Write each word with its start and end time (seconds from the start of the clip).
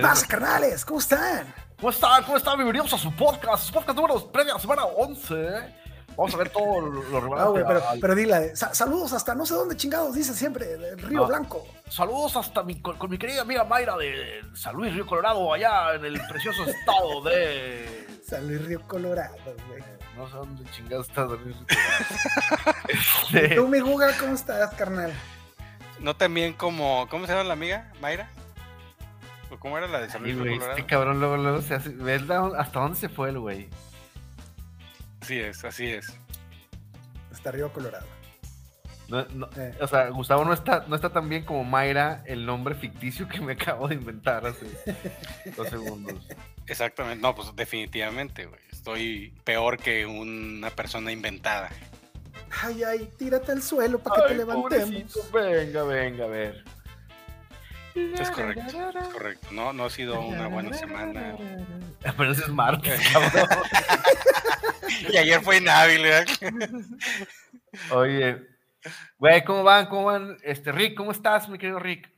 pasa, 0.00 0.26
carnales? 0.26 0.84
¿Cómo 0.84 0.98
están? 1.00 1.52
¿Cómo 1.78 1.90
están? 1.90 2.22
¿Cómo 2.24 2.36
están? 2.36 2.56
Bienvenidos 2.56 2.92
a 2.92 2.98
su 2.98 3.12
podcast, 3.14 3.64
su 3.64 3.72
podcast 3.72 3.96
número 3.96 4.30
previa 4.30 4.58
semana 4.58 4.84
11. 4.84 5.80
Vamos 6.16 6.34
a 6.34 6.36
ver 6.38 6.50
todo 6.50 6.80
lo, 6.80 7.36
Ah, 7.38 7.44
güey, 7.46 7.64
pero, 7.66 7.82
pero 8.00 8.14
dile, 8.14 8.54
sa- 8.56 8.74
saludos 8.74 9.12
hasta 9.12 9.34
no 9.34 9.46
sé 9.46 9.54
dónde 9.54 9.76
chingados 9.76 10.14
dice 10.14 10.34
siempre, 10.34 10.66
del 10.76 10.98
Río 10.98 11.20
No. 11.20 11.26
Blanco. 11.26 11.66
Saludos 11.88 12.36
hasta 12.36 12.62
mi, 12.62 12.80
con, 12.82 12.96
con 12.98 13.10
mi 13.10 13.16
querida 13.18 13.42
amiga 13.42 13.64
Mayra 13.64 13.96
de 13.96 14.40
San 14.54 14.74
Luis, 14.76 14.92
Río 14.92 15.06
Colorado, 15.06 15.52
allá 15.52 15.94
en 15.94 16.04
el 16.04 16.20
precioso 16.28 16.64
estado 16.64 17.22
de... 17.22 18.06
San 18.28 18.46
Luis 18.46 18.64
Río 18.66 18.82
Colorado, 18.86 19.36
güey. 19.68 19.82
No 20.16 20.28
sé 20.28 20.34
dónde 20.36 20.70
chingados 20.72 21.08
está 21.08 21.26
San 21.28 21.42
Luis. 21.42 21.56
¿Y 23.52 23.54
tú, 23.56 23.66
mi 23.68 23.80
Guga, 23.80 24.12
cómo 24.18 24.34
estás, 24.34 24.74
carnal? 24.74 25.12
No 26.00 26.14
también 26.16 26.52
como. 26.54 27.06
¿Cómo 27.10 27.26
se 27.26 27.32
llama 27.32 27.44
la 27.44 27.52
amiga? 27.54 27.92
¿Mayra? 28.00 28.30
¿O 29.50 29.58
cómo 29.58 29.76
era 29.78 29.86
la 29.88 30.00
de 30.00 30.08
San 30.10 30.22
Luis 30.22 30.36
Colorado? 30.36 30.70
este 30.70 30.86
cabrón 30.86 31.18
luego, 31.20 31.36
luego 31.36 31.60
se 31.62 31.74
hace... 31.74 31.90
¿Ves 31.90 32.26
la- 32.26 32.52
hasta 32.58 32.80
dónde 32.80 32.96
se 32.98 33.08
fue 33.08 33.30
el 33.30 33.38
güey? 33.40 33.68
Así 35.20 35.38
es, 35.40 35.64
así 35.64 35.86
es. 35.90 36.12
Hasta 37.32 37.50
Río 37.50 37.72
Colorado. 37.72 38.06
No, 39.08 39.24
no, 39.34 39.48
Eh. 39.56 39.74
O 39.80 39.86
sea, 39.88 40.08
Gustavo 40.10 40.44
no 40.44 40.52
está, 40.52 40.84
no 40.86 40.94
está 40.94 41.10
tan 41.10 41.28
bien 41.28 41.44
como 41.44 41.64
Mayra, 41.64 42.22
el 42.26 42.46
nombre 42.46 42.74
ficticio 42.76 43.26
que 43.28 43.40
me 43.40 43.52
acabo 43.60 43.88
de 43.88 43.96
inventar 43.96 44.46
hace 44.46 44.66
dos 45.56 45.68
segundos. 45.68 46.14
Exactamente. 46.66 47.20
No, 47.20 47.34
pues 47.34 47.54
definitivamente, 47.56 48.46
güey. 48.46 48.60
Estoy 48.70 49.34
peor 49.44 49.78
que 49.78 50.06
una 50.06 50.70
persona 50.70 51.10
inventada. 51.10 51.70
Ay, 52.62 52.82
ay, 52.84 53.10
tírate 53.18 53.50
al 53.52 53.62
suelo 53.62 53.98
para 53.98 54.22
que 54.22 54.28
te 54.28 54.34
levantemos. 54.38 54.88
pobrecito, 54.90 55.20
Venga, 55.32 55.82
venga, 55.84 56.24
a 56.24 56.28
ver. 56.28 56.64
Es 57.94 58.30
correcto, 58.30 58.90
es 58.98 59.08
correcto. 59.08 59.48
No, 59.50 59.72
no 59.72 59.84
ha 59.84 59.90
sido 59.90 60.20
una 60.20 60.48
buena 60.48 60.72
semana. 60.72 61.36
Pero 62.16 62.32
ese 62.32 62.42
es 62.42 62.48
martes, 62.48 63.00
cabrón. 63.12 63.48
Y 65.08 65.16
ayer 65.16 65.42
fue 65.42 65.58
inhábil, 65.58 66.02
¿verdad? 66.02 66.26
Oye, 67.90 68.46
güey, 69.18 69.44
¿cómo 69.44 69.62
van? 69.62 69.86
¿Cómo 69.86 70.04
van? 70.04 70.36
Este, 70.42 70.72
Rick, 70.72 70.96
¿cómo 70.96 71.12
estás, 71.12 71.48
mi 71.48 71.58
querido 71.58 71.78
Rick? 71.78 72.10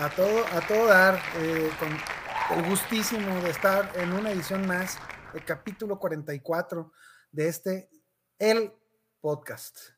A 0.00 0.08
todo, 0.10 0.44
a 0.46 0.60
todo 0.66 0.86
dar, 0.86 1.20
eh, 1.36 1.70
con 1.78 2.58
el 2.58 2.64
gustísimo 2.68 3.40
de 3.42 3.50
estar 3.50 3.90
en 3.96 4.12
una 4.12 4.30
edición 4.30 4.66
más, 4.66 4.98
el 5.34 5.44
capítulo 5.44 5.98
44 5.98 6.92
de 7.32 7.48
este, 7.48 7.90
el 8.38 8.72
podcast. 9.20 9.93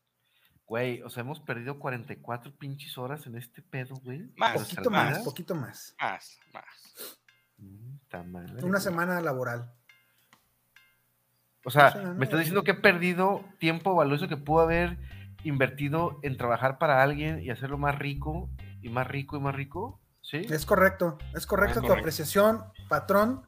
Güey, 0.66 1.02
o 1.02 1.10
sea, 1.10 1.20
hemos 1.22 1.38
perdido 1.40 1.78
44 1.78 2.52
pinches 2.56 2.98
horas 2.98 3.24
en 3.26 3.36
este 3.36 3.62
pedo, 3.62 3.94
güey. 4.02 4.32
Más, 4.36 4.52
¿Por 4.54 4.62
Poquito 4.62 4.90
más, 4.90 5.18
poquito 5.20 5.54
más. 5.54 5.94
Más, 6.00 6.38
más. 6.52 7.18
Mm, 7.58 7.96
ta 8.08 8.22
madre, 8.24 8.52
Una 8.54 8.68
güey. 8.70 8.80
semana 8.80 9.20
laboral. 9.20 9.72
O 11.64 11.70
sea, 11.70 11.90
no, 11.90 12.14
me 12.14 12.24
estás 12.24 12.40
diciendo 12.40 12.62
que 12.62 12.72
he 12.72 12.74
perdido 12.74 13.44
tiempo 13.58 13.94
valioso 13.94 14.28
que 14.28 14.36
pudo 14.36 14.60
haber 14.62 14.98
invertido 15.44 16.18
en 16.22 16.36
trabajar 16.36 16.78
para 16.78 17.02
alguien 17.02 17.40
y 17.42 17.50
hacerlo 17.50 17.78
más 17.78 17.96
rico 17.98 18.48
y 18.82 18.88
más 18.88 19.06
rico 19.06 19.36
y 19.36 19.40
más 19.40 19.54
rico, 19.54 20.00
¿sí? 20.20 20.38
Es 20.50 20.64
correcto, 20.66 21.18
es 21.34 21.46
correcto 21.46 21.78
Es 21.78 21.82
tu 21.82 21.86
correcto. 21.88 22.00
apreciación, 22.00 22.64
patrón. 22.88 23.46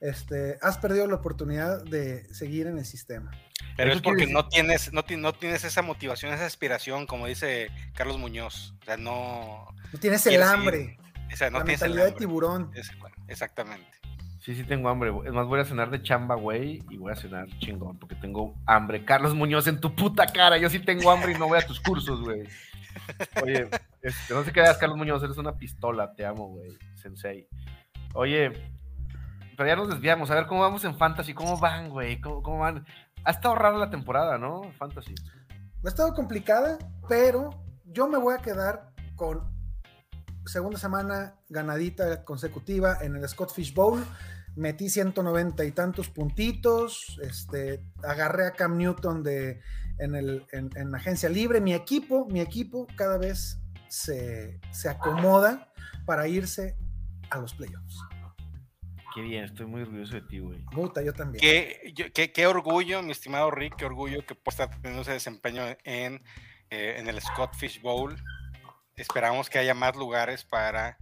Este, 0.00 0.58
has 0.62 0.78
perdido 0.78 1.06
la 1.06 1.16
oportunidad 1.16 1.84
de 1.84 2.32
seguir 2.34 2.66
en 2.66 2.78
el 2.78 2.84
sistema. 2.86 3.30
Pero 3.76 3.92
es 3.92 4.00
porque 4.00 4.26
no 4.26 4.48
tienes, 4.48 4.92
no, 4.92 5.04
ti- 5.04 5.16
no 5.16 5.32
tienes 5.34 5.64
esa 5.64 5.82
motivación, 5.82 6.32
esa 6.32 6.46
aspiración, 6.46 7.06
como 7.06 7.26
dice 7.26 7.70
Carlos 7.94 8.18
Muñoz. 8.18 8.74
O 8.80 8.84
sea, 8.84 8.96
no. 8.96 9.66
No 9.92 9.98
tienes 10.00 10.26
el 10.26 10.34
ir, 10.34 10.42
hambre, 10.42 10.98
O 11.32 11.36
sea, 11.36 11.50
no 11.50 11.58
la 11.58 11.64
tienes 11.64 11.82
el 11.82 11.90
mentalidad 11.90 12.04
de 12.04 12.08
hambre. 12.12 12.18
tiburón. 12.26 12.70
Es- 12.74 12.90
exactamente. 13.28 13.86
Sí, 14.40 14.54
sí 14.54 14.64
tengo 14.64 14.88
hambre. 14.88 15.12
Es 15.26 15.32
más, 15.32 15.46
voy 15.46 15.60
a 15.60 15.64
cenar 15.66 15.90
de 15.90 16.02
chamba, 16.02 16.34
güey, 16.34 16.82
y 16.88 16.96
voy 16.96 17.12
a 17.12 17.16
cenar 17.16 17.46
chingón 17.58 17.98
porque 17.98 18.14
tengo 18.14 18.54
hambre. 18.66 19.04
Carlos 19.04 19.34
Muñoz, 19.34 19.66
en 19.66 19.80
tu 19.80 19.94
puta 19.94 20.26
cara, 20.26 20.56
yo 20.56 20.70
sí 20.70 20.78
tengo 20.78 21.10
hambre 21.10 21.32
y 21.32 21.38
no 21.38 21.46
voy 21.46 21.58
a 21.58 21.66
tus 21.66 21.78
cursos, 21.78 22.22
güey. 22.22 22.44
Oye, 23.42 23.68
este, 24.02 24.34
no 24.34 24.42
se 24.42 24.50
creas, 24.52 24.78
Carlos 24.78 24.96
Muñoz, 24.96 25.22
eres 25.22 25.36
una 25.36 25.56
pistola, 25.58 26.14
te 26.14 26.24
amo, 26.24 26.48
güey, 26.48 26.70
sensei. 26.94 27.46
Oye, 28.14 28.50
pero 29.60 29.68
ya 29.68 29.76
nos 29.76 29.90
desviamos, 29.90 30.30
a 30.30 30.36
ver 30.36 30.46
cómo 30.46 30.62
vamos 30.62 30.84
en 30.84 30.96
Fantasy, 30.96 31.34
cómo 31.34 31.58
van, 31.58 31.90
güey, 31.90 32.18
cómo, 32.18 32.42
cómo 32.42 32.60
van. 32.60 32.86
Ha 33.24 33.30
estado 33.30 33.54
rara 33.56 33.76
la 33.76 33.90
temporada, 33.90 34.38
¿no? 34.38 34.62
Fantasy. 34.78 35.14
Ha 35.84 35.88
estado 35.88 36.14
complicada, 36.14 36.78
pero 37.10 37.50
yo 37.84 38.08
me 38.08 38.16
voy 38.16 38.32
a 38.32 38.38
quedar 38.38 38.94
con 39.16 39.42
segunda 40.46 40.78
semana 40.78 41.34
ganadita 41.50 42.24
consecutiva 42.24 42.96
en 43.02 43.16
el 43.16 43.28
Scott 43.28 43.52
Fish 43.52 43.74
Bowl. 43.74 44.02
Metí 44.56 44.88
190 44.88 45.62
y 45.66 45.72
tantos 45.72 46.08
puntitos. 46.08 47.20
Este, 47.22 47.84
agarré 48.02 48.46
a 48.46 48.52
Cam 48.52 48.78
Newton 48.78 49.22
de, 49.22 49.60
en, 49.98 50.14
el, 50.14 50.46
en, 50.52 50.70
en 50.74 50.94
agencia 50.94 51.28
libre. 51.28 51.60
Mi 51.60 51.74
equipo, 51.74 52.26
mi 52.30 52.40
equipo 52.40 52.86
cada 52.96 53.18
vez 53.18 53.60
se, 53.88 54.58
se 54.70 54.88
acomoda 54.88 55.70
para 56.06 56.26
irse 56.28 56.78
a 57.28 57.36
los 57.36 57.52
playoffs. 57.52 58.09
Qué 59.14 59.22
bien, 59.22 59.44
estoy 59.44 59.66
muy 59.66 59.82
orgulloso 59.82 60.14
de 60.14 60.22
ti, 60.22 60.38
güey. 60.38 60.64
Puta, 60.66 61.02
yo 61.02 61.12
también. 61.12 61.40
Qué, 61.40 61.92
yo- 61.94 62.12
qué- 62.12 62.32
qué 62.32 62.46
orgullo, 62.46 63.02
mi 63.02 63.10
estimado 63.12 63.50
Rick, 63.50 63.74
qué 63.76 63.84
orgullo 63.84 64.24
que 64.24 64.34
pueda 64.36 64.64
estar 64.64 64.80
teniendo 64.80 65.02
ese 65.02 65.12
desempeño 65.12 65.62
en, 65.84 66.22
eh, 66.70 66.94
en 66.98 67.08
el 67.08 67.20
Scott 67.20 67.54
Fish 67.56 67.80
Bowl. 67.82 68.16
Esperamos 68.96 69.50
que 69.50 69.58
haya 69.58 69.74
más 69.74 69.96
lugares 69.96 70.44
para 70.44 70.96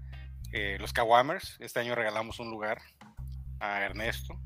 eh, 0.53 0.79
los 0.81 0.93
Kawamers. 0.95 1.57
Este 1.61 1.81
año 1.81 1.95
regalamos 1.95 2.39
un 2.41 2.51
lugar 2.51 2.81
a 3.61 3.83
Ernesto. 3.83 4.41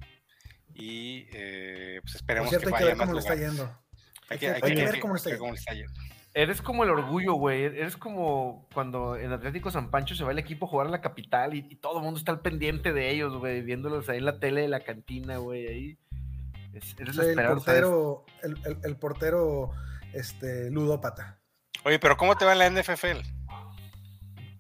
Y 0.75 1.29
eh, 1.33 2.01
pues 2.03 2.17
esperemos 2.17 2.49
cierto, 2.49 2.71
que 2.71 2.75
hay 2.75 2.79
que 2.79 2.85
vaya 2.85 2.87
ver 2.87 2.97
más 2.97 3.07
cómo 3.07 3.15
le 3.15 3.21
está 3.21 3.35
lugares. 3.35 3.57
yendo. 3.59 3.83
Hay 4.29 4.39
que, 4.39 4.47
hay 4.49 4.53
hay 4.55 4.75
que 4.75 4.85
ver 4.85 4.95
hay 4.95 5.01
cómo 5.01 5.15
le 5.15 5.19
está 5.19 5.31
que 5.31 5.35
ver 5.35 5.41
yendo. 5.41 5.45
cómo 5.45 5.53
le 5.53 5.59
está 5.59 5.75
yendo. 5.75 5.93
Eres 6.35 6.63
como 6.63 6.83
el 6.85 6.91
orgullo, 6.91 7.35
güey. 7.35 7.65
Eres 7.65 7.97
como 7.97 8.67
cuando 8.73 9.17
en 9.17 9.33
Atlético 9.33 9.71
San 9.71 9.91
Pancho 9.91 10.15
se 10.15 10.25
va 10.25 10.33
el 10.33 10.39
equipo 10.39 10.65
a 10.65 10.69
jugar 10.69 10.87
a 10.87 10.91
la 10.91 11.01
capital 11.03 11.53
y, 11.55 11.67
y 11.69 11.77
todo 11.77 11.99
el 11.99 12.05
mundo 12.05 12.19
está 12.19 12.33
al 12.33 12.41
pendiente 12.41 12.93
de 12.95 13.11
ellos, 13.11 13.37
güey, 13.37 13.61
viéndolos 13.63 14.09
ahí 14.09 14.19
en 14.19 14.25
la 14.25 14.39
tele 14.41 14.63
de 14.63 14.69
la 14.69 14.81
cantina, 14.81 15.37
güey. 15.37 15.67
Ahí. 15.67 15.99
Es- 16.73 16.97
eres 16.99 17.17
la 17.17 17.25
el 17.25 17.31
esperanza. 17.31 17.55
portero, 17.67 18.25
el, 18.43 18.57
el- 18.65 18.79
el 18.83 18.97
portero 18.97 19.73
este, 20.15 20.71
ludópata. 20.71 21.39
Oye, 21.85 21.99
pero 21.99 22.17
¿cómo 22.17 22.35
te 22.37 22.45
va 22.47 22.53
en 22.53 22.59
la 22.61 22.67
NFL? 22.83 23.21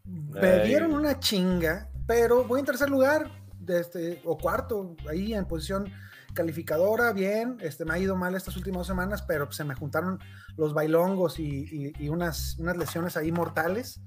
Me 0.04 0.46
Ay. 0.46 0.68
dieron 0.68 0.92
una 0.92 1.18
chinga, 1.20 1.88
pero 2.06 2.44
voy 2.44 2.60
en 2.60 2.66
tercer 2.66 2.90
lugar, 2.90 3.30
de 3.58 3.80
este, 3.80 4.20
o 4.24 4.36
cuarto, 4.36 4.94
ahí 5.08 5.32
en 5.32 5.46
posición 5.46 5.90
calificadora, 6.34 7.12
bien. 7.12 7.56
Este, 7.60 7.84
me 7.84 7.94
ha 7.94 7.98
ido 7.98 8.16
mal 8.16 8.34
estas 8.34 8.56
últimas 8.56 8.86
semanas, 8.86 9.22
pero 9.22 9.50
se 9.52 9.64
me 9.64 9.74
juntaron 9.74 10.18
los 10.56 10.74
bailongos 10.74 11.38
y, 11.38 11.66
y- 11.70 11.92
y 11.98 12.08
unas, 12.08 12.56
unas 12.58 12.76
lesiones 12.76 13.16
ahí 13.16 13.30
mortales. 13.32 14.00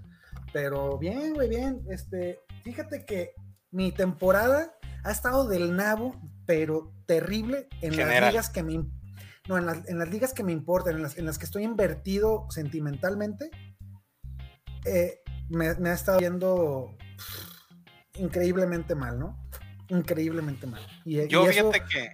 Pero 0.54 0.98
bien, 0.98 1.34
güey, 1.34 1.50
bien. 1.50 1.82
Este, 1.90 2.40
fíjate 2.64 3.06
que 3.06 3.34
mi 3.72 3.92
temporada 3.92 4.74
ha 5.04 5.12
estado 5.12 5.48
del 5.48 5.76
nabo, 5.76 6.16
pero 6.46 6.94
terrible 7.06 7.68
en 7.82 7.96
las 7.98 8.08
General. 8.08 8.32
ligas 8.32 8.50
que 8.50 8.64
me 8.64 8.74
im- 8.74 8.92
no, 9.48 9.58
en 9.58 9.66
las, 9.68 9.88
en 9.88 10.00
las 10.00 10.10
ligas 10.10 10.34
que 10.34 10.44
me 10.44 10.52
importan, 10.52 10.96
en 10.96 11.04
las, 11.04 11.18
en 11.18 11.26
las 11.26 11.38
que 11.38 11.46
estoy 11.46 11.64
invertido 11.64 12.48
sentimentalmente. 12.50 13.50
eh, 14.86 15.20
me, 15.50 15.76
me 15.76 15.90
ha 15.90 15.94
estado 15.94 16.20
yendo 16.20 16.96
pff, 17.18 18.20
increíblemente 18.20 18.96
mal, 18.96 19.20
¿no? 19.20 19.38
Increíblemente 19.90 20.68
mal. 20.68 20.82
Y, 21.06 21.22
y 21.22 21.28
Yo 21.28 21.44
eso 21.50 21.72
fíjate 21.72 21.84
que 21.92 22.10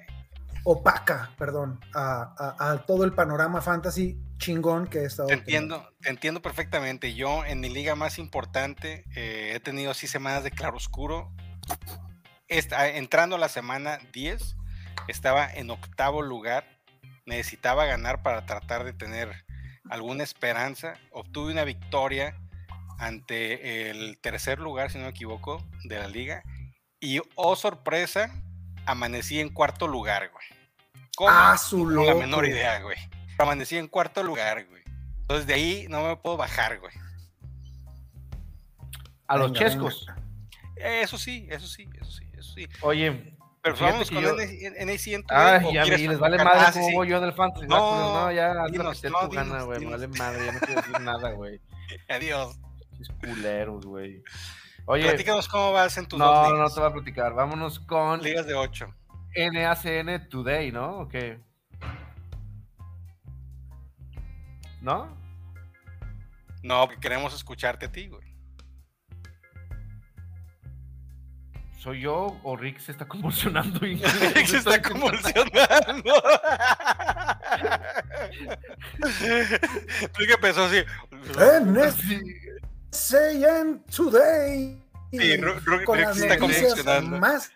opaca, 0.63 1.31
perdón, 1.37 1.79
a, 1.93 2.33
a- 2.37 2.71
a 2.71 2.85
todo 2.85 3.03
el 3.03 3.13
panorama 3.13 3.61
fantasy 3.61 4.17
chingón 4.37 4.87
que 4.87 4.99
he 4.99 5.05
estado. 5.05 5.27
Te 5.29 5.37
teniendo. 5.37 5.75
entiendo, 5.75 5.97
te 6.01 6.09
entiendo 6.09 6.41
perfectamente. 6.41 7.13
Yo 7.15 7.43
en 7.45 7.59
mi 7.59 7.69
liga 7.69 7.95
más 7.95 8.17
importante 8.19 9.05
eh, 9.15 9.53
he 9.55 9.59
tenido 9.59 9.91
así 9.91 10.07
semanas 10.07 10.43
de 10.43 10.51
claroscuro. 10.51 11.31
Esta- 12.47 12.89
entrando 12.89 13.35
a 13.35 13.39
la 13.39 13.49
semana 13.49 13.99
10, 14.13 14.55
estaba 15.07 15.51
en 15.51 15.69
octavo 15.69 16.21
lugar. 16.21 16.65
Necesitaba 17.25 17.85
ganar 17.85 18.23
para 18.23 18.45
tratar 18.45 18.83
de 18.83 18.93
tener 18.93 19.45
alguna 19.89 20.23
esperanza. 20.23 20.95
Obtuve 21.11 21.51
una 21.53 21.63
victoria 21.63 22.35
ante 22.99 23.89
el 23.89 24.17
tercer 24.19 24.59
lugar, 24.59 24.91
si 24.91 24.97
no 24.97 25.05
me 25.05 25.11
equivoco, 25.11 25.65
de 25.85 25.97
la 25.99 26.07
liga. 26.07 26.43
Y, 27.01 27.19
oh 27.35 27.55
sorpresa, 27.55 28.31
amanecí 28.85 29.39
en 29.39 29.49
cuarto 29.49 29.87
lugar, 29.87 30.29
güey. 30.31 30.45
¿Cómo? 31.17 31.29
Ah, 31.31 31.57
su 31.57 31.79
No 31.85 31.89
tengo 31.89 32.03
la 32.03 32.07
loco. 32.11 32.19
menor 32.21 32.45
idea, 32.47 32.79
güey. 32.81 32.97
Amanecí 33.37 33.75
en 33.77 33.87
cuarto 33.87 34.23
lugar, 34.23 34.65
güey. 34.67 34.83
Entonces 35.21 35.47
de 35.47 35.53
ahí 35.55 35.85
no 35.89 36.07
me 36.07 36.15
puedo 36.15 36.37
bajar, 36.37 36.79
güey. 36.79 36.93
A 39.27 39.37
los 39.37 39.51
Venga, 39.51 39.65
chescos. 39.65 40.05
venga. 40.07 40.21
Eso 41.01 41.17
sí, 41.17 41.47
eso 41.49 41.67
sí, 41.67 41.87
eso 41.99 42.11
sí, 42.11 42.25
eso 42.37 42.53
sí. 42.53 42.67
Oye, 42.81 43.35
Pero 43.61 43.75
vamos 43.79 44.09
que 44.09 44.15
con 44.15 44.23
yo- 44.23 44.39
N- 44.39 44.75
NA100. 44.85 45.25
ay, 45.29 45.59
güey, 45.63 45.77
¿o 45.77 45.85
ya 45.85 45.85
les 45.97 46.19
vale 46.19 46.37
madre 46.43 46.59
Ah, 46.65 46.71
cómo 46.73 46.87
sí. 46.87 46.93
voy 46.95 47.07
yo 47.09 47.17
en 47.17 47.23
el 47.25 47.33
fantasy. 47.33 47.67
No, 47.67 47.77
No, 47.77 48.13
no, 48.25 48.31
ya 48.31 48.65
dinos, 48.67 49.03
no, 49.03 49.19
tu 49.29 49.35
gana, 49.35 49.45
dinos, 49.61 49.65
güey. 49.65 49.85
Vale 49.85 50.07
madre, 50.07 50.45
ya 50.47 50.51
no 50.53 50.59
quiero 50.59 50.81
decir 50.81 50.99
nada, 51.01 51.31
güey. 51.31 51.61
Adiós. 52.09 52.57
Pinches 52.91 53.15
culeros, 53.19 53.85
güey. 53.85 54.23
Oye, 54.85 55.03
Platícanos 55.07 55.47
cómo 55.47 55.71
vas 55.73 55.97
en 55.97 56.05
tus 56.07 56.19
no, 56.19 56.25
dos 56.25 56.35
no, 56.35 56.49
no 56.49 56.55
ligas. 56.55 56.73
te 56.73 56.79
voy 56.81 56.89
a 56.89 56.93
platicar. 56.93 57.33
Vámonos 57.33 57.79
con 57.79 58.21
Ligas 58.21 58.45
de 58.45 58.55
8. 58.55 58.93
NACN 59.53 60.27
Today, 60.29 60.71
¿no? 60.71 60.99
¿O 60.99 61.07
qué? 61.07 61.39
¿No? 64.81 65.15
No, 66.63 66.87
que 66.89 66.99
queremos 66.99 67.33
escucharte 67.33 67.85
a 67.85 67.91
ti, 67.91 68.07
güey. 68.07 68.29
¿Soy 71.77 72.01
yo 72.01 72.39
o 72.43 72.55
Rick 72.57 72.79
se 72.79 72.91
está 72.91 73.07
convulsionando? 73.07 73.85
y- 73.87 73.97
se 73.97 74.57
está 74.57 74.81
convulsionando. 74.81 76.13
Tú 80.13 80.25
que 80.27 80.33
empezó 80.33 80.65
así. 80.65 80.83
NSAN 82.91 83.83
Today. 83.85 84.81
Sí, 85.11 85.41
con 85.85 86.01
las 86.01 86.17
se 86.17 86.23
está 86.23 86.37
convulsionando. 86.37 87.17
más 87.19 87.51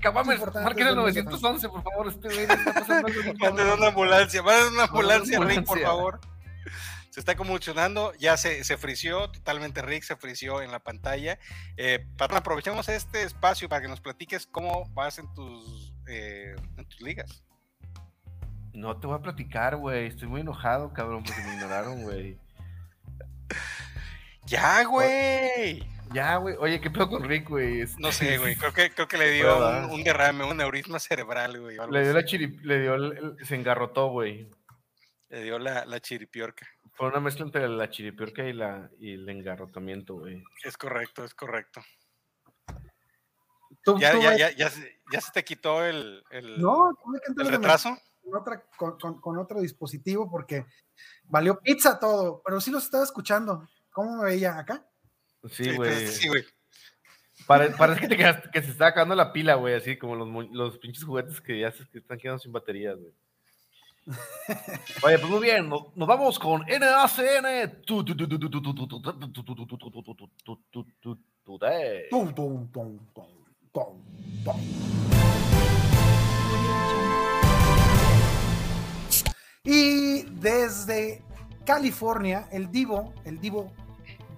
Caguames, 0.00 0.36
importante 0.36 0.64
marquen 0.64 0.86
el 0.86 0.94
del 0.94 1.04
mundo 1.04 1.12
911, 1.12 1.68
por 1.68 1.82
favor. 1.82 2.08
Este 2.08 2.28
güey 2.28 2.40
está 2.40 2.72
pasando 2.72 3.08
Manden 3.38 3.66
una 3.66 3.88
ambulancia, 3.88 4.42
manden 4.42 4.72
una 4.72 4.84
ambulancia, 4.84 5.38
Rick, 5.40 5.64
por 5.64 5.80
favor. 5.80 6.20
Se 7.10 7.20
está 7.20 7.36
convulsionando, 7.36 8.14
ya 8.14 8.36
se, 8.36 8.64
se 8.64 8.76
frició, 8.76 9.30
totalmente 9.30 9.82
Rick 9.82 10.04
se 10.04 10.16
frició 10.16 10.62
en 10.62 10.70
la 10.70 10.78
pantalla. 10.78 11.38
Eh, 11.76 12.06
patrón, 12.16 12.38
aprovechemos 12.38 12.88
este 12.88 13.24
espacio 13.24 13.68
para 13.68 13.82
que 13.82 13.88
nos 13.88 14.00
platiques 14.00 14.46
cómo 14.46 14.88
vas 14.94 15.18
en 15.18 15.32
tus, 15.34 15.92
eh, 16.08 16.54
en 16.76 16.88
tus 16.88 17.00
ligas. 17.02 17.44
No 18.72 18.98
te 18.98 19.06
voy 19.06 19.16
a 19.16 19.22
platicar, 19.22 19.76
güey. 19.76 20.06
Estoy 20.06 20.28
muy 20.28 20.40
enojado, 20.40 20.92
cabrón, 20.92 21.24
porque 21.24 21.42
me 21.42 21.54
ignoraron, 21.54 22.02
güey. 22.02 22.38
Ya, 24.50 24.84
güey. 24.84 25.82
Ya, 26.12 26.36
güey. 26.36 26.56
Oye, 26.58 26.80
¿qué 26.80 26.90
pedo 26.90 27.08
con 27.08 27.22
Rick, 27.22 27.48
güey? 27.48 27.82
Este, 27.82 28.02
No 28.02 28.10
sé, 28.10 28.36
güey. 28.38 28.56
Creo 28.56 28.72
que, 28.72 28.90
creo 28.90 29.06
que 29.06 29.16
le 29.16 29.30
dio 29.30 29.56
un, 29.56 29.84
un 29.92 30.02
derrame, 30.04 30.44
un 30.44 30.56
neurisma 30.56 30.98
cerebral, 30.98 31.60
güey. 31.60 31.76
Le 31.90 32.00
dio 32.02 32.10
así. 32.10 32.14
la 32.14 32.24
chiri... 32.24 32.58
Le 32.64 32.80
dio 32.80 32.94
el- 32.94 33.36
el- 33.38 33.46
Se 33.46 33.54
engarrotó, 33.54 34.08
güey. 34.08 34.50
Le 35.28 35.42
dio 35.44 35.58
la, 35.60 35.84
la 35.84 36.00
chiripiorca. 36.00 36.66
Fue 36.94 37.06
una 37.06 37.20
mezcla 37.20 37.44
entre 37.44 37.68
la 37.68 37.88
chiripiorca 37.88 38.42
y, 38.44 38.52
la... 38.52 38.90
y 38.98 39.12
el 39.14 39.28
engarrotamiento, 39.28 40.14
güey. 40.16 40.42
Es 40.64 40.76
correcto, 40.76 41.24
es 41.24 41.32
correcto. 41.34 41.80
Tú- 43.84 43.98
Ya, 44.00 44.12
tú 44.12 44.20
ya, 44.20 44.36
ya, 44.36 44.50
ya, 44.50 44.68
se, 44.68 45.00
ya 45.12 45.20
se 45.20 45.30
te 45.32 45.44
quitó 45.44 45.84
el, 45.84 46.24
el, 46.30 46.60
No, 46.60 46.90
tuve 47.04 47.20
que 47.24 47.40
el 47.40 47.48
retraso. 47.48 47.96
con, 48.24 48.36
otra, 48.36 48.64
con, 48.76 48.98
con- 48.98 49.20
con 49.20 49.38
otro 49.38 49.60
dispositivo 49.60 50.28
porque 50.28 50.66
valió 51.24 51.60
pizza 51.60 52.00
todo, 52.00 52.42
pero 52.44 52.60
sí 52.60 52.72
los 52.72 52.82
estaba 52.82 53.04
escuchando. 53.04 53.68
¿Cómo 53.90 54.16
me 54.16 54.30
veía? 54.30 54.58
¿Acá? 54.58 54.84
Sí, 55.50 55.74
güey. 55.74 56.06
Sí, 56.06 56.28
güey. 56.28 56.44
Parece, 57.46 58.00
que, 58.00 58.08
te 58.08 58.16
quedaste, 58.16 58.50
que 58.50 58.62
se 58.62 58.70
está 58.70 58.88
acabando 58.88 59.14
la 59.14 59.32
pila, 59.32 59.54
güey, 59.54 59.74
así 59.74 59.96
como 59.96 60.14
los, 60.14 60.28
los 60.52 60.78
pinches 60.78 61.02
juguetes 61.02 61.40
que 61.40 61.58
ya 61.58 61.68
están 61.68 62.18
quedando 62.18 62.38
sin 62.38 62.52
baterías, 62.52 62.96
güey. 62.96 63.12
Oye, 65.02 65.18
pues 65.18 65.30
muy 65.30 65.40
bien, 65.40 65.68
nos, 65.68 65.92
vamos 65.94 66.38
con 66.38 66.62
NACN. 66.62 67.82
Y 79.64 80.22
desde 80.22 81.22
California, 81.64 82.48
el 82.50 82.70
Divo, 82.70 83.12
el 83.24 83.40
Divo 83.40 83.70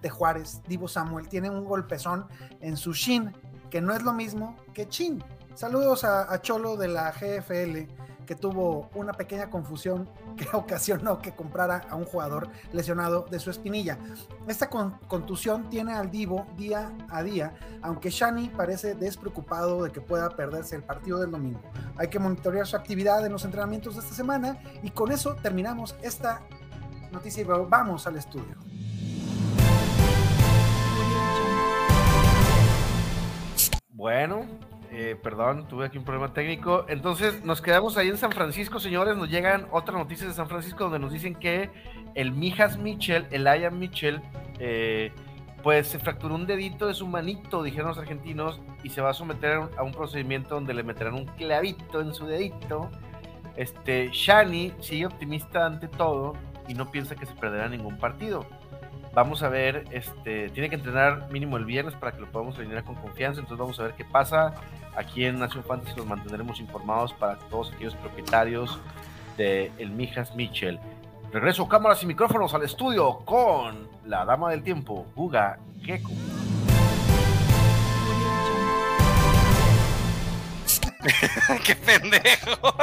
de 0.00 0.10
Juárez, 0.10 0.60
Divo 0.66 0.88
Samuel, 0.88 1.28
tiene 1.28 1.48
un 1.48 1.64
golpezón 1.64 2.26
en 2.60 2.76
su 2.76 2.92
shin, 2.92 3.32
que 3.70 3.80
no 3.80 3.94
es 3.94 4.02
lo 4.02 4.12
mismo 4.12 4.56
que 4.74 4.88
chin. 4.88 5.22
Saludos 5.54 6.04
a, 6.04 6.40
Cholo 6.40 6.76
de 6.76 6.88
la 6.88 7.12
GFL, 7.12 7.92
que 8.26 8.34
tuvo 8.34 8.90
una 8.94 9.12
pequeña 9.12 9.50
confusión 9.50 10.08
que 10.36 10.48
ocasionó 10.52 11.20
que 11.20 11.32
comprara 11.32 11.82
a 11.90 11.94
un 11.94 12.04
jugador 12.04 12.48
lesionado 12.72 13.26
de 13.30 13.38
su 13.38 13.50
espinilla. 13.50 13.98
Esta 14.48 14.68
con- 14.68 14.98
contusión 15.08 15.68
tiene 15.68 15.92
al 15.92 16.10
Divo 16.10 16.46
día 16.56 16.92
a 17.10 17.22
día, 17.22 17.54
aunque 17.82 18.10
Shani 18.10 18.48
parece 18.48 18.94
despreocupado 18.94 19.84
de 19.84 19.92
que 19.92 20.00
pueda 20.00 20.30
perderse 20.30 20.74
el 20.74 20.82
partido 20.82 21.20
del 21.20 21.30
domingo. 21.30 21.60
Hay 21.96 22.08
que 22.08 22.18
monitorear 22.18 22.66
su 22.66 22.76
actividad 22.76 23.24
en 23.24 23.32
los 23.32 23.44
entrenamientos 23.44 23.94
de 23.94 24.00
esta 24.00 24.14
semana 24.14 24.58
y 24.82 24.90
con 24.90 25.12
eso 25.12 25.34
terminamos 25.36 25.94
esta 26.02 26.40
noticia 27.12 27.42
y 27.42 27.44
vamos 27.44 28.06
al 28.06 28.16
estudio. 28.16 28.56
Bueno, 33.90 34.46
eh, 34.90 35.16
perdón, 35.22 35.68
tuve 35.68 35.86
aquí 35.86 35.96
un 35.96 36.04
problema 36.04 36.34
técnico. 36.34 36.84
Entonces, 36.88 37.44
nos 37.44 37.62
quedamos 37.62 37.96
ahí 37.96 38.08
en 38.08 38.18
San 38.18 38.32
Francisco, 38.32 38.80
señores. 38.80 39.16
Nos 39.16 39.30
llegan 39.30 39.66
otras 39.70 39.96
noticias 39.96 40.28
de 40.28 40.34
San 40.34 40.48
Francisco 40.48 40.84
donde 40.84 40.98
nos 40.98 41.12
dicen 41.12 41.34
que 41.34 41.70
el 42.14 42.32
Mijas 42.32 42.78
Mitchell, 42.78 43.26
el 43.30 43.44
Ian 43.44 43.78
Mitchell, 43.78 44.20
eh, 44.58 45.12
pues 45.62 45.86
se 45.86 45.98
fracturó 45.98 46.34
un 46.34 46.46
dedito 46.46 46.88
de 46.88 46.94
su 46.94 47.06
manito, 47.06 47.62
dijeron 47.62 47.88
los 47.88 47.98
argentinos, 47.98 48.60
y 48.82 48.90
se 48.90 49.00
va 49.00 49.10
a 49.10 49.14
someter 49.14 49.62
a 49.76 49.82
un, 49.82 49.92
procedimiento 49.92 50.56
donde 50.56 50.74
le 50.74 50.82
meterán 50.82 51.14
un 51.14 51.26
clavito 51.26 52.00
en 52.00 52.12
su 52.12 52.26
dedito. 52.26 52.90
Este, 53.56 54.10
Shani 54.12 54.74
sigue 54.80 55.06
optimista 55.06 55.64
ante 55.64 55.86
todo 55.86 56.34
y 56.68 56.74
no 56.74 56.90
piensa 56.90 57.14
que 57.16 57.26
se 57.26 57.34
perderá 57.34 57.68
ningún 57.68 57.98
partido. 57.98 58.46
Vamos 59.14 59.42
a 59.42 59.50
ver, 59.50 59.84
este, 59.90 60.48
tiene 60.50 60.70
que 60.70 60.76
entrenar 60.76 61.30
mínimo 61.30 61.58
el 61.58 61.66
viernes 61.66 61.94
para 61.94 62.12
que 62.12 62.20
lo 62.20 62.30
podamos 62.30 62.58
alinear 62.58 62.82
con 62.82 62.94
confianza. 62.94 63.40
Entonces 63.40 63.58
vamos 63.58 63.78
a 63.78 63.84
ver 63.84 63.92
qué 63.92 64.04
pasa. 64.06 64.54
Aquí 64.96 65.24
en 65.24 65.38
Nación 65.38 65.64
Fantasy 65.64 65.96
los 65.96 66.06
mantendremos 66.06 66.60
informados 66.60 67.12
para 67.12 67.36
todos 67.36 67.72
aquellos 67.72 67.94
propietarios 67.96 68.78
de 69.36 69.70
el 69.78 69.90
Mijas 69.90 70.34
Mitchell. 70.34 70.78
Regreso 71.30 71.68
cámaras 71.68 72.02
y 72.02 72.06
micrófonos 72.06 72.54
al 72.54 72.62
estudio 72.62 73.18
con 73.18 73.88
la 74.04 74.24
dama 74.24 74.50
del 74.50 74.62
tiempo, 74.62 75.06
Guga 75.14 75.58
Gecko. 75.82 76.10
¡Qué 81.64 81.76
pendejo! 81.76 82.74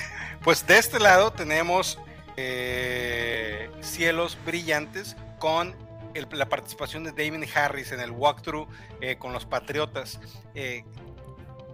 pues 0.42 0.66
de 0.66 0.78
este 0.78 0.98
lado 0.98 1.32
tenemos 1.32 1.98
eh, 2.36 3.70
Cielos 3.80 4.38
Brillantes 4.46 5.16
con 5.38 5.74
el- 6.14 6.26
la 6.32 6.48
participación 6.48 7.04
de 7.04 7.10
David 7.12 7.44
Harris 7.54 7.92
en 7.92 8.00
el 8.00 8.10
walkthrough 8.10 8.68
eh, 9.00 9.16
con 9.16 9.32
los 9.32 9.44
Patriotas. 9.46 10.20
Eh, 10.54 10.84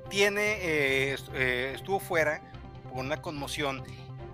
tiene, 0.08 0.58
eh, 0.62 1.12
est- 1.14 1.32
estuvo 1.34 2.00
fuera 2.00 2.40
por 2.88 2.98
una 3.04 3.20
conmoción, 3.22 3.84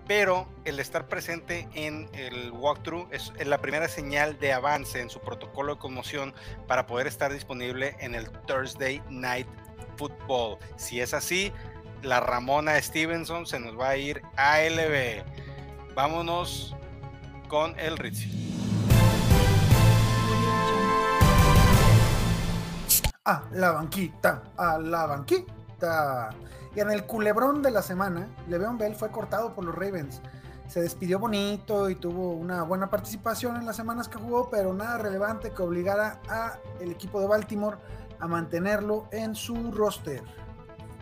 pero 0.07 0.47
el 0.65 0.81
estar 0.81 1.07
presente 1.09 1.69
en 1.75 2.09
el 2.15 2.51
walkthrough 2.53 3.09
es 3.13 3.33
la 3.47 3.59
primera 3.59 3.89
señal 3.89 4.39
de 4.39 4.53
avance 4.53 5.01
en 5.01 5.11
su 5.11 5.21
protocolo 5.21 5.75
de 5.75 5.81
conmoción 5.81 6.35
para 6.67 6.87
poder 6.87 7.07
estar 7.07 7.33
disponible 7.33 7.97
en 8.01 8.15
el 8.15 8.31
Thursday 8.47 9.03
Night 9.11 9.47
Football. 9.97 10.59
Si 10.77 11.01
es 11.01 11.15
así, 11.15 11.53
la 12.03 12.21
Ramona 12.21 12.81
Stevenson 12.81 13.47
se 13.47 13.61
nos 13.61 13.79
va 13.79 13.91
a 13.91 13.97
ir 13.97 14.23
a 14.37 14.61
LB. 14.61 15.25
Vámonos 15.95 16.75
con 17.49 17.79
el 17.79 17.97
Ritzy. 17.97 18.41
A 23.25 23.45
la 23.53 23.73
banquita, 23.73 24.43
a 24.57 24.79
la 24.79 25.07
banquita. 25.07 26.31
Y 26.75 26.81
en 26.81 26.91
el 26.91 27.05
culebrón 27.05 27.63
de 27.63 27.71
la 27.71 27.83
semana, 27.83 28.27
Le'Veon 28.49 28.79
Bell 28.79 28.97
fue 28.97 29.11
cortado 29.11 29.55
por 29.55 29.65
los 29.65 29.75
Ravens. 29.75 30.21
Se 30.67 30.81
despidió 30.81 31.19
bonito 31.19 31.91
y 31.91 31.95
tuvo 31.95 32.31
una 32.33 32.63
buena 32.63 32.89
participación 32.89 33.57
en 33.57 33.67
las 33.67 33.77
semanas 33.77 34.09
que 34.09 34.19
jugó, 34.19 34.49
pero 34.51 34.73
nada 34.73 34.99
relevante 34.99 35.51
que 35.51 35.63
obligara 35.63 36.19
a 36.29 36.57
el 36.81 36.91
equipo 36.91 37.21
de 37.21 37.27
Baltimore 37.27 37.77
a 38.19 38.27
mantenerlo 38.27 39.07
en 39.11 39.35
su 39.35 39.71
roster. 39.71 40.23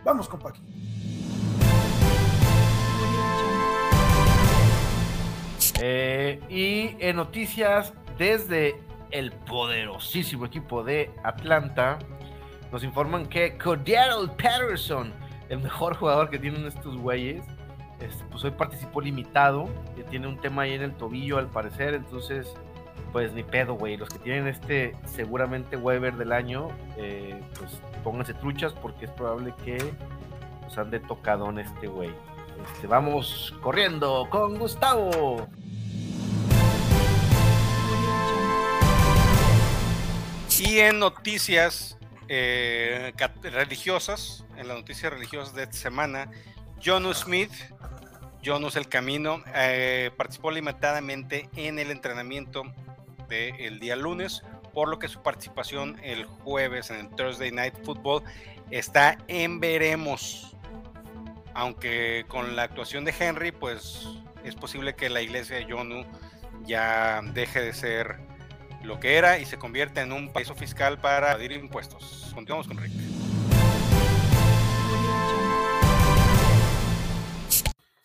Vamos 0.03 0.27
con. 0.27 0.41
Eh, 5.83 6.39
y 6.49 6.95
en 7.03 7.15
noticias 7.15 7.93
desde 8.17 8.75
el 9.09 9.31
poderosísimo 9.31 10.45
equipo 10.45 10.83
de 10.83 11.11
Atlanta, 11.23 11.97
nos 12.71 12.83
informan 12.83 13.25
que 13.25 13.57
Cordero 13.57 14.27
Patterson, 14.37 15.11
el 15.49 15.59
mejor 15.59 15.95
jugador 15.95 16.29
que 16.29 16.39
tienen 16.39 16.65
estos 16.65 16.97
güeyes, 16.97 17.43
este, 17.99 18.23
pues 18.31 18.43
hoy 18.43 18.51
participó 18.51 19.01
limitado, 19.01 19.69
que 19.95 20.03
tiene 20.03 20.27
un 20.27 20.39
tema 20.39 20.63
ahí 20.63 20.73
en 20.73 20.81
el 20.81 20.93
tobillo 20.93 21.37
al 21.37 21.47
parecer, 21.47 21.93
entonces 21.93 22.53
pues 23.11 23.33
ni 23.33 23.43
pedo, 23.43 23.75
güey. 23.75 23.97
Los 23.97 24.09
que 24.09 24.19
tienen 24.19 24.47
este 24.47 24.95
seguramente 25.05 25.77
waiver 25.77 26.15
del 26.15 26.31
año, 26.31 26.69
eh, 26.97 27.39
pues 27.57 27.71
pónganse 28.03 28.33
truchas 28.33 28.73
porque 28.73 29.05
es 29.05 29.11
probable 29.11 29.53
que 29.63 29.77
pues 30.61 30.77
ande 30.77 30.99
tocadón 30.99 31.59
este 31.59 31.87
güey. 31.87 32.11
Este, 32.73 32.87
vamos 32.87 33.53
corriendo 33.61 34.27
con 34.29 34.57
Gustavo. 34.57 35.47
Y 40.63 40.77
en 40.77 40.99
noticias 40.99 41.97
eh, 42.29 43.13
religiosas, 43.41 44.45
en 44.57 44.67
las 44.67 44.77
noticias 44.77 45.11
religiosas 45.11 45.55
de 45.55 45.63
esta 45.63 45.75
semana, 45.75 46.29
Jonu 46.83 47.15
Smith, 47.15 47.51
Jonus 48.45 48.75
El 48.75 48.87
Camino, 48.87 49.43
eh, 49.55 50.11
participó 50.15 50.51
limitadamente 50.51 51.49
en 51.55 51.79
el 51.79 51.91
entrenamiento 51.91 52.63
del 53.31 53.79
día 53.79 53.95
lunes, 53.95 54.43
por 54.73 54.89
lo 54.89 54.99
que 54.99 55.07
su 55.07 55.21
participación 55.23 55.97
el 56.03 56.25
jueves 56.25 56.91
en 56.91 56.97
el 56.97 57.09
Thursday 57.09 57.51
Night 57.51 57.73
Football 57.83 58.23
está 58.69 59.17
en 59.27 59.59
veremos. 59.59 60.55
Aunque 61.53 62.25
con 62.27 62.55
la 62.55 62.63
actuación 62.63 63.05
de 63.05 63.13
Henry, 63.17 63.51
pues 63.51 64.07
es 64.43 64.55
posible 64.55 64.95
que 64.95 65.09
la 65.09 65.21
iglesia 65.21 65.57
de 65.57 65.71
Jonu 65.71 66.05
ya 66.65 67.21
deje 67.33 67.61
de 67.61 67.73
ser 67.73 68.19
lo 68.83 68.99
que 68.99 69.17
era 69.17 69.39
y 69.39 69.45
se 69.45 69.57
convierta 69.57 70.01
en 70.01 70.11
un 70.11 70.31
peso 70.33 70.55
fiscal 70.55 70.99
para 70.99 71.31
evadir 71.31 71.53
impuestos. 71.53 72.31
Continuamos 72.33 72.67
con 72.67 72.77
Rick. 72.77 72.91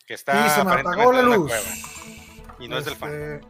Que 0.05 0.13
está 0.13 0.47
y 0.47 0.49
se 0.51 0.63
me 0.63 0.71
apagó 0.71 1.11
la 1.11 1.21
luz. 1.21 1.51
y 2.59 2.67
no 2.67 2.77
es 2.77 2.85
del 2.85 2.95
fan. 2.95 3.41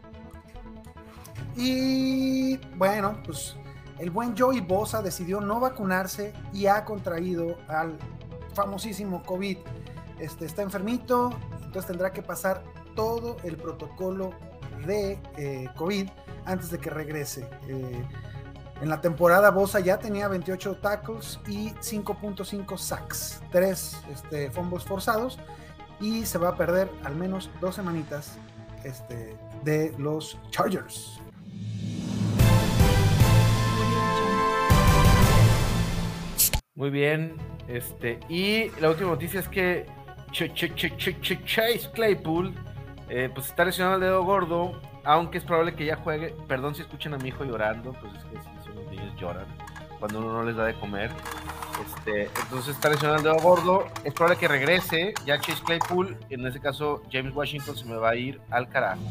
Y 1.56 2.56
bueno, 2.76 3.20
pues 3.24 3.56
el 3.98 4.10
buen 4.10 4.36
Joey 4.36 4.60
Bosa 4.60 5.02
decidió 5.02 5.40
no 5.40 5.60
vacunarse 5.60 6.32
y 6.52 6.66
ha 6.66 6.84
contraído 6.84 7.58
al 7.68 7.98
famosísimo 8.54 9.22
COVID. 9.22 9.58
Este, 10.18 10.46
está 10.46 10.62
enfermito, 10.62 11.30
entonces 11.64 11.86
tendrá 11.86 12.12
que 12.12 12.22
pasar 12.22 12.62
todo 12.94 13.36
el 13.44 13.56
protocolo 13.56 14.30
de 14.86 15.20
eh, 15.36 15.68
COVID 15.76 16.08
antes 16.44 16.70
de 16.70 16.78
que 16.78 16.90
regrese. 16.90 17.48
Eh, 17.68 18.04
en 18.80 18.88
la 18.88 19.00
temporada 19.00 19.50
Bosa 19.50 19.80
ya 19.80 19.98
tenía 19.98 20.28
28 20.28 20.76
tackles 20.76 21.40
y 21.48 21.70
5.5 21.70 22.78
sacks, 22.78 23.40
3 23.50 23.96
este, 24.12 24.50
fumbles 24.50 24.84
forzados 24.84 25.38
y 26.00 26.24
se 26.24 26.38
va 26.38 26.50
a 26.50 26.56
perder 26.56 26.88
al 27.04 27.16
menos 27.16 27.50
dos 27.60 27.74
semanitas 27.74 28.38
este, 28.84 29.36
de 29.64 29.92
los 29.98 30.38
Chargers. 30.50 31.17
Muy 36.74 36.90
bien. 36.90 37.36
Este, 37.66 38.20
y 38.28 38.70
la 38.80 38.90
última 38.90 39.10
noticia 39.10 39.40
es 39.40 39.48
que 39.48 39.86
Chase 40.32 41.90
Claypool 41.92 42.54
eh, 43.08 43.30
pues 43.34 43.48
está 43.48 43.64
lesionado 43.64 43.96
el 43.96 44.02
dedo 44.02 44.24
gordo, 44.24 44.80
aunque 45.04 45.38
es 45.38 45.44
probable 45.44 45.74
que 45.74 45.84
ya 45.84 45.96
juegue. 45.96 46.34
Perdón 46.46 46.74
si 46.74 46.82
escuchan 46.82 47.14
a 47.14 47.18
mi 47.18 47.28
hijo 47.28 47.44
llorando, 47.44 47.92
pues 47.94 48.14
es 48.14 48.24
que 48.24 48.36
sí, 48.38 48.48
son 48.64 48.76
los 48.76 48.90
niños 48.90 49.14
lloran 49.20 49.46
cuando 49.98 50.20
uno 50.20 50.32
no 50.32 50.44
les 50.44 50.56
da 50.56 50.66
de 50.66 50.74
comer. 50.74 51.10
Este, 51.84 52.30
entonces 52.42 52.74
está 52.74 52.90
lesionado 52.90 53.18
el 53.18 53.24
dedo 53.24 53.36
gordo. 53.36 53.86
Es 54.04 54.14
probable 54.14 54.38
que 54.38 54.48
regrese. 54.48 55.14
Ya 55.26 55.40
Chase 55.40 55.62
Claypool, 55.64 56.16
en 56.30 56.46
ese 56.46 56.60
caso 56.60 57.02
James 57.10 57.34
Washington 57.34 57.76
se 57.76 57.84
me 57.84 57.96
va 57.96 58.10
a 58.10 58.16
ir 58.16 58.40
al 58.50 58.68
carajo. 58.68 59.02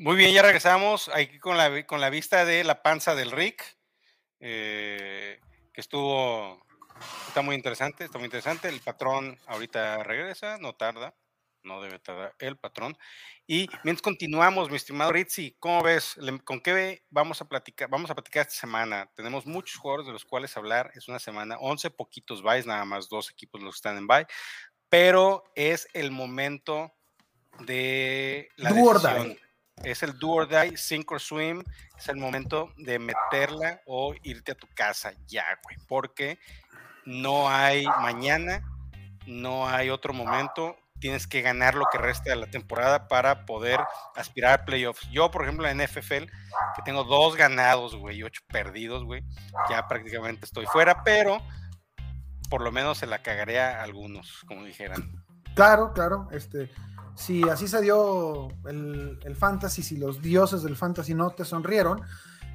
Muy 0.00 0.16
bien, 0.16 0.32
ya 0.32 0.40
regresamos 0.40 1.10
aquí 1.12 1.38
con 1.38 1.58
la, 1.58 1.84
con 1.84 2.00
la 2.00 2.08
vista 2.08 2.46
de 2.46 2.64
la 2.64 2.82
panza 2.82 3.14
del 3.14 3.30
Rick, 3.30 3.62
eh, 4.40 5.38
que 5.74 5.80
estuvo, 5.82 6.64
está 7.26 7.42
muy 7.42 7.54
interesante, 7.54 8.06
está 8.06 8.16
muy 8.16 8.24
interesante. 8.24 8.70
El 8.70 8.80
patrón 8.80 9.38
ahorita 9.46 10.02
regresa, 10.02 10.56
no 10.56 10.74
tarda, 10.74 11.14
no 11.64 11.82
debe 11.82 11.98
tardar 11.98 12.34
el 12.38 12.56
patrón. 12.56 12.96
Y 13.46 13.68
mientras 13.84 14.00
continuamos, 14.00 14.70
mi 14.70 14.76
estimado 14.76 15.12
Ritzy, 15.12 15.54
¿cómo 15.58 15.82
ves? 15.82 16.16
¿Con 16.44 16.62
qué 16.62 17.02
vamos 17.10 17.42
a 17.42 17.44
platicar? 17.50 17.90
Vamos 17.90 18.10
a 18.10 18.14
platicar 18.14 18.46
esta 18.46 18.58
semana. 18.58 19.10
Tenemos 19.14 19.44
muchos 19.44 19.78
jugadores 19.78 20.06
de 20.06 20.14
los 20.14 20.24
cuales 20.24 20.56
hablar. 20.56 20.90
Es 20.94 21.08
una 21.08 21.18
semana, 21.18 21.58
11 21.60 21.90
poquitos 21.90 22.40
byes, 22.42 22.64
nada 22.64 22.86
más 22.86 23.10
dos 23.10 23.30
equipos 23.30 23.60
los 23.60 23.74
que 23.74 23.78
están 23.80 23.98
en 23.98 24.06
bye, 24.06 24.26
pero 24.88 25.44
es 25.54 25.88
el 25.92 26.10
momento 26.10 26.90
de 27.58 28.48
la 28.56 28.72
decisión 28.72 29.36
es 29.84 30.02
el 30.02 30.18
do 30.18 30.30
or 30.30 30.48
die, 30.48 30.76
sink 30.76 31.10
or 31.10 31.20
swim, 31.20 31.62
es 31.96 32.08
el 32.08 32.16
momento 32.16 32.72
de 32.76 32.98
meterla 32.98 33.80
o 33.86 34.14
irte 34.22 34.52
a 34.52 34.54
tu 34.54 34.66
casa 34.74 35.12
ya, 35.26 35.44
güey, 35.62 35.76
porque 35.88 36.38
no 37.04 37.48
hay 37.48 37.86
mañana, 38.00 38.62
no 39.26 39.68
hay 39.68 39.90
otro 39.90 40.12
momento, 40.12 40.76
tienes 41.00 41.26
que 41.26 41.42
ganar 41.42 41.74
lo 41.74 41.86
que 41.90 41.98
resta 41.98 42.30
de 42.30 42.36
la 42.36 42.46
temporada 42.46 43.08
para 43.08 43.46
poder 43.46 43.80
aspirar 44.14 44.60
a 44.60 44.64
playoffs. 44.64 45.08
Yo, 45.10 45.30
por 45.30 45.42
ejemplo, 45.42 45.66
en 45.66 45.78
NFL, 45.78 46.26
que 46.76 46.82
tengo 46.84 47.04
dos 47.04 47.36
ganados, 47.36 47.96
güey, 47.96 48.18
y 48.18 48.22
ocho 48.22 48.42
perdidos, 48.48 49.04
güey, 49.04 49.22
ya 49.68 49.88
prácticamente 49.88 50.44
estoy 50.44 50.66
fuera, 50.66 51.02
pero 51.02 51.42
por 52.50 52.62
lo 52.62 52.70
menos 52.70 52.98
se 52.98 53.06
la 53.06 53.22
cagaré 53.22 53.60
a 53.60 53.82
algunos, 53.82 54.44
como 54.46 54.64
dijeran. 54.64 55.24
Claro, 55.54 55.92
claro, 55.92 56.28
este, 56.32 56.70
si 57.20 57.42
así 57.50 57.68
se 57.68 57.82
dio 57.82 58.48
el, 58.66 59.36
fantasy, 59.36 59.82
si 59.82 59.98
los 59.98 60.22
dioses 60.22 60.62
del 60.62 60.74
fantasy 60.74 61.12
no 61.12 61.28
te 61.30 61.44
sonrieron, 61.44 62.00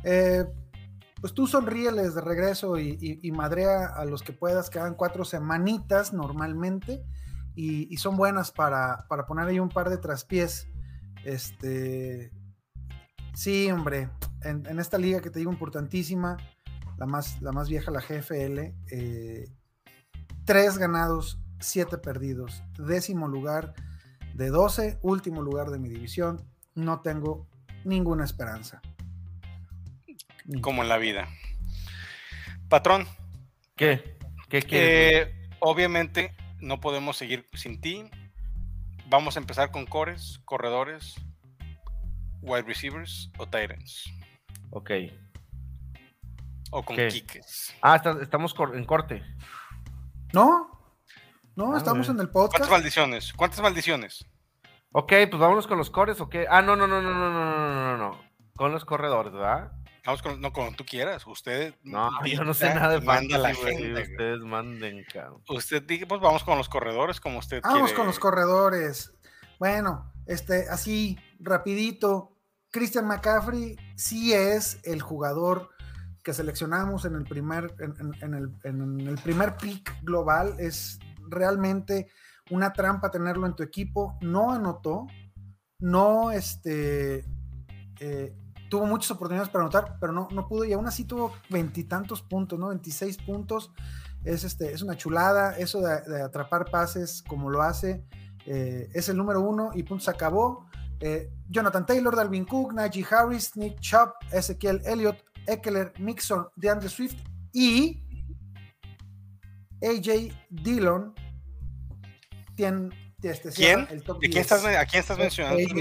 eh, 0.03 0.43
pues 1.21 1.33
tú 1.35 1.45
sonríeles 1.45 2.15
de 2.15 2.21
regreso 2.21 2.79
y, 2.79 3.31
madrea 3.31 3.85
a 3.85 4.05
los 4.05 4.23
que 4.23 4.33
puedas, 4.33 4.71
que 4.71 4.79
hagan 4.79 4.95
cuatro 4.95 5.23
semanitas 5.23 6.13
normalmente 6.13 7.03
y, 7.53 7.95
son 7.97 8.17
buenas 8.17 8.51
para, 8.51 9.05
poner 9.27 9.47
ahí 9.47 9.59
un 9.59 9.69
par 9.69 9.91
de 9.91 9.97
traspiés. 9.97 10.67
Este, 11.23 12.31
sí, 13.35 13.69
hombre, 13.71 14.09
en, 14.41 14.79
esta 14.79 14.97
liga 14.97 15.21
que 15.21 15.29
te 15.29 15.37
digo 15.37 15.51
importantísima, 15.51 16.37
la 16.97 17.05
más, 17.05 17.39
la 17.39 17.51
más 17.51 17.69
vieja, 17.69 17.91
la 17.91 18.01
GFL, 18.01 18.73
eh, 18.91 19.47
tres 20.43 20.79
ganados, 20.79 21.39
siete 21.59 21.99
perdidos, 21.99 22.63
décimo 22.79 23.27
lugar 23.27 23.75
de 24.35 24.49
12, 24.49 24.99
último 25.01 25.41
lugar 25.41 25.69
de 25.69 25.79
mi 25.79 25.87
división, 25.87 26.45
no 26.75 26.99
tengo 26.99 27.47
ninguna 27.85 28.25
esperanza. 28.25 28.81
Como 30.61 30.83
en 30.83 30.89
la 30.89 30.97
vida. 30.97 31.29
Patrón. 32.67 33.07
¿Qué? 33.75 34.17
¿Qué 34.49 34.61
quieres? 34.61 35.33
obviamente 35.59 36.35
no 36.59 36.81
podemos 36.81 37.17
seguir 37.17 37.47
sin 37.53 37.79
ti. 37.79 38.09
Vamos 39.07 39.37
a 39.37 39.39
empezar 39.39 39.71
con 39.71 39.85
cores, 39.85 40.41
corredores, 40.43 41.15
wide 42.41 42.63
receivers 42.63 43.31
o 43.37 43.45
titans. 43.45 44.13
Ok. 44.71 44.91
O 46.71 46.83
con 46.83 46.97
kickers. 46.97 47.73
Ah, 47.81 48.01
estamos 48.21 48.53
en 48.73 48.83
corte. 48.83 49.23
No, 50.33 50.74
no, 51.55 51.77
estamos 51.77 52.09
en 52.09 52.19
el 52.19 52.29
podcast. 52.29 52.57
¿Cuántas 52.57 52.69
maldiciones? 52.69 53.33
¿Cuántas 53.33 53.61
maldiciones? 53.61 54.25
Ok, 54.91 55.11
pues 55.29 55.39
vámonos 55.39 55.67
con 55.67 55.77
los 55.77 55.89
cores, 55.89 56.21
¿o 56.21 56.29
qué? 56.29 56.47
Ah, 56.49 56.61
no, 56.61 56.75
no, 56.75 56.87
no, 56.87 57.01
no, 57.01 57.13
no, 57.13 57.29
no, 57.29 57.73
no, 57.73 57.73
no, 57.73 57.97
no. 57.97 58.21
Con 58.55 58.71
los 58.71 58.85
corredores, 58.85 59.33
¿verdad? 59.33 59.71
Vamos 60.05 60.21
con, 60.21 60.39
no, 60.39 60.53
como 60.53 60.71
tú 60.75 60.85
quieras. 60.85 61.25
Usted. 61.25 61.73
No, 61.83 62.09
yo 62.25 62.43
no 62.43 62.53
sé 62.53 62.73
nada 62.73 62.99
de 62.99 63.01
manda 63.01 63.37
la 63.37 63.53
gente. 63.53 64.03
Ustedes 64.03 64.39
manden, 64.41 65.03
cabrón. 65.11 65.41
Usted 65.49 65.83
dice, 65.83 66.05
pues 66.05 66.21
vamos 66.21 66.43
con 66.43 66.57
los 66.57 66.69
corredores, 66.69 67.19
como 67.19 67.39
usted 67.39 67.61
Vamos 67.63 67.91
con 67.93 68.05
los 68.05 68.19
corredores. 68.19 69.11
Bueno, 69.59 70.11
este, 70.27 70.69
así, 70.69 71.17
rapidito. 71.39 72.31
Christian 72.71 73.07
McCaffrey 73.07 73.77
sí 73.95 74.33
es 74.33 74.79
el 74.83 75.01
jugador 75.01 75.69
que 76.23 76.33
seleccionamos 76.33 77.05
en 77.05 77.15
el 77.15 77.23
primer, 77.23 77.73
en, 77.79 78.33
el, 78.33 78.53
en 78.63 79.07
el 79.07 79.15
primer 79.15 79.55
pick 79.57 79.95
global. 80.03 80.55
Es 80.59 80.99
realmente 81.29 82.07
una 82.51 82.73
trampa 82.73 83.11
tenerlo 83.11 83.45
en 83.47 83.55
tu 83.55 83.63
equipo. 83.63 84.17
No 84.21 84.51
anotó, 84.51 85.07
no 85.79 86.31
este, 86.31 87.25
eh, 87.99 88.35
tuvo 88.69 88.85
muchas 88.85 89.11
oportunidades 89.11 89.49
para 89.49 89.63
anotar, 89.63 89.97
pero 89.99 90.13
no, 90.13 90.27
no 90.31 90.47
pudo 90.47 90.65
y 90.65 90.73
aún 90.73 90.87
así 90.87 91.05
tuvo 91.05 91.33
veintitantos 91.49 92.21
puntos, 92.21 92.59
¿no? 92.59 92.69
26 92.69 93.17
puntos. 93.17 93.71
Es, 94.23 94.43
este, 94.43 94.73
es 94.73 94.81
una 94.81 94.97
chulada 94.97 95.55
eso 95.57 95.81
de, 95.81 96.23
atrapar 96.23 96.65
pases 96.65 97.23
como 97.27 97.49
lo 97.49 97.61
hace. 97.61 98.03
Eh, 98.45 98.89
es 98.93 99.09
el 99.09 99.17
número 99.17 99.41
uno 99.41 99.71
y 99.73 99.83
puntos 99.83 100.07
acabó. 100.07 100.67
Eh, 100.99 101.29
Jonathan 101.49 101.85
Taylor, 101.85 102.15
Dalvin 102.15 102.45
Cook, 102.45 102.73
Najee 102.73 103.05
Harris, 103.09 103.55
Nick 103.55 103.79
Chubb, 103.79 104.13
Ezequiel 104.31 104.81
Elliott, 104.85 105.17
Eckler, 105.45 105.93
Mixon, 105.99 106.47
DeAndre 106.55 106.89
Swift 106.89 107.17
y 107.53 108.03
AJ 109.85 110.33
Dillon 110.49 111.13
¿Quién? 112.55 112.93
¿Quién? 113.19 113.87
estás, 114.37 114.63
¿A 114.65 114.85
quién 114.85 115.01
estás 115.01 115.17
mencionando? 115.17 115.59
estás, 115.59 115.79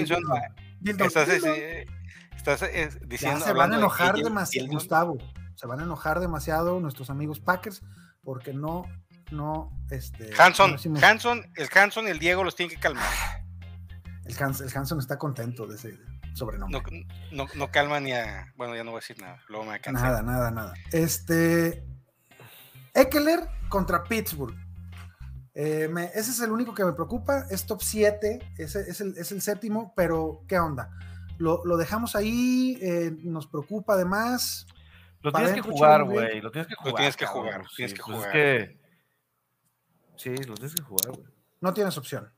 diciendo. 3.06 3.44
se 3.44 3.52
van 3.52 3.72
a 3.72 3.76
enojar 3.76 4.16
demasiado, 4.16 4.68
Gustavo. 4.68 5.18
Se 5.54 5.66
van 5.66 5.80
a 5.80 5.84
enojar 5.84 6.20
demasiado 6.20 6.80
nuestros 6.80 7.10
amigos 7.10 7.40
Packers 7.40 7.82
porque 8.22 8.52
no, 8.52 8.84
no, 9.30 9.70
este. 9.90 10.30
Hanson, 10.36 10.76
Hanson, 11.02 11.50
el 11.56 11.68
Hanson 11.72 12.06
y 12.06 12.10
el 12.10 12.18
Diego 12.18 12.44
los 12.44 12.56
tienen 12.56 12.74
que 12.74 12.80
calmar. 12.80 13.04
El, 14.24 14.34
Hanson 14.38 14.98
está 14.98 15.18
contento 15.18 15.66
de 15.66 15.76
ese. 15.76 15.98
sobrenombre. 16.32 16.80
No, 17.30 17.46
no, 17.54 17.70
calma 17.70 18.00
ni 18.00 18.12
a. 18.12 18.50
Bueno, 18.56 18.74
ya 18.74 18.82
no 18.82 18.92
voy 18.92 18.98
a 18.98 19.02
decir 19.02 19.20
nada. 19.20 19.38
Luego 19.48 19.66
me 19.66 19.78
Nada, 19.78 20.22
nada, 20.22 20.50
nada. 20.50 20.72
Este. 20.92 21.84
Eckler 22.94 23.48
contra 23.68 24.04
Pittsburgh. 24.04 24.54
Eh, 25.54 25.88
ese 26.14 26.30
es 26.30 26.40
el 26.40 26.50
único 26.50 26.74
que 26.74 26.84
me 26.84 26.92
preocupa. 26.92 27.46
Es 27.50 27.66
top 27.66 27.82
7. 27.82 28.54
Ese 28.58 28.80
es 28.88 29.00
el, 29.00 29.16
es 29.18 29.32
el 29.32 29.42
séptimo. 29.42 29.92
Pero, 29.96 30.42
¿qué 30.48 30.58
onda? 30.58 30.90
Lo, 31.38 31.76
dejamos 31.76 32.16
ahí. 32.16 32.78
Eh, 32.80 33.16
nos 33.22 33.46
preocupa 33.46 33.94
además. 33.94 34.66
Lo 35.20 35.32
tienes 35.32 35.54
que 35.54 35.60
jugar, 35.60 36.04
güey. 36.04 36.40
Lo 36.40 36.50
tienes 36.50 36.68
que 36.68 36.74
jugar. 36.76 36.92
Lo 36.92 36.96
tienes 36.96 37.16
que 37.16 37.26
jugar. 37.26 37.64
tienes 37.76 37.94
que 37.94 38.02
pues 38.02 38.16
jugar. 38.16 38.84
Sí, 40.16 40.36
lo 40.44 40.54
tienes 40.54 40.74
que 40.74 40.82
jugar, 40.82 41.10
güey. 41.16 41.34
No 41.60 41.74
tienes 41.74 41.96
opción. 41.98 42.32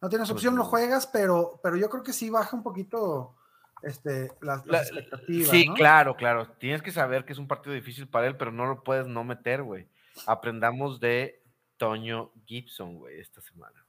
No 0.00 0.08
tienes 0.08 0.28
pues 0.28 0.38
opción, 0.38 0.56
lo 0.56 0.64
juegas, 0.64 1.06
pero, 1.06 1.60
pero 1.62 1.76
yo 1.76 1.88
creo 1.88 2.02
que 2.02 2.12
sí 2.12 2.28
baja 2.28 2.56
un 2.56 2.64
poquito 2.64 3.36
este, 3.82 4.30
las, 4.40 4.66
expectativas. 4.66 5.48
Sí, 5.48 5.68
claro, 5.74 6.16
claro. 6.16 6.48
Tienes 6.58 6.82
que 6.82 6.92
saber 6.92 7.24
que 7.24 7.32
es 7.32 7.38
un 7.38 7.48
partido 7.48 7.74
difícil 7.74 8.08
para 8.08 8.26
él, 8.26 8.36
pero 8.36 8.52
no 8.52 8.66
lo 8.66 8.82
puedes 8.82 9.06
no 9.06 9.24
meter, 9.24 9.62
güey. 9.62 9.88
Aprendamos 10.26 11.00
de 11.00 11.42
Toño 11.76 12.32
Gibson, 12.46 12.98
güey, 12.98 13.20
esta 13.20 13.40
semana. 13.40 13.84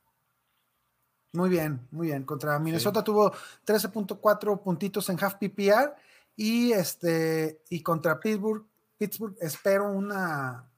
Muy 1.34 1.50
bien, 1.50 1.88
muy 1.92 2.08
bien. 2.08 2.24
Contra 2.24 2.60
Minnesota 2.60 3.04
tuvo 3.04 3.32
13.4 3.66 4.62
puntitos 4.62 5.10
en 5.10 5.24
half 5.24 5.36
PPR 5.36 5.96
y 6.36 6.72
este 6.72 7.62
y 7.70 7.82
contra 7.82 8.20
Pittsburgh, 8.20 8.64
Pittsburgh 8.98 9.36
espero 9.42 9.92
una 9.92 10.70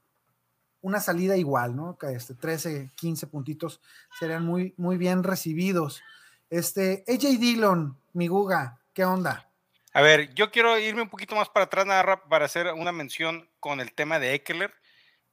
una 0.85 0.99
salida 0.99 1.35
igual, 1.35 1.75
¿no? 1.75 1.97
Que 1.97 2.13
este 2.13 2.35
13, 2.35 2.91
15 2.95 3.25
puntitos 3.25 3.81
serían 4.19 4.45
muy, 4.45 4.75
muy 4.77 4.97
bien 4.97 5.23
recibidos. 5.23 6.03
Este, 6.51 7.03
AJ 7.07 7.39
Dillon, 7.39 7.97
mi 8.13 8.27
Guga, 8.27 8.79
¿qué 8.95 9.05
onda? 9.05 9.51
A 9.93 10.01
ver, 10.01 10.33
yo 10.33 10.49
quiero 10.49 10.79
irme 10.79 11.03
un 11.03 11.09
poquito 11.09 11.35
más 11.35 11.49
para 11.49 11.65
atrás, 11.65 11.85
para 12.27 12.45
hacer 12.45 12.73
una 12.73 12.91
mención 12.91 13.47
con 13.59 13.79
el 13.79 13.93
tema 13.93 14.17
de 14.17 14.33
Eckler. 14.33 14.73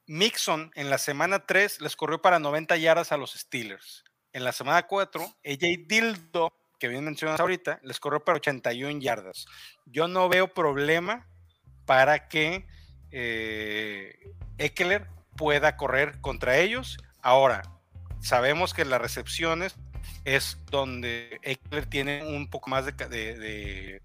Mixon 0.06 0.70
en 0.74 0.90
la 0.90 0.98
semana 0.98 1.46
3 1.46 1.80
les 1.80 1.96
corrió 1.96 2.20
para 2.20 2.38
90 2.38 2.76
yardas 2.76 3.12
a 3.12 3.16
los 3.16 3.32
Steelers. 3.32 4.04
En 4.32 4.44
la 4.44 4.52
semana 4.52 4.86
4, 4.86 5.22
AJ 5.22 5.86
Dildo, 5.86 6.52
que 6.78 6.88
bien 6.88 7.04
mencionas 7.04 7.40
ahorita, 7.40 7.80
les 7.82 8.00
corrió 8.00 8.24
para 8.24 8.36
81 8.36 9.00
yardas. 9.00 9.46
Yo 9.86 10.08
no 10.08 10.28
veo 10.28 10.52
problema 10.52 11.28
para 11.86 12.28
que 12.28 12.66
eh, 13.10 14.18
Eckler 14.58 15.06
pueda 15.36 15.76
correr 15.76 16.20
contra 16.20 16.58
ellos. 16.58 16.98
Ahora, 17.20 17.62
sabemos 18.20 18.74
que 18.74 18.84
las 18.84 19.00
recepciones 19.00 19.76
es 20.24 20.58
donde 20.70 21.38
Eckler 21.42 21.86
tiene 21.86 22.24
un 22.24 22.48
poco 22.48 22.70
más 22.70 22.86
de, 22.86 24.00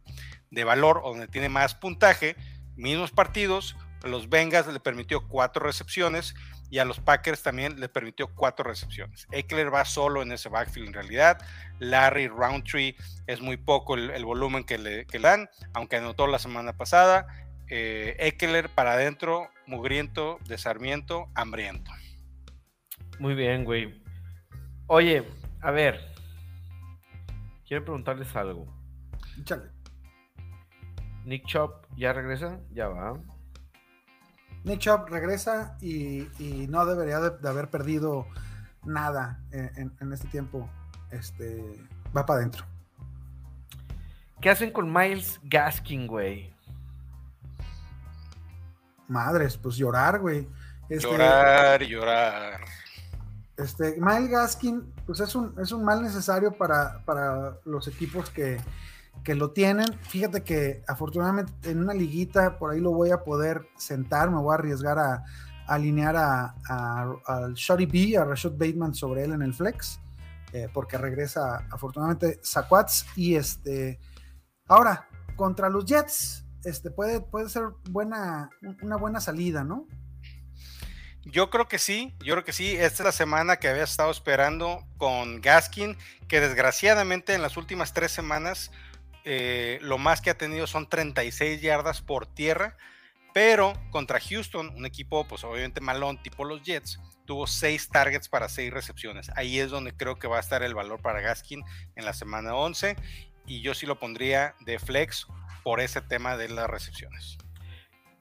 de, 0.50 0.64
valor, 0.64 1.02
donde 1.04 1.28
tiene 1.28 1.50
más 1.50 1.76
puntaje. 1.76 2.36
Mismos 2.76 3.12
partidos, 3.12 3.76
a 4.04 4.08
los 4.08 4.30
Bengals 4.30 4.68
le 4.68 4.80
permitió 4.80 5.28
cuatro 5.28 5.66
recepciones 5.66 6.36
y 6.70 6.80
a 6.80 6.86
los 6.86 7.00
Packers 7.00 7.42
también 7.44 7.80
le 7.80 7.90
permitió 7.90 8.28
cuatro 8.34 8.66
recepciones. 8.66 9.28
Eckler 9.32 9.74
va 9.74 9.86
solo 9.86 10.22
en 10.22 10.32
ese 10.32 10.50
backfield 10.50 10.88
en 10.88 10.94
realidad. 10.94 11.38
Larry 11.80 12.28
Roundtree 12.28 12.96
es 13.26 13.42
muy 13.42 13.58
poco 13.58 13.96
el, 13.96 14.26
volumen 14.26 14.64
que 14.64 14.78
le, 14.78 15.06
que 15.06 15.20
le, 15.20 15.28
dan, 15.28 15.50
aunque 15.74 15.96
anotó 15.96 16.28
la 16.28 16.40
semana 16.40 16.74
pasada 16.74 17.28
eh, 17.70 18.16
Eckler 18.20 18.70
para 18.70 18.94
adentro, 18.94 19.50
mugriento, 19.66 20.40
de 20.48 20.58
Sarmiento, 20.58 21.30
hambriento. 21.36 21.92
Muy 23.20 23.36
bien, 23.36 23.66
güey. 23.66 24.02
Oye, 24.88 25.24
a 25.68 25.72
ver. 25.72 26.00
Quiero 27.68 27.84
preguntarles 27.84 28.34
algo. 28.38 28.74
Nick 31.26 31.46
Chop 31.46 31.86
ya 31.98 32.14
regresa, 32.14 32.62
ya 32.72 32.88
va. 32.88 33.20
Nick 34.64 34.80
Chop 34.80 35.10
regresa 35.10 35.78
y, 35.82 36.30
no 36.70 36.86
debería 36.86 37.20
de, 37.20 37.50
haber 37.50 37.70
perdido 37.70 38.26
nada 38.86 39.44
en, 39.52 40.14
este 40.14 40.30
tiempo. 40.30 40.70
Este 41.12 41.62
va 42.16 42.26
para 42.26 42.40
adentro. 42.40 42.66
¿Qué 44.40 44.50
hacen 44.50 44.72
con 44.72 44.92
Miles 44.92 45.42
Gaskin, 45.44 46.08
güey? 46.08 46.56
madres, 49.10 49.58
pues 49.58 49.76
llorar, 49.76 50.20
güey. 50.20 50.48
Este, 50.88 51.10
llorar, 51.10 51.84
llorar. 51.84 52.62
Este, 53.58 53.98
Miles 54.00 54.30
Gaskin, 54.30 54.94
pues 55.06 55.20
es 55.20 55.34
un, 55.34 55.56
es 55.60 55.72
un 55.72 55.84
mal 55.84 56.04
necesario 56.04 56.52
para, 56.52 57.04
para 57.06 57.60
los 57.66 57.88
equipos 57.88 58.30
que, 58.30 58.60
lo 59.36 59.52
tienen. 59.52 59.88
Fíjate 60.04 60.44
que 60.44 60.84
afortunadamente 60.88 61.52
en 61.70 61.80
una 61.80 61.94
liguita 61.94 62.58
por 62.58 62.72
ahí 62.72 62.80
lo 62.80 62.92
voy 62.92 63.12
a 63.12 63.26
poder 63.26 63.68
sentar, 63.76 64.30
me 64.32 64.38
voy 64.38 64.54
a 64.54 64.56
arriesgar 64.56 64.98
a, 65.00 65.26
alinear 65.68 66.16
a, 66.16 66.56
al 67.26 67.54
Shotty 67.54 67.88
B, 67.88 68.18
a 68.18 68.24
Rashad 68.24 68.54
Bateman 68.54 68.94
sobre 68.94 69.26
él 69.26 69.34
en 69.34 69.42
el 69.42 69.54
flex, 69.54 70.00
eh, 70.54 70.70
porque 70.74 70.98
regresa 70.98 71.68
afortunadamente 71.70 72.40
Saquats 72.42 73.06
y 73.18 73.36
este. 73.36 74.00
Ahora, 74.70 75.10
contra 75.36 75.70
los 75.70 75.84
Jets, 75.84 76.46
este, 76.64 76.90
puede, 76.90 77.20
puede 77.20 77.50
ser 77.50 77.64
buena, 77.90 78.50
una 78.82 78.96
buena 78.96 79.20
salida, 79.20 79.66
¿no? 79.66 79.88
Yo 81.30 81.50
creo 81.50 81.68
que 81.68 81.78
sí, 81.78 82.14
yo 82.20 82.36
creo 82.36 82.46
que 82.46 82.54
sí. 82.54 82.72
Esta 82.72 83.04
es 83.04 83.06
la 83.06 83.12
semana 83.12 83.58
que 83.58 83.68
había 83.68 83.84
estado 83.84 84.12
esperando 84.12 84.88
con 84.98 85.42
Gaskin, 85.42 85.98
que 86.30 86.40
desgraciadamente 86.40 87.34
en 87.34 87.42
las 87.42 87.58
últimas 87.58 87.94
tres 87.94 88.14
semanas 88.14 88.72
eh, 89.26 89.78
lo 89.82 89.98
más 89.98 90.22
que 90.22 90.30
ha 90.30 90.38
tenido 90.38 90.68
son 90.68 90.88
36 90.88 91.62
yardas 91.62 92.02
por 92.02 92.28
tierra, 92.28 92.78
pero 93.34 93.74
contra 93.92 94.22
Houston, 94.22 94.70
un 94.70 94.86
equipo 94.86 95.28
pues 95.28 95.44
obviamente 95.44 95.82
malón 95.82 96.22
tipo 96.24 96.46
los 96.46 96.64
Jets, 96.64 96.98
tuvo 97.26 97.46
seis 97.46 97.90
targets 97.90 98.30
para 98.30 98.48
seis 98.48 98.72
recepciones. 98.72 99.30
Ahí 99.36 99.60
es 99.60 99.70
donde 99.70 99.92
creo 99.92 100.18
que 100.20 100.30
va 100.30 100.38
a 100.38 100.40
estar 100.40 100.64
el 100.64 100.76
valor 100.76 101.02
para 101.02 101.20
Gaskin 101.20 101.62
en 101.98 102.06
la 102.06 102.14
semana 102.14 102.56
11 102.56 102.96
y 103.46 103.62
yo 103.62 103.74
sí 103.74 103.86
lo 103.86 104.00
pondría 104.00 104.56
de 104.62 104.80
flex 104.80 105.28
por 105.62 105.82
ese 105.82 106.00
tema 106.00 106.38
de 106.38 106.48
las 106.48 106.70
recepciones. 106.70 107.38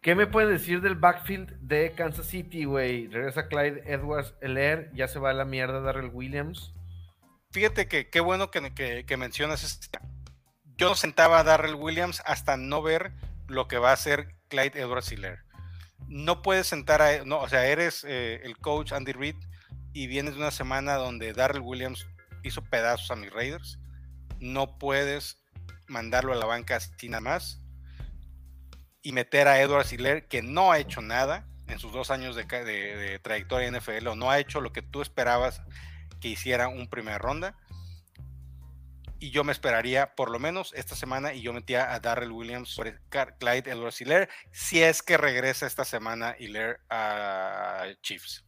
¿Qué 0.07 0.14
me 0.14 0.29
puedes 0.29 0.49
decir 0.49 0.83
del 0.83 0.95
backfield 0.95 1.59
de 1.62 1.90
Kansas 1.97 2.29
City, 2.29 2.64
güey? 2.64 3.09
Regresa 3.09 3.49
Clyde 3.49 3.83
Edwards 3.92 4.35
Heller, 4.40 4.88
ya 4.95 5.09
se 5.09 5.19
va 5.19 5.31
a 5.31 5.35
la 5.35 5.45
mierda 5.45 5.81
Darrell 5.81 6.12
Williams. 6.12 6.73
Fíjate 7.51 7.88
que 7.88 8.09
qué 8.09 8.21
bueno 8.21 8.53
que, 8.53 9.16
mencionas 9.19 9.64
esto. 9.64 9.99
Yo 10.77 10.90
no 10.90 10.95
sentaba 10.95 11.40
a 11.40 11.42
Darrell 11.42 11.75
Williams 11.75 12.23
hasta 12.25 12.57
no 12.57 12.83
ver 12.83 13.14
lo 13.49 13.66
que 13.66 13.79
va 13.79 13.90
a 13.90 13.95
hacer 13.95 14.37
Clyde 14.47 14.81
Edwards 14.81 15.11
Heller. 15.11 15.40
No 16.07 16.40
puedes 16.40 16.69
sentar 16.69 17.03
a, 17.03 17.25
no, 17.25 17.40
o 17.40 17.49
sea, 17.49 17.66
eres 17.66 18.05
eh, 18.05 18.42
el 18.45 18.57
coach 18.59 18.92
Andy 18.92 19.11
Reid 19.11 19.35
y 19.92 20.07
vienes 20.07 20.35
de 20.35 20.40
una 20.40 20.53
semana 20.53 20.95
donde 20.95 21.33
Darrell 21.33 21.62
Williams 21.62 22.07
hizo 22.45 22.62
pedazos 22.62 23.11
a 23.11 23.16
mis 23.16 23.33
Raiders. 23.33 23.81
No 24.38 24.79
puedes 24.79 25.42
mandarlo 25.88 26.33
a 26.33 26.37
la 26.37 26.47
banca 26.47 26.79
sin 26.79 27.11
nada 27.11 27.23
más 27.23 27.66
y 29.07 29.12
meter 29.12 29.47
a 29.47 29.61
Edward 29.61 29.87
Siller, 29.87 30.27
que 30.27 30.42
no 30.42 30.73
ha 30.73 30.81
hecho 30.81 31.01
nada 31.01 31.47
en 31.69 31.79
sus 31.79 31.92
dos 31.92 32.11
años 32.11 32.35
de, 32.35 33.21
trayectoria 33.23 33.69
en 33.69 33.77
NFL, 33.77 34.09
o 34.09 34.16
no 34.16 34.33
ha 34.33 34.40
hecho 34.40 34.61
lo 34.61 34.73
que 34.73 34.83
tú 34.83 35.01
esperabas 35.01 35.62
que 36.21 36.27
hiciera 36.27 36.66
un 36.66 36.88
primera 36.88 37.16
ronda. 37.16 37.57
Y 39.21 39.31
yo 39.31 39.45
me 39.45 39.53
esperaría 39.53 40.16
por 40.16 40.29
lo 40.29 40.40
menos 40.40 40.75
esta 40.75 40.97
semana 40.97 41.35
y 41.35 41.42
yo 41.42 41.53
metía 41.53 41.95
a 41.95 42.01
Darrell 42.01 42.33
Williams 42.33 42.71
sobre 42.71 42.99
Clyde 43.09 43.71
Edward 43.71 43.92
Siller, 43.92 44.29
si 44.51 44.83
es 44.83 45.05
que 45.05 45.16
regresa 45.16 45.69
esta 45.69 45.85
semana 45.85 46.35
Hiller 46.37 46.81
a 46.90 47.87
Chiefs. 48.03 48.45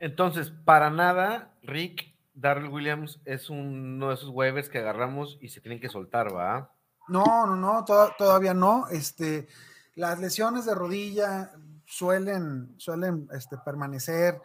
Entonces, 0.00 0.52
para 0.64 0.90
nada, 0.90 1.54
Rick, 1.62 2.16
Darrell 2.34 2.70
Williams 2.70 3.20
es 3.24 3.48
uno 3.48 4.08
de 4.08 4.14
esos 4.14 4.30
waivers 4.30 4.68
que 4.68 4.78
agarramos 4.78 5.38
y 5.40 5.50
se 5.50 5.60
tienen 5.60 5.78
que 5.78 5.88
soltar, 5.88 6.34
¿va? 6.34 6.74
No, 7.10 7.46
no, 7.46 7.56
no, 7.56 7.84
todavía 7.84 8.54
no. 8.54 8.86
Este, 8.88 9.48
las 9.94 10.18
lesiones 10.18 10.64
de 10.64 10.74
rodilla 10.74 11.52
suelen, 11.84 12.74
suelen 12.78 13.28
este, 13.32 13.58
permanecer, 13.58 14.40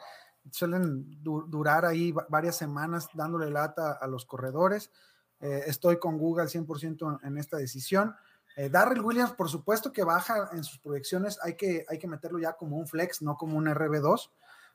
suelen 0.51 1.23
durar 1.23 1.85
ahí 1.85 2.13
varias 2.29 2.57
semanas 2.57 3.07
dándole 3.13 3.49
lata 3.49 3.93
a 3.93 4.07
los 4.07 4.25
corredores. 4.25 4.91
Eh, 5.39 5.63
estoy 5.67 5.99
con 5.99 6.17
Google 6.17 6.43
al 6.43 6.49
100% 6.49 7.19
en 7.23 7.37
esta 7.37 7.57
decisión. 7.57 8.15
Eh, 8.55 8.69
Darrell 8.69 9.01
Williams, 9.01 9.33
por 9.33 9.49
supuesto 9.49 9.91
que 9.91 10.03
baja 10.03 10.49
en 10.53 10.63
sus 10.63 10.79
proyecciones, 10.79 11.37
hay 11.43 11.55
que, 11.55 11.85
hay 11.89 11.99
que 11.99 12.07
meterlo 12.07 12.39
ya 12.39 12.53
como 12.53 12.77
un 12.77 12.87
flex, 12.87 13.21
no 13.21 13.35
como 13.37 13.57
un 13.57 13.65
RB2, 13.65 14.29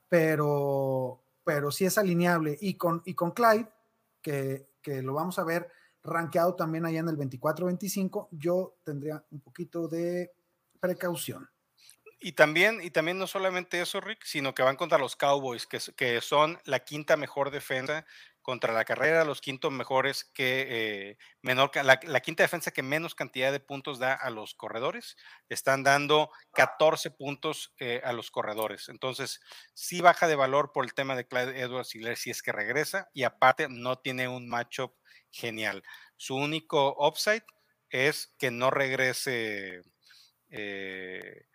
pero, 0.09 1.22
pero 1.44 1.70
sí 1.70 1.87
es 1.87 1.96
alineable. 1.98 2.59
Y 2.61 2.74
con, 2.74 3.03
y 3.05 3.14
con 3.14 3.31
Clyde, 3.33 3.68
que, 4.22 4.68
lo 5.03 5.14
vamos 5.14 5.38
a 5.38 5.44
ver 5.44 5.68
rankeado 6.02 6.54
también 6.54 6.86
allá 6.86 7.00
en 7.00 7.08
el 7.08 7.16
24-25, 7.16 8.28
yo 8.32 8.76
tendría 8.84 9.24
un 9.30 9.40
poquito 9.40 9.88
de 9.88 10.32
precaución. 10.80 11.48
Y 12.22 12.32
también, 12.32 12.82
y 12.82 12.90
también 12.90 13.18
no 13.18 13.26
solamente 13.26 13.80
eso, 13.80 13.98
Rick, 13.98 14.24
sino 14.24 14.54
que 14.54 14.62
van 14.62 14.76
contra 14.76 14.98
los 14.98 15.16
Cowboys, 15.16 15.66
que, 15.66 15.78
que 15.96 16.20
son 16.20 16.58
la 16.64 16.80
quinta 16.80 17.16
mejor 17.16 17.50
defensa 17.50 18.04
contra 18.42 18.74
la 18.74 18.84
carrera, 18.84 19.24
los 19.24 19.40
quintos 19.40 19.72
mejores 19.72 20.24
que 20.24 20.66
eh, 20.68 21.18
menor, 21.40 21.70
la, 21.74 21.98
la, 22.02 22.20
quinta 22.20 22.42
defensa 22.42 22.72
que 22.72 22.82
menos 22.82 23.14
cantidad 23.14 23.52
de 23.52 23.60
puntos 23.60 23.98
da 23.98 24.12
a 24.12 24.28
los 24.28 24.54
corredores, 24.54 25.16
están 25.48 25.82
dando 25.82 26.30
14 26.54 27.10
puntos 27.10 27.74
eh, 27.78 28.02
a 28.04 28.12
los 28.12 28.30
corredores. 28.30 28.88
Entonces, 28.88 29.40
sí 29.72 30.02
baja 30.02 30.28
de 30.28 30.36
valor 30.36 30.72
por 30.72 30.84
el 30.84 30.92
tema 30.92 31.16
de 31.16 31.26
Clyde 31.26 31.60
Edwards 31.60 31.88
si 31.88 32.30
es 32.30 32.42
que 32.42 32.52
regresa, 32.52 33.08
y 33.14 33.22
aparte 33.22 33.68
no 33.70 33.98
tiene 33.98 34.28
un 34.28 34.48
matchup 34.48 34.92
genial. 35.30 35.82
Su 36.16 36.36
único 36.36 36.96
upside 36.98 37.44
es 37.88 38.32
que 38.38 38.50
no 38.50 38.70
regrese 38.70 39.82
eh, 40.50 41.46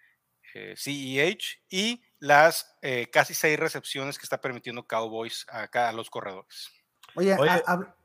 CEH 0.75 1.61
y 1.69 2.03
las 2.19 2.77
casi 3.11 3.33
seis 3.33 3.59
recepciones 3.59 4.17
que 4.17 4.25
está 4.25 4.39
permitiendo 4.39 4.88
Cowboys 4.88 5.45
acá 5.49 5.89
a 5.89 5.93
los 5.93 6.09
corredores. 6.09 6.71
Oye, 7.15 7.33
ah, 7.33 7.95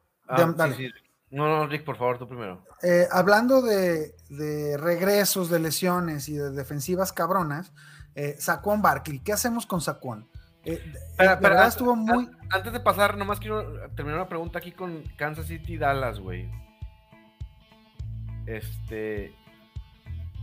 No, 1.30 1.48
no, 1.48 1.66
Rick, 1.66 1.84
por 1.84 1.96
favor, 1.96 2.18
tú 2.18 2.26
primero. 2.26 2.64
Eh, 2.82 3.06
hablando 3.10 3.62
de, 3.62 4.76
regresos, 4.78 5.50
de 5.50 5.58
lesiones 5.58 6.28
y 6.28 6.34
de 6.34 6.50
defensivas 6.50 7.12
cabronas, 7.12 7.72
eh, 8.14 8.36
Saquon 8.38 8.82
Barkley, 8.82 9.20
¿qué 9.20 9.32
hacemos 9.32 9.66
con 9.66 9.80
Saquon? 9.80 10.28
Eh, 10.64 10.82
pero, 11.16 11.62
estuvo 11.62 11.96
muy. 11.96 12.28
Antes 12.50 12.72
de 12.72 12.80
pasar, 12.80 13.16
nomás 13.16 13.40
quiero 13.40 13.88
terminar 13.90 14.20
una 14.20 14.28
pregunta 14.28 14.58
aquí 14.58 14.72
con 14.72 15.04
Kansas 15.16 15.46
City 15.46 15.78
Dallas, 15.78 16.18
güey. 16.18 16.50
Este. 18.46 19.34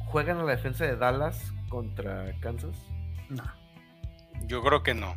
¿Juegan 0.08 0.38
a 0.38 0.43
la 0.43 0.51
defensa 0.51 0.86
de 0.86 0.95
Dallas 0.95 1.53
contra 1.69 2.34
Kansas? 2.39 2.77
No. 3.30 3.43
Yo 4.45 4.63
creo 4.63 4.84
que 4.84 4.93
no. 4.93 5.15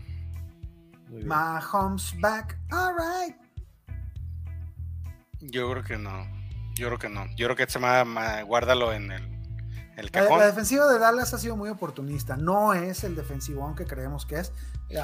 Mahomes 1.24 2.18
back, 2.20 2.58
alright. 2.70 3.36
Yo 5.40 5.70
creo 5.70 5.84
que 5.84 5.96
no. 5.96 6.26
Yo 6.74 6.88
creo 6.88 6.98
que 6.98 7.08
no. 7.08 7.26
Yo 7.36 7.46
creo 7.46 7.56
que 7.56 7.66
se 7.70 7.78
me, 7.78 8.42
guárdalo 8.42 8.92
en 8.92 9.12
el, 9.12 9.39
el 10.00 10.10
cajón. 10.10 10.38
La, 10.38 10.46
defensiva 10.46 10.86
de 10.92 10.98
Dallas 10.98 11.32
ha 11.34 11.38
sido 11.38 11.56
muy 11.56 11.68
oportunista. 11.68 12.36
No 12.36 12.74
es 12.74 13.04
el 13.04 13.14
defensivo, 13.14 13.64
aunque 13.64 13.86
creemos 13.86 14.26
que 14.26 14.40
es. 14.40 14.52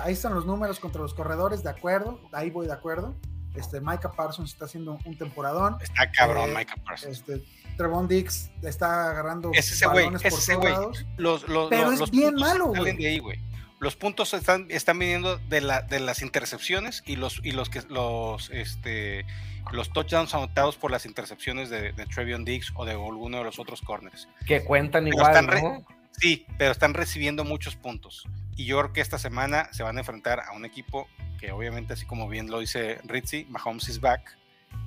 Ahí 0.02 0.14
están 0.14 0.35
los 0.35 0.46
números 0.46 0.80
contra 0.80 1.00
los 1.00 1.14
corredores, 1.14 1.62
de 1.62 1.70
acuerdo. 1.70 2.20
Ahí 2.32 2.50
voy 2.50 2.66
de 2.66 2.72
acuerdo. 2.72 3.14
Este, 3.54 3.80
Micah 3.80 4.12
Parsons 4.12 4.52
está 4.52 4.66
haciendo 4.66 4.98
un 5.04 5.16
temporadón. 5.16 5.78
Está 5.80 6.11
cabrón, 6.11 6.50
eh, 6.50 6.54
Micah 6.59 6.76
Parsons. 6.85 7.18
Este, 7.18 7.44
Trevon 7.76 8.09
Dix 8.09 8.50
está 8.62 9.11
agarrando 9.11 9.50
ese 9.52 9.87
balones 9.87 10.22
por 10.22 10.30
todos 10.30 10.64
lados. 10.64 11.06
Los, 11.16 11.48
los, 11.48 11.70
pero 11.70 11.92
es 11.92 12.11
bien 12.11 12.35
malo, 12.35 12.66
güey 12.68 13.40
los 13.78 13.96
puntos 13.96 14.32
están, 14.34 14.66
están 14.70 14.98
viniendo 14.98 15.36
de, 15.36 15.60
la, 15.60 15.82
de 15.82 16.00
las 16.00 16.22
intercepciones 16.22 17.02
y 17.06 17.16
los 17.16 17.40
y 17.44 17.52
los 17.52 17.68
que 17.68 17.82
los 17.88 18.50
este 18.50 19.26
los 19.72 19.92
touchdowns 19.92 20.34
anotados 20.34 20.76
por 20.76 20.90
las 20.90 21.06
intercepciones 21.06 21.70
de, 21.70 21.92
de 21.92 22.06
Trevion 22.06 22.44
Diggs 22.44 22.72
o 22.74 22.84
de 22.84 22.92
alguno 22.92 23.38
de 23.38 23.44
los 23.44 23.58
otros 23.58 23.82
corners. 23.82 24.28
Que 24.46 24.64
cuentan 24.64 25.08
igual, 25.08 25.46
¿no? 25.46 25.84
Sí, 26.12 26.46
pero 26.56 26.72
están 26.72 26.94
recibiendo 26.94 27.44
muchos 27.44 27.76
puntos. 27.76 28.26
Y 28.56 28.64
yo 28.64 28.78
creo 28.78 28.92
que 28.92 29.00
esta 29.00 29.18
semana 29.18 29.68
se 29.72 29.82
van 29.82 29.96
a 29.96 30.00
enfrentar 30.00 30.40
a 30.40 30.52
un 30.52 30.64
equipo 30.64 31.08
que 31.38 31.52
obviamente, 31.52 31.92
así 31.92 32.06
como 32.06 32.28
bien 32.28 32.50
lo 32.50 32.60
dice 32.60 32.98
Ritzy, 33.04 33.44
Mahomes 33.50 33.88
is 33.88 34.00
back. 34.00 34.38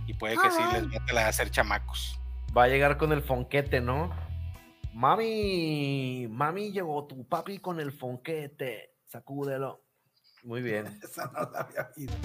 Y 0.08 0.14
puede 0.14 0.36
que 0.36 0.50
sí 0.50 0.62
les 0.74 0.88
meta 0.88 1.26
a 1.26 1.28
hacer 1.28 1.52
chamacos. 1.52 2.20
Va 2.58 2.64
a 2.64 2.68
llegar 2.68 2.98
con 2.98 3.12
el 3.12 3.22
fonquete, 3.22 3.80
¿no? 3.80 4.12
Mami, 4.94 6.28
mami, 6.30 6.72
llegó 6.72 7.06
tu 7.06 7.28
papi 7.28 7.60
con 7.60 7.80
el 7.80 7.92
fonquete. 7.92 8.96
Sacúdelo. 9.06 9.84
Muy 10.44 10.62
bien. 10.62 10.86
Esa 11.04 11.26
no 11.34 11.50
la 11.52 11.60
había 11.62 11.90
visto. 11.96 12.16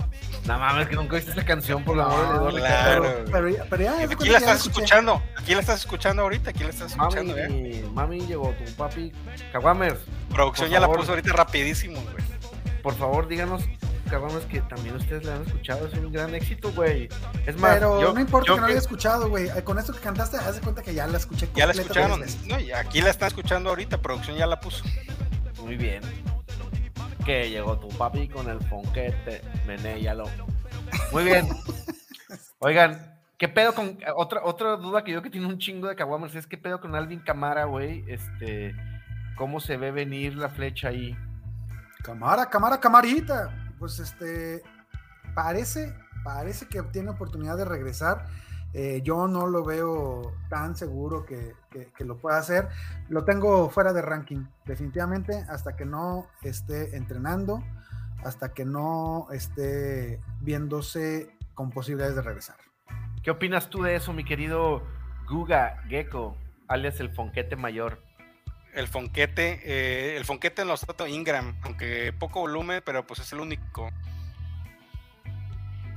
No 0.46 0.58
mames, 0.58 0.88
que 0.88 0.94
nunca 0.94 1.16
viste 1.16 1.32
esa 1.32 1.44
canción 1.44 1.84
por 1.84 1.96
la 1.96 2.04
amor 2.04 2.52
de 2.52 2.60
Claro. 2.60 3.24
Pero, 3.30 3.64
pero, 3.68 3.82
ya, 3.82 4.00
aquí 4.02 4.28
la 4.28 4.38
estás 4.38 4.66
escuchando. 4.66 5.22
Aquí 5.36 5.54
la 5.54 5.60
estás 5.60 5.80
escuchando 5.80 6.22
ahorita. 6.22 6.50
Aquí 6.50 6.62
la 6.64 6.70
estás 6.70 6.92
escuchando. 6.92 7.34
Mami, 7.34 7.82
mami 7.92 8.20
llegó 8.26 8.52
tu 8.52 8.70
papi. 8.76 9.12
Caguamers. 9.52 10.00
Producción 10.30 10.70
ya 10.70 10.80
la 10.80 10.92
puso 10.92 11.10
ahorita 11.10 11.32
rapidísimo, 11.32 12.00
güey. 12.02 12.24
Por 12.82 12.94
favor, 12.94 13.26
díganos 13.26 13.64
Que 14.48 14.60
también 14.60 14.94
ustedes 14.94 15.24
la 15.24 15.34
han 15.34 15.42
escuchado, 15.42 15.88
es 15.88 15.94
un 15.94 16.12
gran 16.12 16.32
éxito, 16.36 16.70
güey. 16.72 17.08
Es 17.46 17.58
más, 17.58 17.74
pero 17.74 18.12
no 18.12 18.20
importa 18.20 18.54
que 18.54 18.60
no 18.60 18.66
la 18.66 18.68
haya 18.68 18.78
escuchado, 18.78 19.28
güey. 19.28 19.48
Con 19.64 19.76
esto 19.76 19.92
que 19.92 19.98
cantaste, 19.98 20.36
haz 20.36 20.54
de 20.54 20.60
cuenta 20.60 20.82
que 20.82 20.94
ya 20.94 21.08
la 21.08 21.18
escuché. 21.18 21.48
Ya 21.56 21.66
la 21.66 21.72
escucharon. 21.72 22.22
No, 22.46 22.60
y 22.60 22.70
aquí 22.70 23.00
la 23.00 23.10
están 23.10 23.26
escuchando 23.26 23.70
ahorita, 23.70 24.00
producción 24.00 24.36
ya 24.36 24.46
la 24.46 24.60
puso. 24.60 24.84
Muy 25.64 25.76
bien. 25.76 26.00
Que 27.26 27.50
llegó 27.50 27.76
tu 27.80 27.88
papi 27.88 28.28
con 28.28 28.48
el 28.48 28.60
fonquete, 28.60 29.42
menéyalo. 29.66 30.30
Muy 31.10 31.24
bien. 31.24 31.48
Oigan, 32.60 33.18
¿qué 33.36 33.48
pedo 33.48 33.74
con 33.74 33.98
otra 34.14 34.44
otra 34.44 34.76
duda 34.76 35.02
que 35.02 35.10
yo 35.10 35.22
que 35.22 35.30
tiene 35.30 35.48
un 35.48 35.58
chingo 35.58 35.88
de 35.88 35.96
caguamers 35.96 36.36
es 36.36 36.46
qué 36.46 36.56
pedo 36.56 36.80
con 36.80 36.94
Alvin 36.94 37.20
Camara, 37.20 37.64
güey? 37.64 38.04
Este, 38.06 38.76
¿cómo 39.34 39.58
se 39.58 39.76
ve 39.76 39.90
venir 39.90 40.36
la 40.36 40.50
flecha 40.50 40.88
ahí? 40.88 41.16
Camara, 42.04 42.48
Camara, 42.48 42.78
Camarita 42.78 43.63
pues 43.84 43.98
este, 43.98 44.62
parece, 45.34 45.94
parece 46.22 46.66
que 46.66 46.82
tiene 46.84 47.10
oportunidad 47.10 47.58
de 47.58 47.66
regresar. 47.66 48.24
Eh, 48.72 49.02
yo 49.04 49.28
no 49.28 49.46
lo 49.46 49.62
veo 49.62 50.32
tan 50.48 50.74
seguro 50.74 51.26
que, 51.26 51.54
lo 51.98 52.16
pueda 52.16 52.38
hacer. 52.38 52.70
Lo 53.10 53.26
tengo 53.26 53.68
fuera 53.68 53.92
de 53.92 54.00
ranking, 54.00 54.46
definitivamente, 54.64 55.44
hasta 55.50 55.76
que 55.76 55.84
no 55.84 56.28
esté 56.40 56.96
entrenando, 56.96 57.62
hasta 58.24 58.54
que 58.54 58.64
no 58.64 59.26
esté 59.32 60.18
viéndose 60.40 61.36
con 61.52 61.70
posibilidades 61.70 62.16
de 62.16 62.22
regresar. 62.22 62.56
¿Qué 63.22 63.30
opinas 63.30 63.68
tú 63.68 63.82
de 63.82 63.96
eso, 63.96 64.14
mi 64.14 64.24
querido 64.24 64.82
Guga 65.28 65.82
Gecko, 65.88 66.38
alias 66.68 67.00
el 67.00 67.10
Fonquete 67.10 67.54
Mayor? 67.56 67.98
El 68.74 68.88
Fonquete, 68.88 69.60
eh, 69.64 70.16
el 70.16 70.24
Fonquete 70.24 70.62
en 70.62 70.68
los 70.68 70.80
trata 70.80 71.08
Ingram, 71.08 71.56
aunque 71.62 72.12
poco 72.12 72.40
volumen, 72.40 72.82
pero 72.84 73.06
pues 73.06 73.20
es 73.20 73.32
el 73.32 73.40
único. 73.40 73.90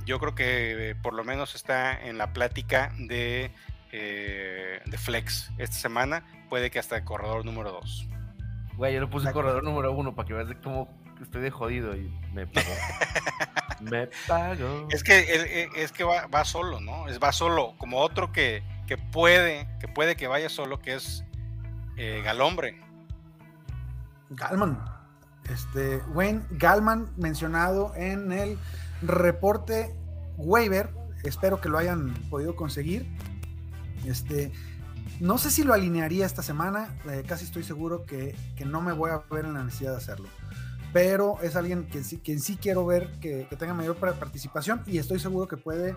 Yo 0.06 0.18
creo 0.18 0.34
que 0.34 0.90
eh, 0.90 0.94
por 0.94 1.12
lo 1.12 1.24
menos 1.24 1.54
está 1.54 2.00
en 2.00 2.16
la 2.16 2.32
plática 2.32 2.92
de, 2.98 3.50
eh, 3.92 4.80
de 4.84 4.98
Flex 4.98 5.50
esta 5.58 5.76
semana. 5.76 6.24
Puede 6.48 6.70
que 6.70 6.78
hasta 6.78 6.96
el 6.96 7.04
corredor 7.04 7.44
número 7.44 7.72
2. 7.72 8.08
Güey, 8.76 8.94
yo 8.94 9.00
le 9.00 9.06
puse 9.08 9.28
el 9.28 9.34
corredor 9.34 9.64
número 9.64 9.92
1 9.92 10.14
para 10.14 10.26
que 10.26 10.34
veas 10.34 10.48
de 10.48 10.58
cómo 10.60 10.88
estoy 11.20 11.42
de 11.42 11.50
jodido 11.50 11.96
y 11.96 12.08
me 12.32 12.46
pagó. 12.46 12.70
me 13.80 14.06
pago. 14.26 14.88
Es 14.90 15.02
que, 15.02 15.68
es 15.76 15.92
que 15.92 16.04
va, 16.04 16.26
va, 16.28 16.44
solo, 16.44 16.80
¿no? 16.80 17.08
Es, 17.08 17.20
va 17.20 17.32
solo, 17.32 17.74
como 17.76 17.98
otro 17.98 18.32
que, 18.32 18.62
que, 18.86 18.96
puede, 18.96 19.68
que 19.80 19.88
puede 19.88 20.16
que 20.16 20.28
vaya 20.28 20.48
solo, 20.48 20.78
que 20.78 20.94
es 20.94 21.24
eh, 21.98 22.22
Galombre. 22.24 22.80
Galman. 24.30 24.78
Este, 25.50 25.98
Wayne 26.14 26.42
Galman 26.50 27.10
mencionado 27.16 27.92
en 27.96 28.32
el 28.32 28.58
reporte 29.02 29.94
waiver. 30.36 30.90
Espero 31.24 31.60
que 31.60 31.68
lo 31.68 31.78
hayan 31.78 32.14
podido 32.30 32.54
conseguir. 32.54 33.06
Este, 34.06 34.52
no 35.20 35.38
sé 35.38 35.50
si 35.50 35.64
lo 35.64 35.74
alinearía 35.74 36.24
esta 36.24 36.42
semana. 36.42 36.94
Eh, 37.10 37.24
casi 37.26 37.44
estoy 37.44 37.64
seguro 37.64 38.06
que, 38.06 38.36
no 38.64 38.80
me 38.80 38.92
voy 38.92 39.10
a 39.10 39.22
ver 39.30 39.44
en 39.44 39.54
la 39.54 39.64
necesidad 39.64 39.92
de 39.92 39.96
hacerlo. 39.96 40.28
Pero 40.92 41.38
es 41.42 41.56
alguien 41.56 41.86
que 41.88 42.04
sí, 42.04 42.18
quien 42.18 42.40
sí 42.40 42.56
quiero 42.56 42.86
ver 42.86 43.10
que, 43.20 43.46
tenga 43.58 43.74
mayor 43.74 43.96
participación 43.96 44.82
y 44.86 44.98
estoy 44.98 45.18
seguro 45.18 45.48
que 45.48 45.56
puede 45.56 45.96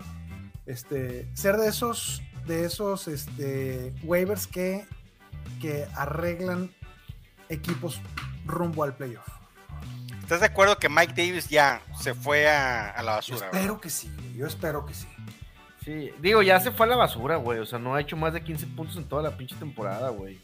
este, 0.65 1.29
ser 1.35 1.57
de 1.57 1.67
esos, 1.67 2.21
de 2.47 2.65
esos 2.65 3.07
este, 3.07 3.93
waivers 4.03 4.47
que 4.47 4.85
que 5.60 5.86
arreglan 5.95 6.71
equipos 7.49 8.01
rumbo 8.45 8.84
al 8.84 8.95
playoff. 8.95 9.27
¿Estás 10.21 10.39
de 10.39 10.45
acuerdo 10.45 10.77
que 10.77 10.88
Mike 10.88 11.13
Davis 11.15 11.49
ya 11.49 11.82
se 11.99 12.13
fue 12.13 12.47
a, 12.47 13.01
la 13.04 13.15
basura? 13.15 13.47
espero 13.47 13.82
que 13.82 13.89
sí, 13.89 14.10
yo 14.36 14.47
espero 14.47 14.86
que 14.86 14.93
sí. 14.93 15.08
Sí, 15.84 16.12
digo, 16.21 16.41
ya 16.41 16.60
se 16.60 16.71
fue 16.71 16.86
a 16.86 16.89
la 16.89 16.95
basura, 16.95 17.38
güey. 17.38 17.60
O 17.60 17.65
sea, 17.65 17.80
no 17.80 17.95
ha 17.95 18.01
hecho 18.01 18.15
más 18.15 18.34
de 18.34 18.41
15 18.41 18.67
puntos 18.67 18.95
en 18.97 19.06
toda 19.10 19.23
la 19.23 19.36
pinche 19.36 19.56
temporada, 19.56 20.10
güey. 20.10 20.39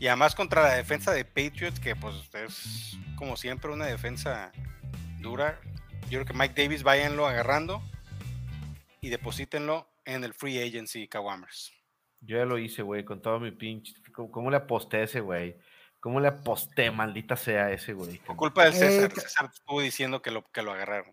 Y 0.00 0.06
además 0.08 0.34
contra 0.34 0.62
la 0.62 0.74
defensa 0.74 1.12
de 1.12 1.24
Patriots, 1.24 1.78
que 1.78 1.94
pues 1.94 2.16
es 2.34 2.98
como 3.16 3.36
siempre 3.36 3.70
una 3.70 3.86
defensa 3.86 4.50
dura. 5.20 5.60
Yo 6.08 6.18
creo 6.18 6.24
que 6.24 6.34
Mike 6.34 6.60
Davis 6.60 6.82
váyanlo 6.82 7.26
agarrando 7.26 7.82
y 9.00 9.08
deposítenlo 9.08 9.88
en 10.04 10.24
el 10.24 10.34
free 10.34 10.60
agency 10.60 11.06
Kawamers. 11.06 11.72
Yo 12.20 12.38
ya 12.38 12.44
lo 12.44 12.58
hice, 12.58 12.82
güey, 12.82 13.04
con 13.04 13.20
todo 13.20 13.38
mi 13.38 13.50
pinche. 13.50 13.94
¿Cómo, 14.16 14.50
le 14.50 14.56
aposté 14.56 14.98
a 14.98 15.02
ese 15.02 15.20
güey? 15.20 15.58
¿Cómo 16.00 16.20
le 16.20 16.28
aposté, 16.28 16.90
maldita 16.90 17.36
sea 17.36 17.70
ese 17.70 17.92
güey? 17.92 18.18
Por 18.18 18.36
culpa 18.36 18.64
del 18.64 18.74
César. 18.74 19.10
Eh, 19.10 19.20
César 19.20 19.50
estuvo 19.52 19.80
diciendo 19.80 20.22
que 20.22 20.30
lo, 20.30 20.44
que 20.50 20.62
lo 20.62 20.72
agarraron. 20.72 21.12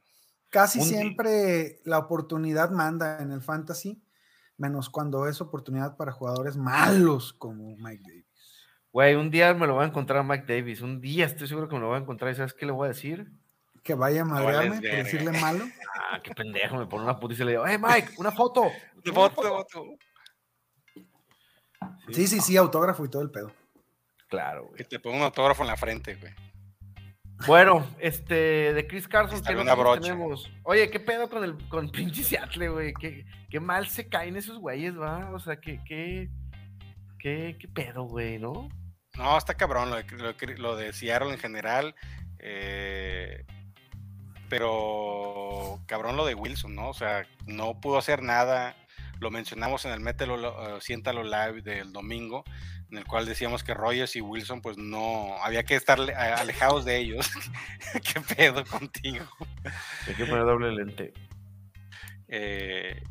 Casi 0.49 0.81
siempre 0.81 1.81
la 1.83 1.97
oportunidad 1.97 2.69
manda 2.69 3.19
en 3.19 3.31
el 3.31 3.41
fantasy, 3.41 4.03
menos 4.57 4.89
cuando 4.89 5.27
es 5.27 5.41
oportunidad 5.41 5.97
para 5.97 6.11
jugadores 6.11 6.57
malos 6.57 7.33
como 7.33 7.75
Mike 7.77 8.03
Davis. 8.05 8.25
Güey, 8.91 9.15
un 9.15 9.31
día 9.31 9.53
me 9.55 9.65
lo 9.65 9.73
voy 9.73 9.83
a 9.83 9.87
encontrar 9.87 10.19
a 10.19 10.23
Mike 10.23 10.45
Davis. 10.47 10.81
Un 10.81 11.01
día 11.01 11.25
estoy 11.25 11.47
seguro 11.47 11.67
que 11.67 11.75
me 11.75 11.81
lo 11.81 11.87
voy 11.87 11.97
a 11.97 12.01
encontrar. 12.01 12.31
¿Y 12.31 12.35
sabes 12.35 12.53
qué 12.53 12.67
le 12.67 12.71
voy 12.71 12.85
a 12.85 12.89
decir? 12.89 13.31
que 13.83 13.93
vaya 13.93 14.21
a 14.21 14.25
madrearme 14.25 14.75
por 14.77 14.89
decirle 14.89 15.31
malo. 15.39 15.65
Ah, 15.99 16.19
qué 16.23 16.33
pendejo, 16.33 16.77
me 16.77 16.85
pone 16.85 17.03
una 17.03 17.19
puta 17.19 17.33
y 17.33 17.37
se 17.37 17.45
le 17.45 17.51
digo, 17.51 17.65
hey 17.67 17.77
Mike, 17.79 18.13
una 18.17 18.31
foto. 18.31 18.71
De 19.03 19.11
Una 19.11 19.29
foto, 19.29 19.41
foto. 19.41 19.85
Sí, 22.11 22.27
sí, 22.27 22.39
sí, 22.41 22.57
autógrafo 22.57 23.05
y 23.05 23.09
todo 23.09 23.21
el 23.21 23.31
pedo. 23.31 23.51
Claro, 24.29 24.63
Que 24.71 24.83
güey. 24.83 24.83
te 24.85 24.99
ponga 24.99 25.17
un 25.17 25.23
autógrafo 25.23 25.61
en 25.63 25.67
la 25.67 25.77
frente, 25.77 26.15
güey. 26.15 26.33
Bueno, 27.47 27.85
este, 27.99 28.73
de 28.73 28.87
Chris 28.87 29.07
Carson, 29.07 29.35
Está 29.37 29.49
¿qué 29.49 29.55
bien 29.55 29.65
noticias 29.67 29.85
una 29.85 29.91
brocha. 29.95 30.01
tenemos? 30.13 30.51
Oye, 30.63 30.89
¿qué 30.89 30.99
pedo 30.99 31.29
con 31.29 31.43
el 31.43 31.57
con 31.67 31.89
pinche 31.91 32.23
Seattle, 32.23 32.69
güey? 32.69 32.93
¿Qué, 32.93 33.25
qué 33.49 33.59
mal 33.59 33.87
se 33.87 34.07
caen 34.07 34.35
esos 34.37 34.59
güeyes, 34.59 34.97
va? 34.97 35.29
O 35.33 35.39
sea, 35.39 35.57
¿qué, 35.59 35.79
qué, 35.85 36.29
qué, 37.19 37.57
qué 37.59 37.67
pedo, 37.67 38.03
güey, 38.03 38.39
no? 38.39 38.69
No, 39.17 39.37
está 39.37 39.55
cabrón 39.55 39.89
lo 39.89 39.97
de, 39.97 40.03
lo 40.17 40.33
de- 40.33 40.57
lo 40.57 40.75
de 40.77 40.93
Seattle 40.93 41.31
en 41.31 41.37
general. 41.39 41.95
eh, 42.39 43.45
pero 44.49 45.79
cabrón 45.87 46.15
lo 46.17 46.25
de 46.25 46.35
Wilson, 46.35 46.75
¿no? 46.75 46.89
O 46.89 46.93
sea, 46.93 47.25
no 47.45 47.79
pudo 47.79 47.97
hacer 47.97 48.21
nada. 48.21 48.75
Lo 49.23 49.31
mencionamos 49.31 49.85
en 49.85 49.91
el 49.93 49.99
Mételo, 50.01 50.35
uh, 50.35 50.79
Siéntalo 50.81 51.23
Live 51.23 51.61
del 51.63 51.91
domingo, 51.91 52.43
en 52.91 52.97
el 52.99 53.05
cual 53.05 53.25
decíamos 53.25 53.63
que 53.63 53.73
Rogers 53.73 54.15
y 54.15 54.21
Wilson, 54.21 54.61
pues 54.61 54.77
no, 54.77 55.35
había 55.41 55.63
que 55.63 55.75
estar 55.75 55.99
alejados 55.99 56.85
de 56.85 56.97
ellos. 56.97 57.27
¿Qué 58.13 58.21
pedo 58.35 58.63
contigo? 58.65 59.25
Hay 60.07 60.13
que 60.13 60.25
poner 60.25 60.45
doble 60.45 60.71
lente. 60.71 61.13
eh, 62.27 63.01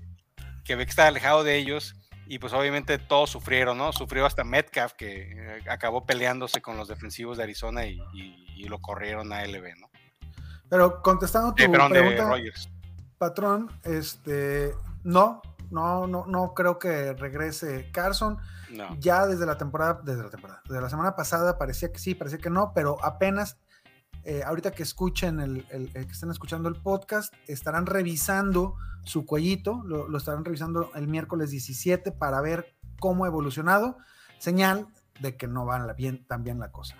que 0.64 0.74
había 0.74 0.84
que 0.86 0.90
estar 0.90 1.06
alejado 1.08 1.42
de 1.44 1.56
ellos 1.56 1.94
y 2.26 2.38
pues 2.38 2.52
obviamente 2.52 2.98
todos 2.98 3.30
sufrieron, 3.30 3.78
¿no? 3.78 3.92
Sufrió 3.92 4.24
hasta 4.26 4.44
Metcalf 4.44 4.92
que 4.92 5.32
eh, 5.32 5.62
acabó 5.68 6.06
peleándose 6.06 6.62
con 6.62 6.76
los 6.76 6.86
defensivos 6.88 7.36
de 7.36 7.42
Arizona 7.44 7.84
y, 7.86 8.00
y- 8.14 8.46
y 8.56 8.64
lo 8.68 8.78
corrieron 8.80 9.32
a 9.32 9.42
LB, 9.44 9.74
¿no? 9.80 9.90
Pero 10.68 11.02
contestando 11.02 11.52
tu 11.54 11.64
Eh, 11.64 11.68
de 11.68 11.88
pregunta, 11.88 12.28
Rogers. 12.28 12.70
patrón, 13.18 13.70
este, 13.84 14.72
no, 15.02 15.42
no, 15.72 16.06
no, 16.06 16.26
no 16.26 16.54
creo 16.54 16.78
que 16.78 17.12
regrese 17.14 17.90
Carson. 17.92 18.38
No. 18.70 18.94
Ya 19.00 19.26
desde 19.26 19.44
la 19.46 19.58
temporada, 19.58 20.00
desde 20.04 20.22
la 20.22 20.30
temporada, 20.30 20.62
desde 20.66 20.80
la 20.80 20.88
semana 20.88 21.16
pasada 21.16 21.58
parecía 21.58 21.92
que 21.92 21.98
sí, 21.98 22.14
parecía 22.14 22.38
que 22.38 22.50
no, 22.50 22.72
pero 22.74 23.02
apenas 23.04 23.58
eh, 24.24 24.42
ahorita 24.46 24.70
que 24.70 24.82
escuchen 24.84 25.40
el, 25.40 25.66
el- 25.70 25.90
el 25.94 26.06
que 26.06 26.12
estén 26.12 26.30
escuchando 26.30 26.68
el 26.68 26.76
podcast, 26.76 27.34
estarán 27.48 27.86
revisando 27.86 28.76
su 29.02 29.26
cuellito, 29.26 29.82
lo, 29.84 30.06
lo 30.08 30.16
estarán 30.18 30.44
revisando 30.44 30.90
el 30.94 31.08
miércoles 31.08 31.50
17 31.50 32.12
para 32.12 32.40
ver 32.40 32.72
cómo 33.00 33.24
ha 33.24 33.26
evolucionado, 33.26 33.96
señal 34.38 34.86
de 35.20 35.36
que 35.36 35.48
no 35.48 35.66
va 35.66 35.92
bien, 35.94 36.24
tan 36.26 36.44
bien 36.44 36.60
la 36.60 36.70
cosa. 36.70 36.96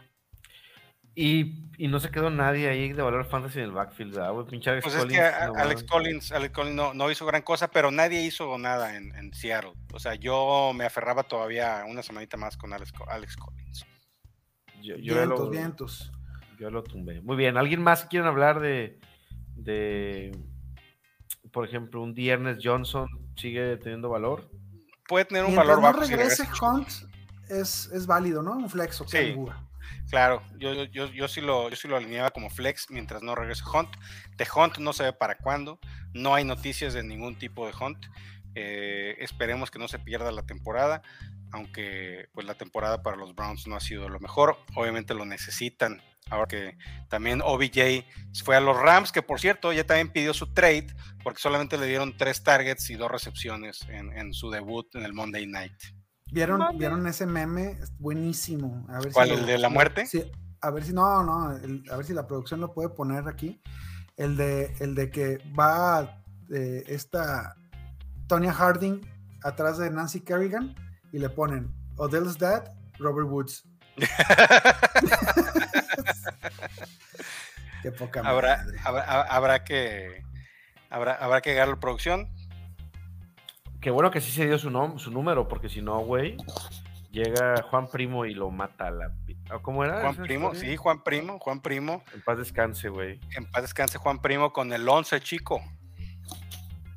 Y, 1.14 1.68
y 1.76 1.88
no 1.88 2.00
se 2.00 2.10
quedó 2.10 2.30
nadie 2.30 2.68
ahí 2.70 2.92
de 2.92 3.02
valor 3.02 3.26
fantasy 3.26 3.58
en 3.58 3.66
el 3.66 3.72
backfield. 3.72 4.16
Pinche 4.48 4.70
Alex 4.70 4.84
Pues 4.84 4.94
es 4.94 5.00
Collins, 5.02 5.20
que 5.20 5.46
no 5.46 5.54
Alex. 5.56 5.84
Collins, 5.84 6.32
Alex 6.32 6.54
Collins 6.54 6.74
no, 6.76 6.94
no 6.94 7.10
hizo 7.10 7.26
gran 7.26 7.42
cosa, 7.42 7.68
pero 7.70 7.90
nadie 7.90 8.22
hizo 8.24 8.56
nada 8.58 8.96
en, 8.96 9.14
en 9.16 9.34
Seattle. 9.34 9.72
O 9.92 9.98
sea, 9.98 10.14
yo 10.14 10.72
me 10.74 10.84
aferraba 10.86 11.22
todavía 11.24 11.84
una 11.86 12.02
semanita 12.02 12.36
más 12.38 12.56
con 12.56 12.72
Alex, 12.72 12.92
Alex 13.08 13.36
Collins. 13.36 13.84
Yo, 14.82 14.96
yo 14.96 15.14
ya 15.14 15.20
vientos, 15.20 15.38
lo, 15.38 15.50
vientos. 15.50 16.12
yo 16.58 16.70
lo 16.70 16.82
tumbé. 16.82 17.20
Muy 17.20 17.36
bien, 17.36 17.56
¿alguien 17.58 17.82
más 17.82 18.06
quieren 18.06 18.26
hablar 18.26 18.58
de, 18.60 18.98
de, 19.54 20.32
por 21.52 21.66
ejemplo, 21.66 22.00
un 22.02 22.14
Diernes 22.14 22.56
Johnson 22.62 23.06
sigue 23.36 23.76
teniendo 23.76 24.08
valor? 24.08 24.50
Puede 25.06 25.26
tener 25.26 25.44
un 25.44 25.50
Mientras 25.50 25.68
valor 25.68 25.82
no 25.82 25.92
bajo. 25.92 26.04
si 26.06 26.14
regrese 26.16 26.44
regresa. 26.44 26.66
Hunt, 26.66 26.88
es, 27.50 27.90
es 27.92 28.06
válido, 28.06 28.42
¿no? 28.42 28.52
Un 28.56 28.70
flexo, 28.70 29.06
Sí. 29.06 29.18
figura. 29.18 29.62
Claro, 30.10 30.42
yo, 30.58 30.84
yo- 30.84 31.06
yo, 31.10 31.28
sí 31.28 31.40
lo, 31.40 31.70
yo 31.70 31.76
sí 31.76 31.88
lo 31.88 31.96
alineaba 31.96 32.30
como 32.30 32.50
flex 32.50 32.90
mientras 32.90 33.22
no 33.22 33.34
regrese 33.34 33.62
Hunt. 33.72 33.88
De 34.36 34.46
Hunt 34.54 34.78
no 34.78 34.92
se 34.92 35.04
ve 35.04 35.12
para 35.12 35.36
cuándo, 35.36 35.78
no 36.12 36.34
hay 36.34 36.44
noticias 36.44 36.92
de 36.92 37.02
ningún 37.02 37.38
tipo 37.38 37.66
de 37.66 37.72
Hunt. 37.78 38.04
Eh, 38.54 39.16
esperemos 39.20 39.70
que 39.70 39.78
no 39.78 39.88
se 39.88 39.98
pierda 39.98 40.30
la 40.30 40.42
temporada, 40.42 41.00
aunque 41.52 42.28
pues 42.34 42.46
la 42.46 42.54
temporada 42.54 43.02
para 43.02 43.16
los 43.16 43.34
Browns 43.34 43.66
no 43.66 43.76
ha 43.76 43.80
sido 43.80 44.08
lo 44.10 44.20
mejor. 44.20 44.58
Obviamente 44.74 45.14
lo 45.14 45.24
necesitan. 45.24 46.02
Ahora 46.30 46.46
que 46.46 46.76
también 47.08 47.40
OBJ 47.42 48.04
fue 48.44 48.56
a 48.56 48.60
los 48.60 48.76
Rams, 48.78 49.12
que 49.12 49.22
por 49.22 49.40
cierto 49.40 49.72
ya 49.72 49.84
también 49.84 50.10
pidió 50.12 50.32
su 50.34 50.52
trade, 50.52 50.86
porque 51.24 51.40
solamente 51.40 51.76
le 51.78 51.86
dieron 51.86 52.16
tres 52.16 52.42
targets 52.42 52.88
y 52.90 52.94
dos 52.94 53.10
recepciones 53.10 53.80
en, 53.88 54.16
en 54.16 54.32
su 54.34 54.50
debut 54.50 54.94
en 54.94 55.04
el 55.04 55.12
Monday 55.14 55.46
Night. 55.46 55.72
¿Vieron. 56.32 56.78
¿Vieron 56.78 57.06
ese 57.06 57.26
meme? 57.26 57.78
Es 57.80 57.96
buenísimo. 57.98 58.86
A 58.88 58.94
ver 58.94 59.04
si 59.04 59.12
¿Cuál, 59.12 59.28
lo- 59.28 59.34
el 59.36 59.46
de 59.46 59.58
la 59.58 59.68
muerte? 59.68 60.06
Sí, 60.06 60.24
a 60.60 60.70
ver 60.70 60.84
si, 60.84 60.92
no, 60.92 61.22
no, 61.22 61.54
el- 61.56 61.84
a 61.90 61.96
ver 61.96 62.06
si 62.06 62.12
la 62.14 62.26
producción 62.26 62.60
lo 62.60 62.72
puede 62.72 62.88
poner 62.88 63.28
aquí. 63.28 63.62
El 64.16 64.36
de, 64.36 64.74
el 64.80 64.94
de 64.94 65.10
que 65.10 65.38
va 65.58 66.22
eh, 66.54 66.84
esta 66.86 67.54
Tonya 68.28 68.52
Harding 68.52 69.00
atrás 69.42 69.78
de 69.78 69.90
Nancy 69.90 70.20
Kerrigan 70.20 70.74
y 71.12 71.18
le 71.18 71.28
ponen 71.28 71.72
Odell's 71.96 72.38
dad, 72.38 72.64
Robert 72.98 73.28
Woods. 73.28 73.64
Qué 77.82 77.90
poca 77.92 78.20
habrá, 78.20 78.58
madre. 78.58 78.78
habrá, 78.84 79.22
habrá 79.22 79.64
que 79.64 80.22
habrá, 80.88 81.14
habrá 81.14 81.40
que 81.40 81.50
llegar 81.50 81.68
a 81.68 81.72
la 81.72 81.80
producción. 81.80 82.28
Qué 83.82 83.90
bueno 83.90 84.10
que 84.10 84.20
sí 84.20 84.30
se 84.30 84.46
dio 84.46 84.58
su, 84.58 84.70
su 84.98 85.10
número, 85.10 85.48
porque 85.48 85.68
si 85.68 85.82
no, 85.82 85.98
güey, 85.98 86.36
llega 87.10 87.60
Juan 87.68 87.88
Primo 87.88 88.24
y 88.24 88.32
lo 88.32 88.50
mata 88.50 88.86
a 88.86 88.90
la... 88.92 89.12
¿Ah, 89.50 89.58
¿Cómo 89.60 89.84
era? 89.84 90.00
Juan 90.00 90.14
Primo, 90.16 90.52
historia? 90.52 90.70
sí, 90.70 90.76
Juan 90.76 91.02
Primo, 91.02 91.38
Juan 91.40 91.60
Primo. 91.60 92.02
En 92.14 92.22
paz 92.22 92.38
descanse, 92.38 92.88
güey. 92.88 93.18
En 93.36 93.44
paz 93.50 93.62
descanse 93.62 93.98
Juan 93.98 94.20
Primo 94.22 94.52
con 94.52 94.72
el 94.72 94.88
11 94.88 95.20
chico. 95.20 95.60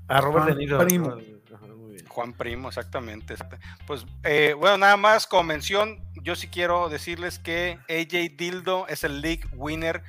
Ah, 0.07 0.21
Robert 0.21 0.45
Juan 0.45 0.57
De 0.57 0.63
Niro. 0.63 0.77
Primo. 0.85 1.09
Ajá, 1.53 1.65
muy 1.75 1.93
bien. 1.95 2.05
Juan 2.07 2.33
Primo, 2.33 2.67
exactamente. 2.69 3.33
exacta- 3.33 3.59
Pues 3.87 4.05
eh, 4.23 4.53
bueno, 4.57 4.77
nada 4.77 4.95
más 4.95 5.25
con 5.25 5.47
mención, 5.47 5.99
yo 6.21 6.35
sí 6.35 6.47
quiero 6.49 6.87
decirles 6.87 7.39
que 7.39 7.79
AJ 7.89 8.37
Dildo 8.37 8.87
es 8.87 9.03
el 9.03 9.21
league 9.21 9.43
winner 9.53 10.03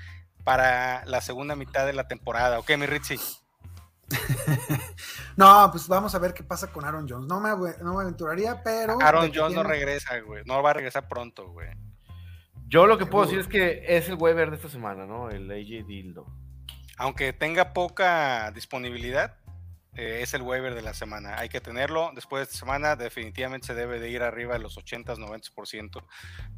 para 0.44 1.04
la 1.06 1.22
segunda 1.22 1.56
mitad 1.56 1.86
de 1.86 1.94
la 1.94 2.06
temporada. 2.06 2.58
¿Ok, 2.58 2.70
mi 2.76 2.84
Ritzy? 2.86 3.16
No, 5.36 5.68
pues 5.70 5.86
vamos 5.88 6.14
a 6.14 6.18
ver 6.18 6.32
qué 6.32 6.42
pasa 6.42 6.72
con 6.72 6.84
Aaron 6.84 7.06
Jones. 7.08 7.26
No 7.28 7.40
me, 7.40 7.50
no 7.82 7.94
me 7.94 8.02
aventuraría, 8.02 8.62
pero. 8.62 8.98
Aaron 9.02 9.30
Jones 9.34 9.54
no 9.54 9.62
regresa, 9.62 10.18
güey. 10.20 10.42
No 10.46 10.62
va 10.62 10.70
a 10.70 10.74
regresar 10.74 11.08
pronto, 11.08 11.48
güey. 11.50 11.68
Yo 12.68 12.86
lo 12.86 12.98
que 12.98 13.06
puedo 13.06 13.26
decir 13.26 13.38
es 13.40 13.46
que 13.46 13.84
es 13.86 14.08
el 14.08 14.16
waiver 14.16 14.50
de 14.50 14.56
esta 14.56 14.68
semana, 14.68 15.06
¿no? 15.06 15.30
El 15.30 15.50
AJ 15.50 15.86
Dildo. 15.86 16.26
Aunque 16.98 17.32
tenga 17.32 17.72
poca 17.74 18.50
disponibilidad, 18.52 19.36
eh, 19.94 20.20
es 20.22 20.32
el 20.34 20.42
waiver 20.42 20.74
de 20.74 20.82
la 20.82 20.94
semana. 20.94 21.38
Hay 21.38 21.48
que 21.48 21.60
tenerlo. 21.60 22.10
Después 22.14 22.40
de 22.40 22.44
esta 22.44 22.56
semana, 22.58 22.96
definitivamente 22.96 23.66
se 23.68 23.74
debe 23.74 24.00
de 24.00 24.10
ir 24.10 24.22
arriba 24.22 24.54
de 24.54 24.60
los 24.60 24.76
80s, 24.78 25.18
90% 25.18 26.02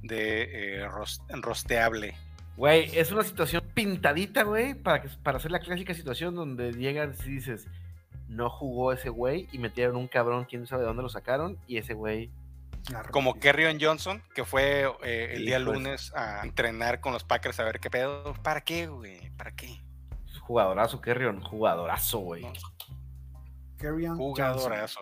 de 0.02 0.78
eh, 0.82 0.88
ros- 0.88 1.20
rosteable. 1.28 2.16
Güey, 2.56 2.96
es 2.96 3.12
una 3.12 3.22
situación 3.22 3.62
pintadita, 3.74 4.44
güey, 4.44 4.74
para, 4.74 5.02
que, 5.02 5.08
para 5.22 5.38
hacer 5.38 5.50
la 5.50 5.60
clásica 5.60 5.94
situación 5.94 6.34
donde 6.34 6.72
llegas 6.72 7.24
y 7.26 7.30
dices, 7.32 7.66
no 8.28 8.50
jugó 8.50 8.92
ese 8.92 9.08
güey 9.08 9.48
y 9.52 9.58
metieron 9.58 9.96
un 9.96 10.08
cabrón, 10.08 10.46
quién 10.48 10.66
sabe 10.66 10.82
de 10.82 10.88
dónde 10.88 11.02
lo 11.02 11.08
sacaron, 11.08 11.58
y 11.66 11.78
ese 11.78 11.94
güey. 11.94 12.30
Como 13.10 13.38
Kerryon 13.38 13.78
Johnson, 13.80 14.22
que 14.34 14.44
fue 14.44 14.90
eh, 15.02 15.32
el 15.34 15.44
día 15.44 15.58
lunes 15.58 16.12
a 16.14 16.42
entrenar 16.42 17.00
con 17.00 17.12
los 17.12 17.24
Packers 17.24 17.60
a 17.60 17.64
ver 17.64 17.80
qué 17.80 17.90
pedo. 17.90 18.34
¿Para 18.42 18.60
qué, 18.62 18.86
güey? 18.86 19.30
¿Para 19.36 19.50
qué? 19.52 19.82
jugadorazo, 20.48 21.00
Kerrion, 21.02 21.42
jugadorazo, 21.42 22.20
güey. 22.20 22.42
No, 22.42 22.48
Johnson. 23.80 24.16
Jugadorazo. 24.16 25.00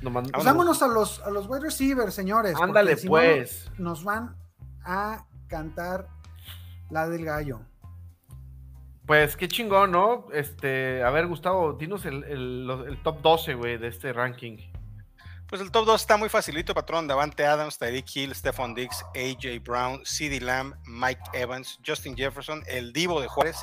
Nomás- 0.00 0.30
Pues 0.32 0.44
vámonos 0.44 0.82
a 0.82 0.88
los, 0.88 1.20
a 1.20 1.30
los 1.30 1.46
wide 1.46 1.60
receivers, 1.60 2.14
señores. 2.14 2.56
Ándale, 2.58 2.96
si 2.96 3.06
no, 3.06 3.10
pues. 3.10 3.70
nos 3.76 4.02
van 4.04 4.36
a 4.82 5.26
cantar 5.48 6.08
la 6.88 7.06
del 7.08 7.26
gallo. 7.26 7.60
Pues 9.10 9.36
qué 9.36 9.48
chingón, 9.48 9.90
¿no? 9.90 10.28
Este, 10.32 11.02
a 11.02 11.10
ver, 11.10 11.26
Gustavo, 11.26 11.72
dinos 11.72 12.04
el, 12.04 12.22
el- 12.22 12.96
top 13.02 13.20
12, 13.22 13.54
güey, 13.54 13.76
de 13.76 13.88
este 13.88 14.12
ranking. 14.12 14.58
Pues 15.48 15.60
el 15.60 15.72
top 15.72 15.84
2 15.84 16.00
está 16.00 16.16
muy 16.16 16.28
facilito, 16.28 16.74
patrón. 16.74 17.08
Davante 17.08 17.44
Adams, 17.44 17.76
Tyreek 17.76 18.06
Hill, 18.14 18.32
Stephon 18.36 18.72
Diggs, 18.72 19.04
AJ 19.16 19.64
Brown, 19.64 20.00
CeeDee 20.06 20.38
Lamb, 20.38 20.76
Mike 20.84 21.22
Evans, 21.32 21.80
Justin 21.84 22.16
Jefferson, 22.16 22.62
el 22.68 22.92
Divo 22.92 23.20
de 23.20 23.26
Juárez, 23.26 23.56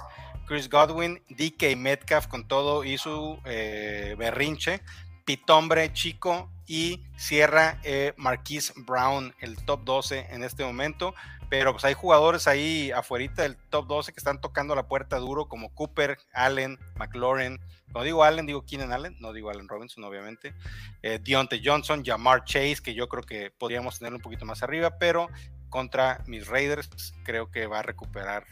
Chris 0.47 0.69
Godwin, 0.69 1.23
DK 1.29 1.77
Metcalf 1.77 2.27
con 2.27 2.45
todo 2.45 2.83
y 2.83 2.97
su 2.97 3.39
eh, 3.45 4.15
berrinche, 4.19 4.81
Pitombre 5.23 5.93
Chico 5.93 6.51
y 6.65 7.05
cierra 7.15 7.79
eh, 7.85 8.13
Marquise 8.17 8.73
Brown, 8.75 9.33
el 9.39 9.55
top 9.63 9.85
12 9.85 10.27
en 10.29 10.43
este 10.43 10.65
momento. 10.65 11.15
Pero 11.49 11.71
pues 11.71 11.85
hay 11.85 11.93
jugadores 11.93 12.47
ahí 12.47 12.91
afuera 12.91 13.31
del 13.35 13.57
top 13.69 13.87
12 13.87 14.11
que 14.11 14.19
están 14.19 14.41
tocando 14.41 14.75
la 14.75 14.87
puerta 14.87 15.17
duro, 15.17 15.47
como 15.47 15.73
Cooper, 15.73 16.17
Allen, 16.33 16.77
McLaurin. 16.95 17.59
Cuando 17.91 18.03
digo 18.03 18.23
Allen, 18.23 18.45
digo 18.45 18.65
Keenan 18.65 18.91
Allen, 18.91 19.15
no 19.19 19.31
digo 19.31 19.49
Allen 19.49 19.67
Robinson, 19.67 20.03
obviamente. 20.03 20.53
Eh, 21.01 21.19
Deontay 21.23 21.61
Johnson, 21.63 22.03
Jamar 22.03 22.43
Chase, 22.43 22.77
que 22.83 22.93
yo 22.93 23.07
creo 23.07 23.23
que 23.23 23.51
podríamos 23.51 23.97
tenerlo 23.97 24.17
un 24.17 24.23
poquito 24.23 24.45
más 24.45 24.61
arriba, 24.61 24.99
pero 24.99 25.29
contra 25.69 26.21
mis 26.27 26.47
Raiders 26.47 27.13
creo 27.23 27.49
que 27.49 27.67
va 27.67 27.79
a 27.79 27.83
recuperar 27.83 28.45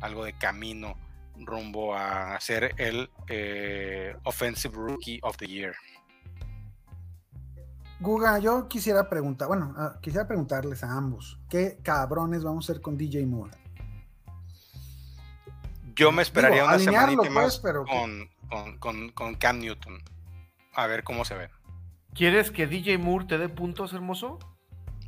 algo 0.00 0.24
de 0.24 0.36
camino 0.36 0.96
rumbo 1.38 1.94
a 1.94 2.38
ser 2.40 2.74
el 2.78 3.10
eh, 3.28 4.16
Offensive 4.24 4.74
Rookie 4.74 5.18
of 5.22 5.36
the 5.36 5.46
Year. 5.46 5.74
Guga, 8.00 8.38
yo 8.38 8.68
quisiera 8.68 9.08
preguntar, 9.08 9.48
bueno, 9.48 9.74
ah, 9.78 9.98
quisiera 10.02 10.26
preguntarles 10.26 10.84
a 10.84 10.92
ambos, 10.96 11.38
¿qué 11.48 11.78
cabrones 11.82 12.44
vamos 12.44 12.68
a 12.68 12.72
hacer 12.72 12.82
con 12.82 12.98
DJ 12.98 13.24
Moore? 13.26 13.56
Yo 15.94 16.12
me 16.12 16.20
esperaría 16.22 16.62
Digo, 16.62 16.74
una 16.74 16.78
semanita 16.78 17.30
más 17.30 17.58
pues, 17.58 17.60
pero 17.60 17.84
que- 17.84 17.90
con, 17.90 18.28
con- 18.50 18.78
con- 18.78 19.08
con 19.12 19.34
Cam 19.36 19.60
Newton. 19.60 19.98
A 20.74 20.86
ver 20.86 21.04
cómo 21.04 21.24
se 21.24 21.34
ve. 21.36 21.48
¿Quieres 22.14 22.50
que 22.50 22.66
DJ 22.66 22.98
Moore 22.98 23.24
te 23.24 23.38
dé 23.38 23.48
puntos, 23.48 23.94
hermoso? 23.94 24.38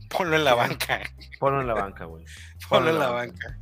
Ponlo 0.09 0.37
en 0.37 0.44
la 0.44 0.55
banca. 0.55 1.01
Ponlo 1.38 1.61
en 1.61 1.66
la 1.66 1.74
banca, 1.74 2.07
güey. 2.07 2.24
Ponlo 2.70 2.88
en 2.88 2.98
la 2.98 3.11
banca. 3.11 3.59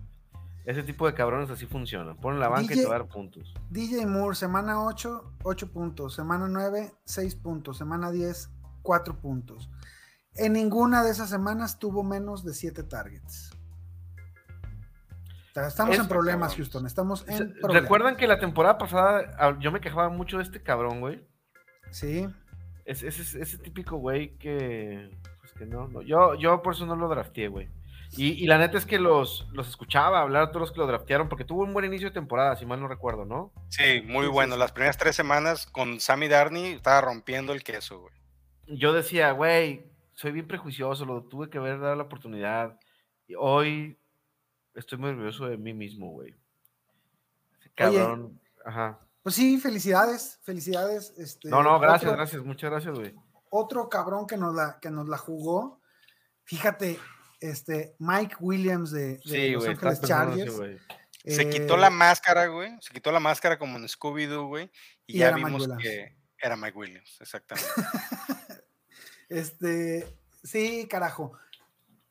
Ese 0.65 0.83
tipo 0.85 1.07
de 1.07 1.15
cabrones 1.15 1.51
así 1.51 1.67
funcionan. 1.67 2.17
Ponlo 2.17 2.37
en 2.37 2.41
la 2.41 2.49
banca 2.49 2.75
y 2.75 2.77
te 2.77 2.85
va 2.87 2.95
a 2.97 2.99
dar 3.01 3.09
puntos. 3.09 3.53
DJ 3.71 4.07
Moore, 4.07 4.37
semana 4.37 4.85
8, 4.85 5.33
8 5.43 5.73
puntos. 5.73 6.15
Semana 6.15 6.47
9, 6.49 6.93
6 7.05 7.35
puntos. 7.37 7.77
Semana 7.79 8.11
10, 8.12 8.51
4 8.87 9.18
puntos. 9.20 9.68
En 10.37 10.53
ninguna 10.53 11.03
de 11.03 11.11
esas 11.11 11.29
semanas 11.29 11.79
tuvo 11.79 12.03
menos 12.05 12.44
de 12.44 12.55
7 12.55 12.83
targets. 12.85 13.51
Estamos 15.55 15.94
Es- 15.94 16.01
en 16.03 16.09
problemas, 16.09 16.49
cabrón. 16.51 16.57
Houston. 16.64 16.87
Estamos 16.87 17.25
en 17.29 17.53
problemas. 17.55 17.83
¿Recuerdan 17.83 18.16
que 18.16 18.27
la 18.27 18.38
temporada 18.38 18.77
pasada 18.77 19.35
ah, 19.38 19.57
yo 19.59 19.72
me 19.72 19.81
quejaba 19.81 20.09
mucho 20.11 20.37
de 20.37 20.42
este 20.42 20.62
cabrón, 20.62 21.01
güey? 21.01 21.27
Sí. 21.90 22.29
Es, 22.85 23.03
es- 23.03 23.18
es- 23.18 23.35
ese 23.35 23.59
típico 23.59 23.96
güey 23.96 24.37
que. 24.37 25.11
Pues 25.40 25.53
que 25.55 25.64
no, 25.64 25.88
no. 25.88 26.03
Yo, 26.03 26.35
yo 26.35 26.61
por 26.62 26.75
eso 26.75 26.85
no 26.85 26.94
lo 26.94 27.09
drafteé, 27.09 27.49
güey. 27.49 27.70
Y, 28.18 28.33
y 28.33 28.46
la 28.46 28.59
neta 28.59 28.77
es 28.79 28.85
que 28.87 28.99
los, 28.99 29.49
los 29.53 29.68
escuchaba 29.68 30.20
hablar 30.20 30.42
a 30.42 30.49
todos 30.51 30.61
los 30.61 30.72
que 30.72 30.79
lo 30.79 30.87
draftearon, 30.87 31.29
porque 31.29 31.44
tuvo 31.44 31.64
un 31.64 31.72
buen 31.72 31.85
inicio 31.87 32.09
de 32.09 32.14
temporada, 32.14 32.55
si 32.55 32.64
mal 32.66 32.79
no 32.81 32.87
recuerdo, 32.87 33.25
¿no? 33.25 33.53
Sí, 33.68 34.03
muy 34.07 34.20
Sí, 34.20 34.27
sí, 34.27 34.33
bueno. 34.33 34.55
sí. 34.55 34.61
Las 34.61 34.72
primeras 34.72 34.96
tres 34.99 35.16
semanas 35.16 35.66
con 35.66 35.99
Sammy 36.01 36.29
Darney 36.29 36.72
estaba 36.75 37.01
rompiendo 37.01 37.53
el 37.53 37.64
queso, 37.64 38.01
güey. 38.01 38.14
Yo 38.69 38.93
decía, 38.93 39.33
güey, 39.33 39.91
soy 40.13 40.33
bien 40.33 40.47
prejuicioso, 40.49 41.05
lo 41.05 41.23
tuve 41.25 41.51
que 41.51 41.59
ver, 41.59 41.79
dar 41.81 41.97
la 41.97 42.05
oportunidad. 42.05 42.79
Y 43.29 43.35
hoy 43.37 43.99
estoy 44.75 44.99
muy 44.99 45.11
orgulloso 45.11 45.47
de 45.47 45.57
mí 45.57 45.73
mismo, 45.75 46.11
güey. 46.11 46.35
Cabrón. 47.75 48.41
Ajá. 48.65 48.99
Pues 49.23 49.35
sí, 49.35 49.59
felicidades. 49.59 50.41
Felicidades. 50.43 51.13
Este, 51.17 51.49
No, 51.49 51.63
no, 51.63 51.79
gracias, 51.79 52.05
otro- 52.11 52.17
gracias, 52.17 52.43
muchas 52.45 52.71
gracias, 52.71 52.95
güey. 52.99 53.15
Otro 53.51 53.89
cabrón 53.89 54.27
que 54.27 54.37
nos 54.37 54.55
la, 54.55 54.79
que 54.81 54.91
nos 54.91 55.09
la 55.09 55.19
jugó. 55.19 55.81
Fíjate, 56.45 56.99
este, 57.41 57.95
Mike 57.99 58.37
Williams 58.41 58.91
de, 58.91 59.17
de 59.19 59.21
Sí, 59.25 59.51
Los 59.51 59.67
Ángeles 59.69 60.01
Chargers. 60.03 60.55
Se 61.25 61.43
eh, 61.43 61.51
quitó 61.51 61.77
la 61.77 61.91
máscara, 61.91 62.47
güey. 62.47 62.77
Se 62.81 62.93
quitó 62.93 63.11
la 63.11 63.21
máscara 63.21 63.59
como 63.59 63.77
en 63.79 63.85
Scooby-Doo, 63.85 64.47
güey. 64.47 64.71
Y, 65.07 65.17
Y 65.17 65.19
ya 65.19 65.33
vimos 65.33 65.69
que 65.81 66.17
era 66.41 66.57
Mike 66.57 66.77
Williams, 66.79 67.19
exactamente. 67.21 67.69
Este, 69.29 70.07
sí, 70.43 70.87
carajo. 70.89 71.33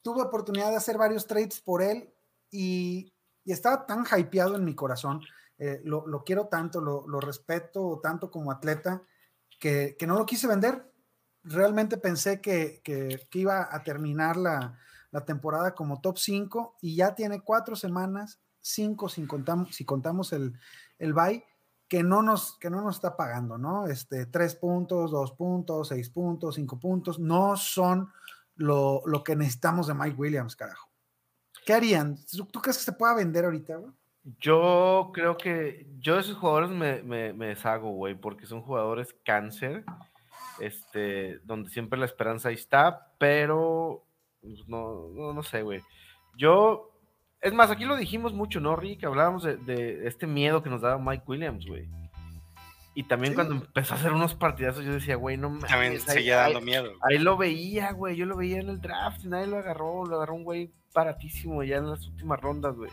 Tuve 0.01 0.21
oportunidad 0.23 0.71
de 0.71 0.77
hacer 0.77 0.97
varios 0.97 1.27
trades 1.27 1.59
por 1.61 1.81
él 1.81 2.13
y, 2.51 3.13
y 3.43 3.51
estaba 3.51 3.85
tan 3.85 4.05
hypeado 4.17 4.55
en 4.55 4.65
mi 4.65 4.75
corazón. 4.75 5.21
eh, 5.57 5.81
lo, 5.85 6.05
lo 6.07 6.23
quiero 6.23 6.47
tanto, 6.47 6.81
lo, 6.81 7.07
lo 7.07 7.19
respeto 7.21 7.99
tanto 8.03 8.29
como 8.29 8.51
atleta, 8.51 9.01
que, 9.59 9.95
que 9.97 10.07
no 10.07 10.15
lo 10.17 10.25
quise 10.25 10.47
vender. 10.47 10.91
Realmente 11.43 11.97
pensé 11.97 12.41
que, 12.41 12.81
que- 12.83 13.27
iba 13.33 13.69
a 13.73 13.83
terminar 13.83 14.35
la, 14.37 14.77
la 15.11 15.25
temporada 15.25 15.73
como 15.75 16.01
top 16.01 16.17
5 16.17 16.75
y 16.81 16.95
ya 16.97 17.15
tiene 17.15 17.41
cuatro 17.41 17.75
semanas, 17.75 18.39
cinco 18.61 19.09
si 19.09 19.25
contamos, 19.27 19.75
si 19.75 19.85
contamos 19.85 20.33
el, 20.33 20.59
el 20.99 21.13
bye, 21.13 21.45
que 21.87 22.03
no 22.03 22.21
nos, 22.21 22.57
que 22.57 22.69
no 22.69 22.81
nos 22.81 22.95
está 22.95 23.15
pagando, 23.15 23.57
¿no? 23.57 23.87
Este, 23.87 24.25
tres 24.25 24.55
puntos, 24.55 25.11
dos 25.11 25.31
puntos, 25.33 25.89
seis 25.89 26.09
puntos, 26.09 26.55
cinco 26.55 26.79
puntos, 26.79 27.19
no 27.19 27.55
son 27.57 28.09
lo, 28.55 29.01
lo 29.05 29.23
que 29.23 29.35
necesitamos 29.35 29.87
de 29.87 29.93
Mike 29.93 30.15
Williams, 30.17 30.55
carajo. 30.55 30.89
¿Qué 31.65 31.73
harían? 31.73 32.17
¿Tú, 32.25 32.45
tú 32.45 32.61
crees 32.61 32.77
que 32.77 32.83
se 32.83 32.93
pueda 32.93 33.15
vender 33.15 33.45
ahorita, 33.45 33.75
güey? 33.77 33.91
Yo 34.39 35.11
creo 35.13 35.37
que 35.37 35.87
yo 35.99 36.15
de 36.15 36.21
esos 36.21 36.37
jugadores 36.37 36.71
me, 36.71 37.03
me, 37.03 37.31
me 37.33 37.47
deshago, 37.47 37.91
güey, 37.91 38.15
porque 38.15 38.47
son 38.47 38.63
jugadores 38.63 39.15
cáncer, 39.23 39.83
este, 40.59 41.39
donde 41.43 41.69
siempre 41.69 41.99
la 41.99 42.05
esperanza 42.05 42.49
ahí 42.49 42.55
está, 42.55 43.13
pero 43.19 44.03
pues, 44.41 44.67
no, 44.67 45.09
no, 45.09 45.33
no 45.33 45.43
sé, 45.43 45.61
güey. 45.61 45.81
Yo, 46.37 46.94
es 47.45 47.53
más, 47.53 47.71
aquí 47.71 47.85
lo 47.85 47.95
dijimos 47.95 48.33
mucho, 48.33 48.59
¿no, 48.59 48.75
Rick? 48.75 49.05
Hablábamos 49.05 49.43
de, 49.43 49.55
de 49.57 50.07
este 50.07 50.27
miedo 50.27 50.61
que 50.63 50.69
nos 50.69 50.81
daba 50.81 50.97
Mike 50.97 51.23
Williams, 51.27 51.65
güey. 51.65 51.87
Y 52.93 53.03
también 53.03 53.33
Sí. 53.33 53.35
cuando 53.35 53.55
empezó 53.55 53.93
a 53.93 53.97
hacer 53.97 54.11
unos 54.13 54.35
partidazos, 54.35 54.83
yo 54.85 54.93
decía, 54.93 55.15
güey, 55.15 55.37
no 55.37 55.49
mames. 55.49 55.69
También 55.69 55.91
ahí- 55.93 55.99
seguía 55.99 56.37
dando 56.37 56.59
ahí- 56.59 56.65
miedo. 56.65 56.91
Ahí 57.01 57.17
lo 57.17 57.35
veía, 57.37 57.91
güey. 57.91 58.15
Yo 58.15 58.25
lo 58.25 58.35
veía 58.37 58.59
en 58.59 58.69
el 58.69 58.79
draft 58.81 59.23
y 59.23 59.27
nadie 59.27 59.47
lo 59.47 59.57
agarró. 59.57 60.05
Lo 60.05 60.15
agarró 60.17 60.35
un 60.35 60.43
güey 60.45 60.71
baratísimo 60.93 61.61
ya 61.63 61.77
en 61.77 61.89
las 61.89 62.07
últimas 62.07 62.39
rondas, 62.39 62.75
güey. 62.75 62.89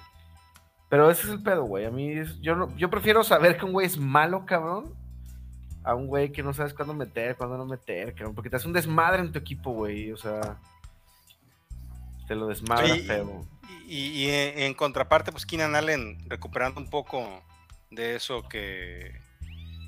Pero 0.89 1.09
ese 1.11 1.23
es 1.23 1.29
el 1.33 1.43
pedo, 1.43 1.63
güey. 1.65 1.85
A 1.87 1.91
mí, 1.91 2.11
es- 2.11 2.41
yo, 2.41 2.57
no, 2.57 2.77
yo 2.77 2.91
prefiero 2.91 3.23
saber 3.25 3.57
que 3.57 3.65
un 3.65 3.73
güey 3.73 3.87
es 3.87 3.97
malo, 3.97 4.45
cabrón, 4.45 4.93
a 5.85 5.95
un 5.95 6.09
güey 6.09 6.33
que 6.33 6.43
no 6.43 6.53
sabes 6.53 6.75
cuándo 6.75 6.95
meter, 6.95 7.37
cuándo 7.37 7.57
no 7.57 7.65
meter, 7.65 8.13
cabrón. 8.15 8.35
Porque 8.35 8.51
te 8.51 8.57
hace 8.57 8.67
un 8.67 8.73
desmadre 8.73 9.23
en 9.23 9.31
tu 9.33 9.39
equipo, 9.39 9.73
güey. 9.73 10.11
O 10.13 10.17
sea, 10.17 10.59
te 12.27 12.35
lo 12.35 12.49
desmadra 12.49 12.87
Sí, 12.89 13.01
feo. 13.01 13.47
Y, 13.93 14.07
y 14.25 14.31
en, 14.31 14.59
en 14.59 14.75
contraparte, 14.75 15.33
pues 15.33 15.45
Keenan 15.45 15.75
Allen 15.75 16.19
recuperando 16.29 16.81
un 16.81 16.89
poco 16.89 17.43
de 17.91 18.17
eso 18.17 18.43
que. 18.49 19.21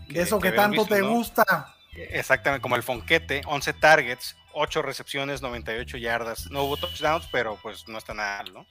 De 0.09 0.21
eso 0.21 0.39
que, 0.39 0.53
tanto 0.53 0.83
visto, 0.83 0.95
te 0.95 1.01
¿no? 1.01 1.09
gusta. 1.11 1.75
Exactamente, 1.95 2.61
como 2.61 2.77
el 2.77 2.83
Fonquete, 2.83 3.41
11 3.47 3.73
targets, 3.75 4.37
8 4.53 4.83
recepciones, 4.83 5.41
98 5.41 5.97
yardas. 5.97 6.51
No 6.51 6.65
hubo 6.65 6.77
touchdowns, 6.77 7.27
pero 7.33 7.57
pues 7.63 7.89
no 7.89 7.97
está 7.97 8.13
nada 8.13 8.43
mal, 8.43 8.53
¿no? 8.53 8.67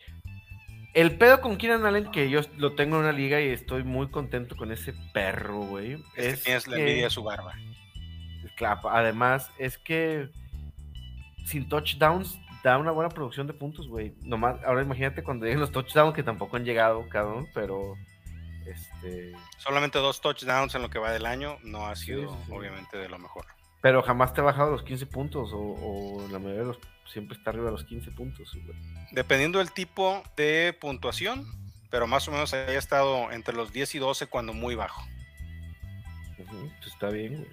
El 0.94 1.18
pedo 1.18 1.42
con 1.42 1.58
Keenan 1.58 1.86
Allen, 1.88 2.12
que 2.12 2.30
yo 2.30 2.42
lo 2.58 2.76
tengo 2.76 2.98
en 2.98 3.02
una 3.04 3.12
liga 3.12 3.42
y 3.42 3.48
estoy 3.48 3.84
muy 3.84 4.12
contento 4.12 4.56
con 4.56 4.72
ese 4.72 4.94
perro, 5.14 5.62
güey. 5.62 5.94
Es 6.16 6.26
que 6.26 6.30
es 6.30 6.44
tienes 6.44 6.68
la 6.68 6.76
que- 6.76 6.82
envidia 6.84 7.04
de 7.06 7.10
su 7.10 7.24
barba. 7.24 7.54
Claro, 8.56 8.88
además 8.92 9.50
es 9.58 9.80
que 9.80 10.30
sin 11.48 11.68
touchdowns 11.68 12.38
da 12.64 12.78
una 12.78 12.92
buena 12.92 13.10
producción 13.10 13.48
de 13.48 13.54
puntos, 13.54 13.88
güey. 13.88 14.16
Nomás, 14.22 14.64
ahora 14.64 14.82
imagínate 14.82 15.24
cuando 15.24 15.46
lleguen 15.46 15.60
los 15.60 15.72
touchdowns 15.72 16.16
que 16.16 16.24
tampoco 16.24 16.56
han 16.58 16.66
llegado, 16.66 17.08
cabrón, 17.10 17.48
pero 17.54 17.96
este, 18.66 19.34
Solamente 19.58 20.00
dos 20.00 20.22
touchdowns 20.22 20.74
en 20.76 20.82
lo 20.82 20.90
que 20.90 21.00
va 21.00 21.12
del 21.12 21.26
año, 21.26 21.58
no 21.64 21.88
ha 21.88 21.96
sido 21.96 22.32
sí, 22.32 22.44
sí. 22.46 22.52
obviamente 22.54 22.98
de 22.98 23.10
lo 23.10 23.20
mejor. 23.20 23.46
pero 23.82 24.02
jamás 24.02 24.34
te 24.34 24.42
ha 24.42 24.44
bajado 24.46 24.72
los 24.72 24.84
15 24.84 25.06
puntos 25.08 25.52
o, 25.54 25.60
o 25.60 26.28
la 26.30 26.40
mayoría 26.40 26.62
de 26.62 26.68
los 26.68 26.80
siempre 27.06 27.38
está 27.38 27.52
arriba 27.52 27.66
de 27.66 27.72
los 27.72 27.84
15 27.84 28.12
puntos, 28.12 28.52
güey. 28.66 28.78
Dependiendo 29.12 29.60
del 29.60 29.72
tipo 29.72 30.24
de 30.36 30.76
puntuación, 30.80 31.46
pero 31.92 32.08
más 32.08 32.28
o 32.28 32.32
menos 32.32 32.54
haya 32.54 32.78
estado 32.78 33.32
entre 33.32 33.56
los 33.56 33.72
10 33.72 33.96
y 33.96 34.00
12 34.00 34.28
cuando 34.28 34.54
muy 34.54 34.76
bajo. 34.76 35.04
Pues 36.38 36.88
está 36.88 37.10
bien, 37.10 37.38
güey. 37.38 37.50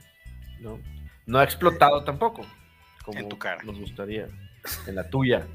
No, 0.61 0.79
no 1.27 1.39
ha 1.39 1.45
explotado 1.45 2.05
tampoco, 2.05 2.47
como 3.05 3.19
En 3.19 3.29
tu 3.29 3.39
cara. 3.39 3.63
nos 3.63 3.79
gustaría, 3.79 4.29
en 4.87 4.95
la 4.95 5.09
tuya. 5.09 5.47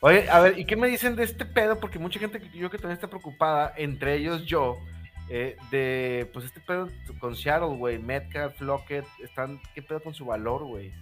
Oye, 0.00 0.28
a 0.28 0.40
ver, 0.40 0.58
¿y 0.58 0.64
qué 0.64 0.74
me 0.74 0.88
dicen 0.88 1.14
de 1.14 1.22
este 1.22 1.44
pedo? 1.44 1.78
Porque 1.78 2.00
mucha 2.00 2.18
gente 2.18 2.40
que 2.40 2.50
yo 2.58 2.68
que 2.70 2.76
también 2.76 2.94
está 2.94 3.06
preocupada, 3.06 3.72
entre 3.76 4.16
ellos 4.16 4.44
yo, 4.44 4.76
eh, 5.30 5.56
de 5.70 6.28
pues 6.32 6.46
este 6.46 6.60
pedo 6.60 6.88
con 7.20 7.36
Seattle, 7.36 7.76
güey, 7.76 7.98
Metcalf, 7.98 8.60
Lockett, 8.60 9.06
están, 9.22 9.60
¿qué 9.74 9.82
pedo 9.82 10.02
con 10.02 10.12
su 10.12 10.24
valor, 10.24 10.64
güey? 10.64 10.92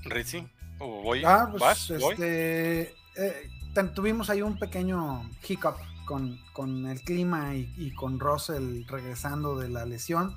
Ritzy, 0.00 0.46
¿o 0.78 1.02
voy? 1.02 1.22
Ah, 1.24 1.48
pues 1.50 1.60
¿Vas? 1.62 1.92
¿Voy? 1.98 2.12
este, 2.12 2.94
eh, 3.16 3.50
tuvimos 3.94 4.28
ahí 4.28 4.42
un 4.42 4.58
pequeño 4.58 5.30
hiccup 5.48 5.76
con, 6.04 6.38
con 6.52 6.86
el 6.86 7.00
clima 7.00 7.54
y, 7.54 7.72
y 7.78 7.90
con 7.92 8.20
Russell 8.20 8.84
regresando 8.86 9.58
de 9.58 9.70
la 9.70 9.86
lesión. 9.86 10.36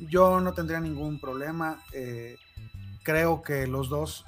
Yo 0.00 0.40
no 0.40 0.54
tendría 0.54 0.80
ningún 0.80 1.20
problema. 1.20 1.82
eh, 1.92 2.36
creo 3.02 3.42
que 3.42 3.66
los 3.66 3.88
dos 3.88 4.24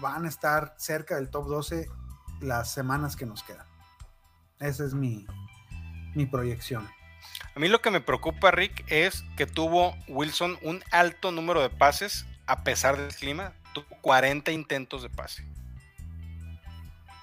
van 0.00 0.24
a 0.26 0.28
estar 0.28 0.74
cerca 0.78 1.16
del 1.16 1.30
top 1.30 1.46
12 1.48 1.88
las 2.40 2.72
semanas 2.72 3.16
que 3.16 3.26
nos 3.26 3.42
quedan. 3.42 3.66
Esa 4.60 4.84
es 4.84 4.94
mi, 4.94 5.26
mi 6.14 6.26
proyección. 6.26 6.88
A 7.54 7.60
mí 7.60 7.68
lo 7.68 7.80
que 7.80 7.90
me 7.90 8.00
preocupa, 8.00 8.50
Rick, 8.50 8.84
es 8.88 9.24
que 9.36 9.46
tuvo 9.46 9.96
Wilson 10.08 10.58
un 10.62 10.82
alto 10.90 11.32
número 11.32 11.60
de 11.60 11.70
pases 11.70 12.26
a 12.46 12.62
pesar 12.62 12.96
del 12.96 13.14
clima. 13.14 13.52
Tuvo 13.72 13.86
40 14.00 14.50
intentos 14.52 15.02
de 15.02 15.10
pase. 15.10 15.44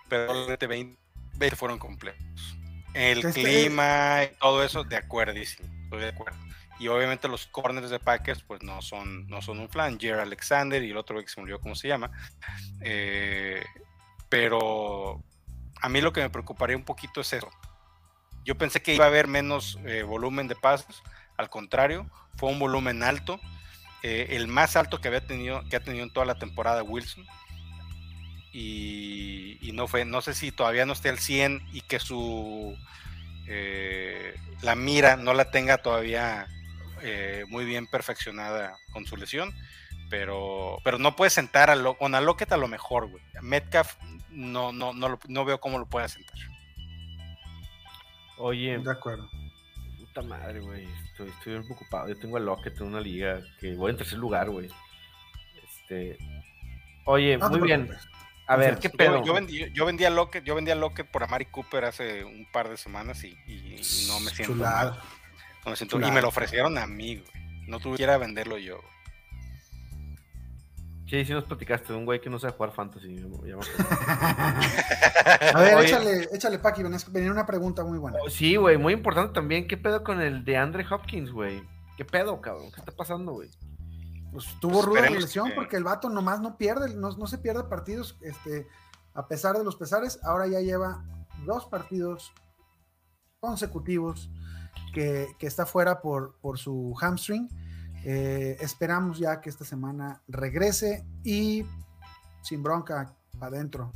Pero 0.09 0.33
solamente 0.33 0.67
20, 0.67 0.99
20 1.37 1.55
fueron 1.55 1.79
completos. 1.79 2.57
El 2.93 3.25
Este- 3.25 3.41
clima 3.43 4.23
y 4.23 4.35
todo 4.37 4.63
eso, 4.63 4.83
de 4.83 4.95
acuerdísimo. 4.97 5.67
Estoy 5.83 5.99
de 6.01 6.09
acuerdo. 6.09 6.37
Y 6.77 6.89
obviamente 6.89 7.27
los 7.27 7.47
corners 7.47 7.89
de 7.89 7.99
Packers, 7.99 8.43
pues 8.43 8.61
no 8.61 8.81
son, 8.81 9.27
no 9.27 9.41
son 9.41 9.59
un 9.59 9.69
flan. 9.69 9.99
Jer 9.99 10.19
Alexander 10.19 10.83
y 10.83 10.91
el 10.91 10.97
otro 10.97 11.21
que 11.21 11.29
se 11.29 11.39
olvidó 11.39 11.59
cómo 11.59 11.75
se 11.75 11.87
llama. 11.87 12.11
Eh, 12.81 13.63
pero 14.27 15.23
a 15.81 15.89
mí 15.89 16.01
lo 16.01 16.11
que 16.11 16.21
me 16.21 16.29
preocuparía 16.29 16.75
un 16.75 16.83
poquito 16.83 17.21
es 17.21 17.31
eso. 17.31 17.49
Yo 18.43 18.57
pensé 18.57 18.81
que 18.81 18.93
iba 18.93 19.05
a 19.05 19.07
haber 19.07 19.27
menos 19.27 19.79
eh, 19.85 20.03
volumen 20.03 20.47
de 20.47 20.55
pases, 20.55 21.01
al 21.37 21.49
contrario, 21.49 22.09
fue 22.35 22.51
un 22.51 22.59
volumen 22.59 23.01
alto, 23.01 23.39
eh, 24.03 24.27
el 24.31 24.47
más 24.47 24.75
alto 24.75 24.99
que 24.99 25.07
había 25.07 25.25
tenido, 25.25 25.63
que 25.69 25.77
ha 25.77 25.83
tenido 25.83 26.03
en 26.03 26.13
toda 26.13 26.25
la 26.25 26.37
temporada 26.37 26.83
Wilson. 26.83 27.25
Y, 28.51 29.71
no 29.73 29.87
fue, 29.87 30.05
no 30.05 30.21
sé 30.21 30.33
si 30.33 30.53
todavía 30.53 30.85
no 30.85 30.93
esté 30.93 31.09
al 31.09 31.19
100 31.19 31.67
y 31.73 31.81
que 31.81 31.99
su 31.99 32.77
la 34.61 34.75
mira 34.75 35.17
no 35.17 35.33
la 35.33 35.51
tenga 35.51 35.77
todavía 35.77 36.47
eh, 37.05 37.45
muy 37.47 37.63
bien 37.65 37.87
perfeccionada 37.87 38.75
con 38.91 39.05
su 39.05 39.15
lesión, 39.17 39.53
pero, 40.09 40.77
pero 40.83 40.97
no 40.99 41.15
puede 41.15 41.29
sentar 41.29 41.69
a 41.69 41.75
lo, 41.75 41.97
con 41.97 42.15
a 42.15 42.21
Lockett 42.21 42.51
a 42.51 42.57
lo 42.57 42.67
mejor, 42.67 43.09
güey. 43.09 43.23
Metcalf 43.41 43.95
no, 44.29 44.71
no, 44.71 44.93
no, 44.93 45.19
no 45.27 45.45
veo 45.45 45.59
cómo 45.59 45.77
lo 45.79 45.85
pueda 45.87 46.07
sentar. 46.07 46.35
Oye, 48.37 48.77
De 48.79 48.91
acuerdo. 48.91 49.29
puta 49.97 50.21
madre, 50.21 50.59
güey. 50.59 50.85
Estoy, 51.11 51.29
estoy 51.29 51.53
bien 51.53 51.65
preocupado. 51.65 52.07
Yo 52.09 52.17
tengo 52.19 52.37
a 52.37 52.39
Lockett 52.41 52.77
en 52.81 52.87
una 52.87 52.99
liga 52.99 53.41
que 53.59 53.73
voy 53.75 53.91
en 53.91 53.97
tercer 53.97 54.17
lugar, 54.17 54.49
güey. 54.49 54.69
Este. 55.63 56.17
Oye, 57.05 57.37
No 57.37 57.49
muy 57.49 57.61
bien. 57.61 57.89
A 58.47 58.57
ver, 58.57 58.75
Yo- 58.75 58.79
¿qué 58.81 58.87
Yo, 58.89 58.97
pedo? 58.97 59.25
yo 59.25 59.33
vendí, 59.33 59.71
yo 59.73 59.85
vendí 59.87 60.05
a 60.05 60.09
Lockett, 60.11 60.43
yo 60.43 60.53
vendí 60.53 60.69
a 60.69 60.75
Lockett 60.75 61.09
por 61.09 61.23
Amari 61.23 61.45
Cooper 61.45 61.85
hace 61.85 62.23
un 62.23 62.45
par 62.51 62.69
de 62.69 62.77
semanas 62.77 63.23
y, 63.23 63.29
y- 63.47 63.75
y 63.79 64.07
no 64.07 64.19
me 64.19 64.29
siento 64.31 64.53
Chulada. 64.53 64.91
mal. 64.91 65.01
Siento- 65.73 65.99
y 65.99 66.11
me 66.11 66.21
lo 66.21 66.27
ofrecieron 66.29 66.77
a 66.77 66.85
mí, 66.85 67.17
güey. 67.17 67.67
No 67.67 67.79
tuviera 67.79 68.17
venderlo 68.17 68.57
yo. 68.57 68.75
güey. 68.77 68.95
Sí, 71.07 71.23
sí 71.23 71.33
nos 71.33 71.43
platicaste 71.43 71.93
de 71.93 71.99
un 71.99 72.05
güey 72.05 72.19
que 72.19 72.29
no 72.31 72.39
sabe 72.39 72.53
jugar 72.53 72.71
fantasy. 72.73 73.15
ya. 73.15 73.55
A 75.53 75.59
ver, 75.59 75.75
Oye. 75.75 75.85
échale, 75.87 76.29
échale, 76.33 76.59
Paqui, 76.59 76.81
venía- 77.11 77.31
una 77.31 77.45
pregunta 77.45 77.83
muy 77.83 77.97
buena. 77.99 78.17
Oh, 78.25 78.29
sí, 78.29 78.55
güey, 78.55 78.77
muy 78.77 78.93
importante 78.93 79.33
también. 79.33 79.67
¿Qué 79.67 79.77
pedo 79.77 80.03
con 80.03 80.19
el 80.21 80.43
de 80.43 80.57
Andre 80.57 80.85
Hopkins, 80.89 81.31
güey? 81.31 81.63
¿Qué 81.97 82.05
pedo, 82.05 82.41
cabrón? 82.41 82.71
¿Qué 82.71 82.79
está 82.79 82.91
pasando, 82.91 83.33
güey? 83.33 83.49
Pues 84.31 84.47
tuvo 84.59 84.81
ruda 84.81 85.09
lesión 85.09 85.49
que- 85.49 85.53
porque 85.55 85.77
el 85.77 85.83
vato 85.83 86.09
nomás 86.09 86.41
no 86.41 86.57
pierde, 86.57 86.93
no, 86.95 87.11
no 87.15 87.27
se 87.27 87.37
pierde 87.37 87.63
partidos, 87.65 88.17
este, 88.21 88.67
a 89.13 89.27
pesar 89.27 89.55
de 89.57 89.63
los 89.63 89.75
pesares, 89.75 90.19
ahora 90.23 90.47
ya 90.47 90.59
lleva 90.59 91.05
dos 91.45 91.65
partidos 91.67 92.33
consecutivos 93.39 94.29
que, 94.95 95.35
que 95.37 95.45
está 95.45 95.65
fuera 95.65 96.01
por, 96.01 96.37
por 96.39 96.57
su 96.57 96.95
hamstring. 96.99 97.49
Eh, 98.05 98.57
esperamos 98.61 99.19
ya 99.19 99.41
que 99.41 99.49
esta 99.49 99.65
semana 99.65 100.21
regrese 100.27 101.05
y 101.23 101.65
sin 102.41 102.63
bronca 102.63 103.13
para 103.37 103.57
adentro. 103.57 103.91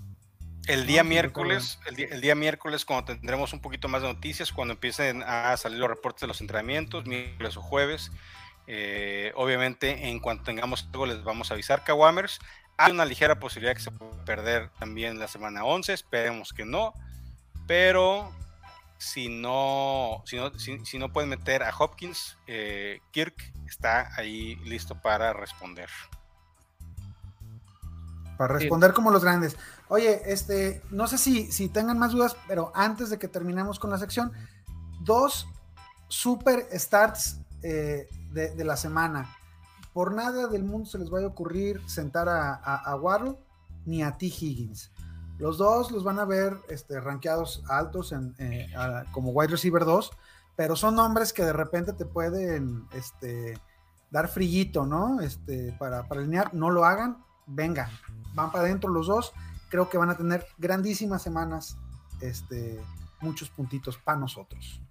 El 0.67 0.85
día 0.85 1.03
miércoles, 1.03 1.79
el 1.87 1.95
día, 1.95 2.07
el 2.11 2.21
día 2.21 2.35
miércoles, 2.35 2.85
cuando 2.85 3.13
tendremos 3.13 3.53
un 3.53 3.61
poquito 3.61 3.87
más 3.87 4.01
de 4.01 4.09
noticias, 4.09 4.51
cuando 4.51 4.73
empiecen 4.73 5.23
a 5.23 5.55
salir 5.57 5.79
los 5.79 5.89
reportes 5.89 6.21
de 6.21 6.27
los 6.27 6.41
entrenamientos, 6.41 7.05
miércoles 7.05 7.57
o 7.57 7.61
jueves. 7.61 8.11
eh, 8.67 9.31
obviamente, 9.35 10.09
en 10.09 10.19
cuanto 10.19 10.43
tengamos 10.43 10.87
algo, 10.93 11.07
les 11.07 11.23
vamos 11.23 11.49
a 11.49 11.55
avisar, 11.55 11.83
Kawamers. 11.83 12.39
Hay 12.77 12.91
una 12.91 13.05
ligera 13.05 13.39
posibilidad 13.39 13.73
que 13.73 13.81
se 13.81 13.91
pueda 13.91 14.23
perder 14.25 14.69
también 14.79 15.17
la 15.17 15.27
semana 15.27 15.63
11, 15.65 15.93
esperemos 15.93 16.53
que 16.53 16.65
no. 16.65 16.93
Pero 17.67 18.31
si 18.99 19.29
no, 19.29 20.21
si 20.25 20.35
no, 20.35 20.53
si, 20.59 20.85
si 20.85 20.99
no 20.99 21.11
pueden 21.11 21.29
meter 21.29 21.63
a 21.63 21.73
Hopkins, 21.75 22.37
eh, 22.47 22.99
Kirk 23.11 23.35
está 23.65 24.11
ahí 24.17 24.57
listo 24.65 25.01
para 25.01 25.33
responder. 25.33 25.89
Para 28.37 28.53
responder 28.55 28.93
como 28.93 29.09
los 29.09 29.23
grandes. 29.23 29.57
Oye, 29.87 30.21
este, 30.25 30.81
no 30.91 31.07
sé 31.07 31.17
si, 31.17 31.51
si 31.51 31.69
tengan 31.69 31.97
más 31.97 32.11
dudas, 32.11 32.35
pero 32.47 32.71
antes 32.75 33.09
de 33.09 33.17
que 33.17 33.27
terminemos 33.27 33.79
con 33.79 33.89
la 33.89 33.97
sección, 33.97 34.31
dos 35.01 35.47
super 36.09 36.67
starts 36.73 37.39
eh, 37.63 38.07
de, 38.31 38.53
de 38.53 38.63
la 38.63 38.77
semana. 38.77 39.35
Por 39.93 40.13
nada 40.13 40.47
del 40.47 40.63
mundo 40.63 40.89
se 40.89 40.99
les 40.99 41.09
vaya 41.09 41.25
a 41.25 41.29
ocurrir 41.29 41.81
sentar 41.87 42.29
a, 42.29 42.53
a, 42.53 42.75
a 42.75 42.95
Waddle 42.95 43.35
ni 43.85 44.03
a 44.03 44.17
T. 44.17 44.25
Higgins. 44.25 44.91
Los 45.39 45.57
dos 45.57 45.89
los 45.91 46.03
van 46.03 46.19
a 46.19 46.25
ver 46.25 46.57
este, 46.69 46.99
rankeados 46.99 47.63
altos 47.69 48.11
en, 48.11 48.35
eh, 48.39 48.71
a- 48.75 49.05
como 49.11 49.31
wide 49.31 49.49
receiver 49.51 49.85
2, 49.85 50.11
pero 50.55 50.75
son 50.75 50.95
nombres 50.95 51.31
que 51.33 51.43
de 51.43 51.53
repente 51.53 51.93
te 51.93 52.05
pueden 52.05 52.85
este, 52.91 53.57
dar 54.11 54.27
frillito, 54.27 54.85
¿no? 54.85 55.21
Este, 55.21 55.73
para, 55.79 56.07
para 56.07 56.21
alinear, 56.21 56.53
no 56.53 56.69
lo 56.69 56.83
hagan, 56.85 57.23
vengan, 57.47 57.89
van 58.33 58.51
para 58.51 58.65
adentro 58.65 58.89
los 58.89 59.07
dos. 59.07 59.31
Creo 59.69 59.89
que 59.89 59.97
van 59.97 60.09
a 60.09 60.17
tener 60.17 60.45
grandísimas 60.57 61.21
semanas, 61.21 61.77
este, 62.21 62.79
muchos 63.21 63.49
puntitos 63.49 63.97
para 63.97 64.17
nosotros. 64.17 64.81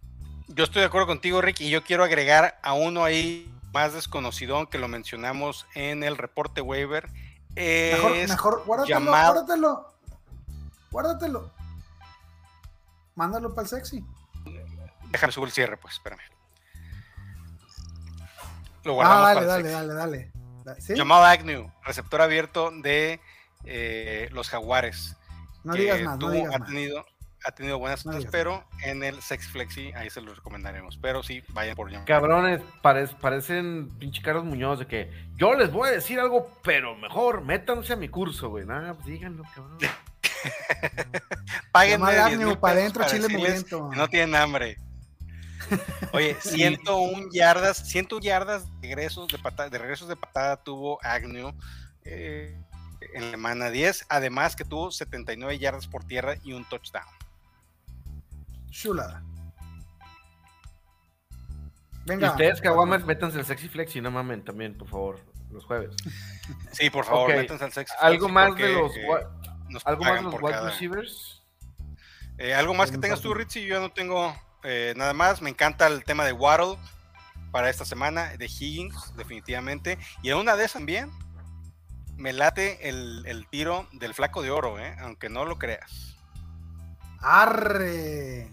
Yo 0.47 0.65
estoy 0.65 0.81
de 0.81 0.87
acuerdo 0.87 1.07
contigo, 1.09 1.43
Rick, 1.43 1.61
y 1.61 1.69
yo 1.69 1.83
quiero 1.85 2.05
agregar 2.05 2.59
a 2.63 2.73
uno 2.73 3.05
ahí 3.05 3.53
más 3.75 3.93
desconocido 3.93 4.71
que 4.71 4.79
lo 4.79 4.89
mencionamos 4.89 5.67
en 5.75 6.03
el 6.03 6.17
reporte 6.17 6.63
waiver. 6.63 7.11
Mejor, 7.55 8.13
mejor, 8.29 8.63
guárdatelo, 8.65 8.99
llamado- 9.01 9.33
guárdatelo, 9.35 9.87
guárdatelo. 10.91 11.53
Mándalo 13.15 13.51
para 13.55 13.63
el 13.63 13.69
sexy. 13.69 14.05
Déjame 15.11 15.33
subir 15.33 15.49
el 15.49 15.53
cierre, 15.53 15.77
pues, 15.77 15.95
espérame. 15.95 16.21
Lo 18.85 18.93
Ah, 18.93 18.95
guardamos 18.95 19.23
dale, 19.23 19.35
para 19.35 19.41
el 19.41 19.47
dale, 19.49 19.63
sexto. 19.63 19.79
dale, 19.79 19.95
dale, 19.95 20.33
dale. 20.65 20.81
¿Sí? 20.81 20.95
Llamado 20.95 21.25
Agnew, 21.25 21.71
receptor 21.85 22.21
abierto 22.21 22.71
de 22.71 23.21
eh, 23.65 24.29
los 24.33 24.49
Jaguares. 24.51 25.17
No 25.65 25.73
que 25.75 25.81
digas 25.81 26.03
más, 26.03 26.19
no 26.19 26.31
digas 26.31 26.55
ha 26.55 26.59
más. 26.59 26.69
tenido, 26.69 27.05
ha 27.45 27.53
tenido 27.53 27.79
buenas 27.79 28.07
No 28.07 28.13
cosas, 28.13 28.31
pero 28.31 28.65
en 28.85 29.03
el 29.03 29.21
Sex 29.23 29.49
Flexi 29.49 29.93
ahí 29.95 30.09
se 30.11 30.21
los 30.21 30.37
recomendaremos. 30.37 30.97
Pero 30.99 31.23
sí, 31.23 31.43
vayan 31.49 31.75
por 31.75 31.89
llamado. 31.91 32.07
Cabrones, 32.07 32.61
parec- 32.83 33.17
parecen 33.19 33.89
pinche 33.99 34.23
Carlos 34.23 34.45
Muñoz 34.45 34.79
de 34.79 34.87
que 34.87 35.11
yo 35.37 35.55
les 35.55 35.73
voy 35.73 35.89
a 35.89 35.93
decir 35.93 36.21
algo, 36.21 36.51
pero 36.63 36.95
mejor 36.97 37.43
métanse 37.43 37.95
a 37.95 37.97
mi 37.97 38.09
curso, 38.09 38.49
güey. 38.51 38.65
Nada, 38.65 38.95
pues 38.95 39.07
díganlo, 39.07 39.43
cabrón. 39.55 39.79
Páguenme 41.73 42.13
Llamado 42.13 42.13
10 42.13 42.27
Agnew, 42.27 42.49
mil 42.49 42.59
pa' 42.59 42.69
pesos 42.69 42.79
adentro, 42.79 43.03
para 43.03 43.13
chile 43.13 43.29
que 43.29 43.97
no 43.97 44.09
tienen 44.09 44.35
hambre. 44.35 44.79
Oye, 46.13 46.37
101 46.41 47.29
yardas, 47.33 47.79
101 47.89 48.23
yardas 48.23 48.67
de 48.81 48.89
regresos 48.89 49.29
de 49.29 49.39
patada, 49.39 49.69
de 49.69 49.79
regresos 49.79 50.09
de 50.09 50.17
patada 50.17 50.57
tuvo 50.63 50.99
Agnew 51.03 51.53
eh, 52.05 52.61
en 53.15 53.25
la 53.25 53.31
semana 53.33 53.71
10, 53.71 54.07
además 54.09 54.57
que 54.57 54.65
tuvo 54.65 54.91
79 54.91 55.59
yardas 55.59 55.87
por 55.87 56.05
tierra 56.05 56.37
y 56.43 56.53
un 56.53 56.65
touchdown. 56.69 57.07
Chulada. 58.71 59.23
Y 62.05 62.11
Venga. 62.11 62.31
ustedes, 62.31 62.61
Kawamers, 62.61 63.05
métanse 63.05 63.39
al 63.39 63.45
Sexy 63.45 63.69
Flex 63.69 63.97
y 63.97 64.01
no 64.01 64.11
mamen 64.11 64.43
también, 64.43 64.77
por 64.77 64.89
favor, 64.89 65.21
los 65.51 65.65
jueves. 65.65 65.95
Sí, 66.73 66.89
por 66.89 67.05
favor, 67.05 67.29
métanse 67.35 67.65
al 67.65 67.73
Sex 67.73 67.93
Algo 68.01 68.29
Flexi 68.29 68.33
más 68.33 68.49
porque, 68.49 68.63
de 68.65 68.73
los, 68.73 68.97
eh, 68.97 69.07
nos 69.69 69.87
algo 69.87 70.03
más 70.03 70.11
pagan 70.11 70.25
los 70.25 70.33
por 70.35 70.45
wide 70.45 70.55
cada- 70.55 70.71
receivers. 70.71 71.43
Eh, 72.39 72.55
algo 72.55 72.73
más 72.75 72.91
que 72.91 72.99
tengas 72.99 73.21
tú. 73.21 73.35
Ritzy, 73.35 73.67
yo 73.67 73.81
no 73.81 73.91
tengo 73.91 74.35
eh, 74.63 74.95
nada 74.97 75.13
más. 75.13 75.43
Me 75.43 75.51
encanta 75.51 75.87
el 75.89 76.05
tema 76.05 76.25
de 76.25 76.33
Waddle 76.33 76.77
para 77.51 77.69
esta 77.71 77.85
semana, 77.85 78.37
de 78.37 78.47
Higgins, 78.47 79.15
definitivamente. 79.17 79.99
Y 80.23 80.31
en 80.31 80.37
una 80.37 80.55
de 80.55 80.65
esas 80.65 80.75
también 80.75 81.11
me 82.17 82.33
late 82.33 82.89
el, 82.89 83.25
el 83.27 83.49
tiro 83.49 83.89
del 83.93 84.15
flaco 84.15 84.43
de 84.43 84.51
oro, 84.51 84.79
¿eh? 84.79 84.95
aunque 85.01 85.29
no 85.29 85.45
lo 85.45 85.59
creas. 85.59 86.17
Arre. 87.21 88.49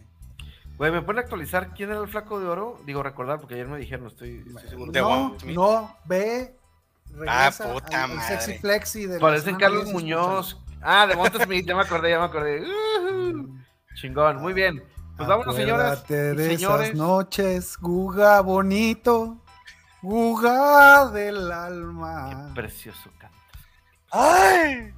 Güey, 0.77 0.91
¿me 0.91 1.01
pueden 1.01 1.19
actualizar 1.19 1.73
quién 1.73 1.91
era 1.91 2.01
el 2.01 2.07
flaco 2.07 2.39
de 2.39 2.47
oro? 2.47 2.81
Digo, 2.85 3.01
recordar, 3.03 3.39
porque 3.39 3.53
ayer 3.55 3.67
me 3.67 3.77
dijeron, 3.77 4.07
estoy, 4.07 4.43
estoy 4.47 4.69
seguro. 4.69 4.91
De 4.91 4.99
No, 5.01 5.37
no, 5.45 5.97
ve. 6.05 6.55
Regresa 7.13 7.71
puta 7.71 8.03
al, 8.03 8.11
al 8.11 8.17
madre. 8.17 8.41
sexy 8.41 8.59
flexi 8.59 9.05
de 9.05 9.19
semana 9.19 9.57
Carlos 9.57 9.83
10, 9.85 9.93
Muñoz. 9.93 10.59
Ah, 10.87 11.07
de 11.07 11.15
Monte 11.15 11.43
Smith, 11.43 11.65
ya 11.65 11.75
me 11.75 11.81
acordé, 11.81 12.11
ya 12.11 12.19
me 12.19 12.25
acordé. 12.25 12.61
Ujú. 12.61 13.57
Chingón, 13.95 14.37
muy 14.39 14.53
bien. 14.53 14.83
Pues 15.17 15.27
vámonos, 15.27 15.55
señoras 15.55 16.07
de 16.07 16.57
señores. 16.57 16.89
esas 16.89 16.95
noches, 16.95 17.77
Guga 17.79 18.41
bonito, 18.41 19.41
Guga 20.03 21.09
del 21.09 21.51
alma. 21.51 22.49
Qué 22.49 22.61
precioso 22.61 23.09
canta. 23.17 23.35
¡Ay! 24.11 24.93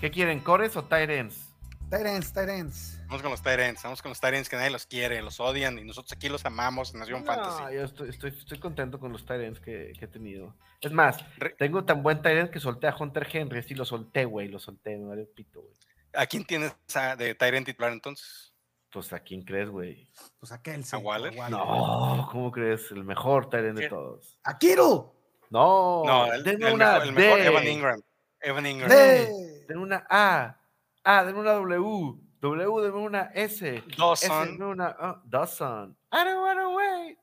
¿Qué 0.00 0.10
quieren, 0.10 0.40
cores 0.40 0.76
o 0.76 0.84
tight 0.84 1.08
ends? 1.08 1.48
Tyrants, 1.88 2.32
Tyrants. 2.32 2.93
Vamos 3.14 3.22
con 3.22 3.30
los 3.30 3.42
Tyrants, 3.42 3.82
vamos 3.84 4.02
con 4.02 4.08
los 4.10 4.20
Tyrants 4.20 4.48
que 4.48 4.56
nadie 4.56 4.70
los 4.70 4.86
quiere, 4.86 5.22
los 5.22 5.38
odian 5.38 5.78
y 5.78 5.84
nosotros 5.84 6.10
aquí 6.10 6.28
los 6.28 6.44
amamos 6.44 6.92
en 6.94 6.98
Nación 6.98 7.20
No, 7.20 7.26
Fantasy. 7.26 7.74
yo 7.76 7.84
estoy, 7.84 8.08
estoy, 8.10 8.30
estoy 8.30 8.58
contento 8.58 8.98
con 8.98 9.12
los 9.12 9.24
ends 9.30 9.60
que, 9.60 9.92
que 9.96 10.06
he 10.06 10.08
tenido. 10.08 10.56
Es 10.80 10.90
más, 10.90 11.24
Re- 11.36 11.54
tengo 11.56 11.84
tan 11.84 12.02
buen 12.02 12.20
end 12.26 12.50
que 12.50 12.58
solté 12.58 12.88
a 12.88 12.96
Hunter 12.98 13.24
Henry. 13.30 13.62
Sí, 13.62 13.76
lo 13.76 13.84
solté, 13.84 14.24
güey, 14.24 14.48
lo 14.48 14.58
solté, 14.58 14.96
me 14.96 15.06
vale 15.06 15.26
pito, 15.26 15.60
güey. 15.62 15.72
¿A 16.12 16.26
quién 16.26 16.44
tienes 16.44 16.74
a- 16.96 17.14
de 17.14 17.36
Tyrant 17.36 17.64
titular 17.66 17.92
entonces? 17.92 18.52
Pues, 18.90 19.12
¿a 19.12 19.20
quién 19.20 19.42
crees, 19.44 19.68
güey? 19.70 20.10
Pues 20.40 20.50
aquel 20.50 20.82
sí. 20.84 20.96
¿A 20.96 20.98
Waller? 20.98 21.32
No, 21.50 22.28
¿cómo 22.32 22.50
crees? 22.50 22.90
El 22.90 23.04
mejor 23.04 23.48
end 23.52 23.78
de 23.78 23.88
todos. 23.88 24.40
A 24.42 24.58
Kittle. 24.58 25.04
No, 25.50 26.02
No, 26.04 26.32
el, 26.32 26.42
denme 26.42 26.66
el 26.66 26.74
una 26.74 26.94
mejor, 26.94 27.06
el 27.06 27.12
mejor 27.12 27.38
D. 27.38 27.46
Evan 27.46 27.68
Ingram. 27.68 28.02
Evan 28.40 28.66
Ingram. 28.66 28.90
De- 28.90 29.64
Denme 29.68 29.82
una 29.84 30.04
A. 30.10 30.58
A, 31.04 31.22
denme 31.24 31.38
una 31.38 31.52
W. 31.52 32.23
W 32.44 32.82
de 32.82 32.90
una 32.90 33.30
S. 33.34 33.82
Dawson. 33.96 34.48
S 34.48 34.58
de 34.58 34.64
una 34.64 34.96
oh, 35.00 35.20
Dawson. 35.24 35.96
I 36.12 36.24
don't 36.24 36.42
wanna 36.42 36.68
wait. 36.68 37.18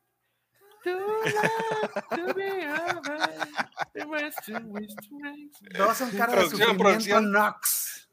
To 0.83 0.89
love, 0.97 1.93
to 2.09 2.33
be 2.33 2.63
en 2.63 2.71
cara 2.97 3.27
de 3.93 4.05
Producción, 4.07 4.89
sufrimiento 6.49 6.77
producción. 6.77 7.31
Nox. 7.31 8.09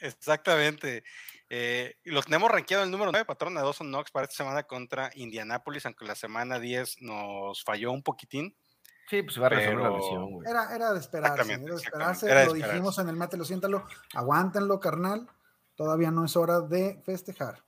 Exactamente. 0.00 1.04
Eh, 1.48 1.94
y 2.02 2.10
los 2.10 2.24
tenemos 2.24 2.50
rankeado 2.50 2.82
en 2.82 2.88
el 2.88 2.90
número 2.90 3.12
9, 3.12 3.24
patrón 3.26 3.54
de 3.54 3.60
Dawson 3.60 3.86
Knox 3.86 4.10
para 4.10 4.24
esta 4.24 4.38
semana 4.38 4.64
contra 4.64 5.10
Indianapolis, 5.14 5.86
aunque 5.86 6.04
la 6.04 6.16
semana 6.16 6.58
10 6.58 7.02
nos 7.02 7.62
falló 7.62 7.92
un 7.92 8.02
poquitín. 8.02 8.56
Sí, 9.08 9.22
pues 9.22 9.40
va 9.40 9.46
a 9.46 9.50
resolver 9.50 9.84
la 9.84 9.90
lesión, 9.90 10.32
güey. 10.32 10.50
Era, 10.50 10.74
era 10.74 10.92
de 10.92 10.98
esperarse, 10.98 11.52
era 11.52 11.62
de 11.62 11.74
esperarse. 11.74 12.26
Era 12.26 12.40
de 12.40 12.46
lo 12.46 12.52
esperarse. 12.54 12.72
dijimos 12.72 12.98
en 12.98 13.08
el 13.08 13.16
mate, 13.16 13.36
lo 13.36 13.44
siéntalo. 13.44 13.86
Aguántenlo, 14.14 14.80
carnal. 14.80 15.28
Todavía 15.80 16.10
no 16.10 16.26
es 16.26 16.36
hora 16.36 16.60
de 16.60 17.00
festejar. 17.06 17.64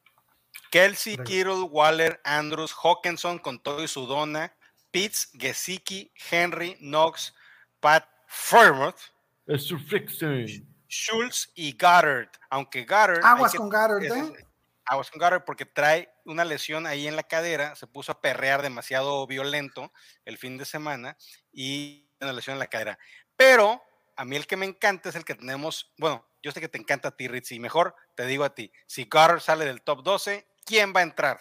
Kelsey, 0.70 1.16
Kittle, 1.24 1.62
Waller, 1.62 2.20
Andrews, 2.24 2.74
Hawkinson 2.74 3.38
con 3.38 3.58
todo 3.58 3.82
y 3.82 3.88
su 3.88 4.04
dona, 4.06 4.54
Pitts, 4.90 5.30
Gesicki, 5.32 6.12
Henry, 6.30 6.74
Knox, 6.80 7.32
Pat 7.80 8.06
Fairmouth, 8.26 8.98
Es 9.46 9.64
su 9.64 9.78
fixing. 9.78 10.68
Schultz 10.90 11.50
y 11.54 11.72
Goddard. 11.72 12.28
Aunque 12.50 12.84
Goddard. 12.84 13.24
Aguas 13.24 13.52
que- 13.52 13.56
con 13.56 13.70
Goddard, 13.70 14.04
es- 14.04 14.12
¿eh? 14.12 14.46
Aguas 14.84 15.10
con 15.10 15.18
Goddard 15.18 15.46
porque 15.46 15.64
trae 15.64 16.12
una 16.26 16.44
lesión 16.44 16.86
ahí 16.86 17.08
en 17.08 17.16
la 17.16 17.22
cadera, 17.22 17.74
se 17.76 17.86
puso 17.86 18.12
a 18.12 18.20
perrear 18.20 18.60
demasiado 18.60 19.26
violento 19.26 19.90
el 20.26 20.36
fin 20.36 20.58
de 20.58 20.66
semana 20.66 21.16
y 21.50 22.10
una 22.20 22.34
lesión 22.34 22.56
en 22.56 22.58
la 22.60 22.66
cadera. 22.66 22.98
Pero 23.36 23.82
a 24.16 24.26
mí 24.26 24.36
el 24.36 24.46
que 24.46 24.58
me 24.58 24.66
encanta 24.66 25.08
es 25.08 25.14
el 25.16 25.24
que 25.24 25.34
tenemos, 25.34 25.94
bueno, 25.96 26.26
yo 26.42 26.50
sé 26.52 26.60
que 26.60 26.68
te 26.68 26.78
encanta 26.78 27.08
a 27.08 27.16
ti, 27.16 27.28
Ritzy, 27.28 27.58
mejor 27.60 27.94
te 28.14 28.26
digo 28.26 28.44
a 28.44 28.54
ti, 28.54 28.72
si 28.86 29.04
Goddard 29.04 29.40
sale 29.40 29.64
del 29.64 29.82
top 29.82 30.02
12, 30.02 30.46
¿quién 30.64 30.92
va 30.94 31.00
a 31.00 31.04
entrar? 31.04 31.38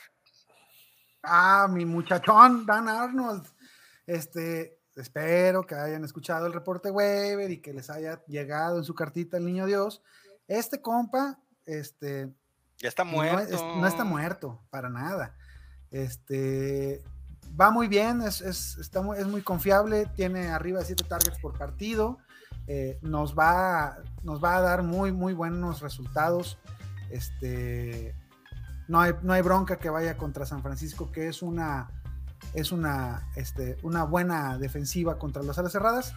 Ah, 1.24 1.68
mi 1.70 1.86
muchachón, 1.86 2.66
Dan 2.66 2.89
Arnold. 2.89 3.47
Este, 4.08 4.80
espero 4.95 5.66
que 5.66 5.76
hayan 5.76 6.04
escuchado 6.04 6.47
el 6.47 6.54
reporte 6.54 6.89
Weber 6.91 7.52
y 7.52 7.62
que 7.62 7.74
les 7.74 7.89
haya 7.89 8.24
llegado 8.26 8.78
en 8.78 8.84
su 8.84 8.95
cartita 8.95 9.38
el 9.38 9.45
niño 9.45 9.66
Dios. 9.66 10.02
Este 10.47 10.82
compa, 10.82 11.39
este, 11.66 12.34
Ya 12.80 12.89
está 12.89 13.04
no, 13.04 13.12
muerto. 13.12 13.76
no 13.78 13.88
está 13.88 14.04
muerto, 14.04 14.64
para 14.70 14.89
nada. 14.89 15.36
Este, 15.91 17.04
va 17.60 17.70
muy 17.70 17.88
bien, 17.88 18.22
es, 18.22 18.41
es- 18.41 18.78
está 18.78 19.02
muy, 19.02 19.18
es 19.20 19.28
muy 19.28 19.41
confiable, 19.43 20.08
tiene 20.16 20.47
arriba 20.49 20.80
de 20.80 20.86
7 20.86 21.04
targets 21.04 21.39
por 21.39 21.58
partido. 21.58 22.18
Eh, 22.74 22.97
nos, 23.01 23.38
va, 23.38 23.97
nos 24.24 24.41
va 24.41 24.55
a 24.55 24.61
dar 24.61 24.82
muy, 24.82 25.11
muy 25.11 25.34
buenos 25.34 25.82
resultados. 25.82 26.57
Este, 27.09 28.15
no, 28.88 29.01
hay, 29.01 29.11
no 29.24 29.34
hay 29.34 29.41
bronca 29.41 29.78
que 29.78 29.89
vaya 29.89 30.15
contra 30.15 30.45
San 30.45 30.61
Francisco, 30.61 31.11
que 31.11 31.28
es 31.28 31.41
una, 31.41 31.89
es 32.53 32.72
una, 32.72 33.28
este, 33.36 33.76
una 33.84 34.05
buena 34.05 34.57
defensiva 34.57 35.19
contra 35.19 35.43
las 35.43 35.59
alas 35.59 35.74
cerradas. 35.74 36.13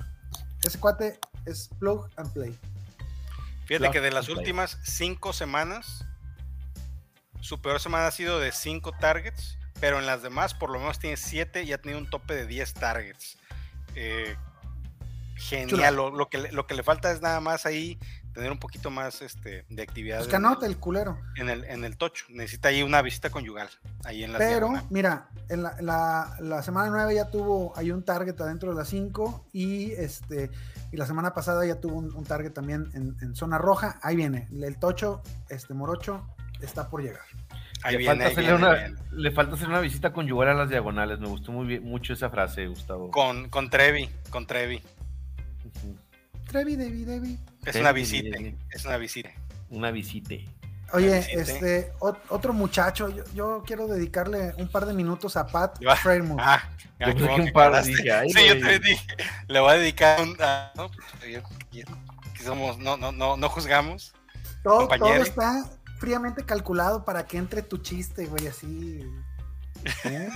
Ese 0.63 0.79
cuate 0.79 1.19
es 1.45 1.71
plug 1.81 2.09
and 2.17 2.33
play. 2.33 2.57
Fíjate 3.67 3.91
que 3.91 4.01
de 4.01 4.13
las 4.13 4.27
play. 4.27 4.39
últimas 4.39 4.79
cinco 4.85 5.33
semanas, 5.33 6.07
su 7.41 7.61
peor 7.61 7.81
semana 7.81 8.07
ha 8.07 8.13
sido 8.13 8.39
de 8.39 8.53
5 8.53 8.93
targets, 9.01 9.59
pero 9.81 9.99
en 9.99 10.07
las 10.07 10.23
demás 10.23 10.55
por 10.55 10.71
lo 10.71 10.79
menos 10.79 11.01
tiene 11.01 11.17
7 11.17 11.65
y 11.65 11.73
ha 11.73 11.79
tenido 11.79 11.99
un 11.99 12.09
tope 12.09 12.33
de 12.35 12.47
10 12.47 12.75
targets. 12.75 13.39
Eh, 13.97 14.37
genial, 15.49 15.95
lo, 15.97 16.11
lo 16.11 16.29
que, 16.29 16.39
le- 16.39 16.53
lo 16.53 16.67
que 16.67 16.75
le 16.75 16.83
falta 16.83 17.11
es 17.13 17.21
nada 17.21 17.41
más 17.41 17.67
ahí 17.67 17.99
tener 18.33 18.51
un 18.51 18.59
poquito 18.59 18.91
más 18.91 19.23
este, 19.23 19.65
de 19.69 19.83
actividad 19.83 20.19
Pues 20.19 20.29
que 20.29 20.37
anote 20.37 20.67
el- 20.67 20.73
el 20.73 20.79
culero. 20.79 21.19
en 21.37 21.49
el, 21.51 21.65
en 21.65 21.85
el 21.85 21.97
tocho. 21.97 22.25
Necesita 22.31 22.69
ahí 22.69 22.83
una 22.83 23.01
visita 23.03 23.31
conyugal, 23.31 23.69
ahí 24.05 24.25
en 24.25 24.33
la 24.33 24.39
Pero, 24.39 24.71
mira, 24.91 25.29
en 25.49 25.63
la, 25.63 25.77
la- 25.81 26.37
la 26.41 26.63
semana 26.63 26.91
9 26.91 27.15
ya 27.15 27.31
tuvo, 27.31 27.73
hay 27.77 27.91
un 27.93 28.05
target 28.05 28.41
adentro 28.41 28.71
de 28.71 28.77
las 28.77 28.89
5 28.89 29.47
y 29.53 29.93
este 29.93 30.51
y 30.93 30.97
la 30.97 31.07
semana 31.07 31.35
pasada 31.35 31.65
ya 31.67 31.81
tuvo 31.81 31.97
un, 31.99 32.15
un 32.15 32.25
target 32.25 32.53
también 32.53 32.89
en, 32.95 33.17
en 33.21 33.35
zona 33.35 33.59
roja. 33.59 33.99
Ahí 34.03 34.17
viene, 34.17 34.49
el 34.53 34.79
tocho, 34.79 35.23
este 35.49 35.75
morocho, 35.75 36.25
está 36.61 36.89
por 36.89 37.03
llegar. 37.03 37.23
Ahí 37.83 37.93
le, 37.93 37.99
viene, 37.99 38.25
falta 38.25 38.41
ahí 38.41 38.47
viene, 38.47 38.55
una, 38.55 38.73
ahí 38.73 38.79
viene. 38.93 38.97
le 39.13 39.31
falta 39.33 39.55
hacer 39.57 39.69
una 39.69 39.81
visita 39.81 40.13
conyugal 40.13 40.49
a 40.49 40.55
las 40.55 40.71
diagonales. 40.71 41.19
Me 41.21 41.29
gustó 41.29 41.53
muy 41.53 41.67
bien, 41.67 41.83
mucho 41.85 42.13
esa 42.15 42.31
frase, 42.31 42.67
Gustavo. 42.67 43.11
Con, 43.11 43.49
con 43.51 43.69
Trevi, 43.71 44.09
con 44.31 44.47
Trevi. 44.47 44.81
Trevi, 46.47 46.77
Devi, 46.77 47.05
Devi. 47.05 47.39
Es 47.65 47.77
una 47.77 47.93
visita, 47.93 48.37
es 48.71 48.85
una 48.85 48.97
visita. 48.97 49.31
Una 49.71 49.91
visite. 49.91 50.45
Oye, 50.93 51.19
este, 51.33 51.93
ot- 51.99 52.21
otro 52.29 52.53
muchacho, 52.53 53.09
yo, 53.09 53.25
yo 53.35 53.63
quiero 53.67 53.89
dedicarle 53.89 54.55
un 54.59 54.69
par 54.69 54.87
de 54.87 54.93
minutos 54.93 55.37
a 55.37 55.47
Pat. 55.47 55.79
Fairmouth. 56.03 56.39
Ah, 56.41 56.63
Yo 57.01 57.07
pensé 57.07 57.21
como 57.25 57.35
que 57.37 57.41
un 57.41 57.47
que 57.47 57.53
par, 57.53 57.67
aclaraste. 57.69 57.91
dije, 57.97 58.13
ay, 58.13 58.31
Sí, 58.31 58.41
yo 58.47 58.55
güey. 58.61 58.61
te 58.63 58.79
dije, 58.79 59.07
le 59.49 59.61
voy 59.61 59.71
a 59.71 59.75
dedicar 59.79 60.21
un. 60.21 60.37
ah, 60.41 60.71
no, 60.77 60.91
pues, 60.91 61.43
que 62.35 62.43
somos, 62.45 62.79
no, 62.79 62.97
no, 62.97 63.11
no, 63.11 63.37
no 63.37 63.49
juzgamos. 63.49 64.13
todo, 64.63 64.89
está 65.23 65.65
fríamente 65.99 66.45
calculado 66.45 67.05
para 67.05 67.27
que 67.27 67.39
entre 67.39 67.63
tu 67.63 67.79
chiste, 67.79 68.27
güey, 68.27 68.47
así. 68.47 69.01
¿eh? 70.05 70.29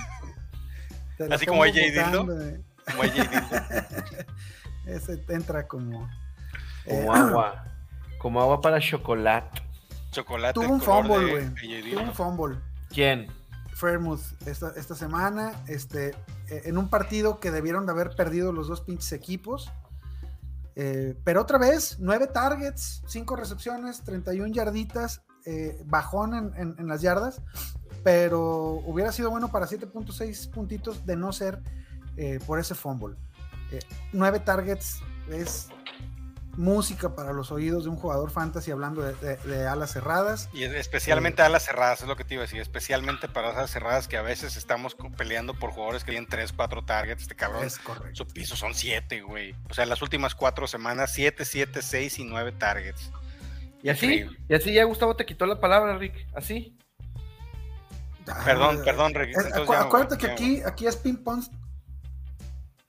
Así 1.31 1.45
como 1.45 1.63
AJ 1.63 1.73
Dildo. 1.73 2.25
Como 2.91 3.03
ella 3.03 3.23
dijo. 3.25 4.25
Ese 4.95 5.23
entra 5.29 5.67
como. 5.67 6.09
eh, 6.85 7.03
Como 7.05 7.13
agua. 7.15 7.65
Como 8.19 8.41
agua 8.41 8.59
para 8.59 8.79
chocolate. 8.81 9.61
Chocolate. 10.11 10.53
Tuvo 10.59 10.73
un 10.73 10.81
fumble, 10.81 11.31
güey. 11.31 11.45
Tuvo 11.93 12.01
un 12.03 12.13
fumble. 12.13 12.57
¿Quién? 12.89 13.27
Fairmouth 13.75 14.19
esta, 14.45 14.73
esta 14.75 14.93
semana, 14.93 15.53
este, 15.67 16.09
eh, 16.49 16.63
en 16.65 16.77
un 16.77 16.89
partido 16.89 17.39
que 17.39 17.49
debieron 17.49 17.85
de 17.85 17.93
haber 17.93 18.13
perdido 18.17 18.51
los 18.51 18.67
dos 18.67 18.81
pinches 18.81 19.13
equipos. 19.13 19.71
Eh, 20.75 21.17
pero 21.23 21.41
otra 21.41 21.57
vez, 21.57 21.95
nueve 21.99 22.27
targets, 22.27 23.03
cinco 23.07 23.37
recepciones, 23.37 24.01
31 24.03 24.53
yarditas, 24.53 25.21
eh, 25.45 25.81
bajón 25.85 26.33
en, 26.35 26.51
en- 26.57 26.75
en 26.77 26.87
las 26.87 27.01
yardas, 27.01 27.41
pero 28.03 28.81
hubiera 28.85 29.13
sido 29.13 29.29
bueno 29.29 29.49
para 29.49 29.65
7.6 29.65 30.49
puntitos 30.51 31.05
de 31.05 31.15
no 31.15 31.31
ser 31.31 31.61
eh, 32.17 32.39
por 32.45 32.59
ese 32.59 32.75
fumble. 32.75 33.15
Eh, 33.71 33.79
nueve 34.13 34.39
targets 34.39 35.01
es 35.29 35.69
música 36.57 37.15
para 37.15 37.31
los 37.31 37.51
oídos 37.53 37.85
de 37.85 37.89
un 37.89 37.95
jugador 37.95 38.31
fantasy 38.31 38.69
hablando 38.71 39.01
de, 39.01 39.13
de- 39.15 39.37
de 39.37 39.65
alas 39.67 39.91
cerradas. 39.93 40.49
Y 40.51 40.63
es- 40.63 40.73
especialmente 40.73 41.41
a 41.41 41.47
las 41.49 41.63
cerradas, 41.63 42.01
es 42.01 42.07
lo 42.07 42.15
que 42.17 42.25
te 42.25 42.33
iba 42.33 42.43
a 42.43 42.45
decir. 42.47 42.59
Especialmente 42.59 43.29
para 43.29 43.53
las 43.53 43.69
cerradas 43.71 44.07
que 44.09 44.17
a 44.17 44.21
veces 44.21 44.57
estamos 44.57 44.95
peleando 45.15 45.53
por 45.53 45.71
jugadores 45.71 46.03
que 46.03 46.11
tienen 46.11 46.27
3, 46.29 46.51
4 46.51 46.83
targets. 46.83 47.21
Este 47.21 47.35
cabrón, 47.35 47.63
Es 47.63 47.77
correcto. 47.79 48.25
su 48.25 48.27
piso 48.27 48.55
son 48.57 48.73
7, 48.73 49.21
güey. 49.21 49.55
O 49.69 49.73
sea, 49.73 49.83
en 49.83 49.89
las 49.89 50.01
últimas 50.01 50.35
4 50.35 50.67
semanas, 50.67 51.11
7, 51.13 51.45
7, 51.45 51.81
6 51.81 52.19
y 52.19 52.23
9 52.25 52.51
targets. 52.51 53.09
Y 53.81 53.87
así, 53.89 54.05
Increíble. 54.07 54.39
y 54.49 54.53
así 54.55 54.73
ya 54.73 54.83
Gustavo 54.83 55.15
te 55.15 55.25
quitó 55.25 55.45
la 55.45 55.61
palabra, 55.61 55.97
Rick. 55.97 56.27
Así. 56.35 56.75
Perdón, 58.43 58.79
Ah, 58.81 58.83
perdón, 58.83 59.13
Rick. 59.15 59.29
Eh, 59.37 59.51
acu- 59.53 59.75
acuérdate 59.75 60.17
que 60.17 60.27
aquí, 60.29 60.61
aquí 60.65 60.85
es 60.87 60.97
ping 60.97 61.15
pong. 61.23 61.43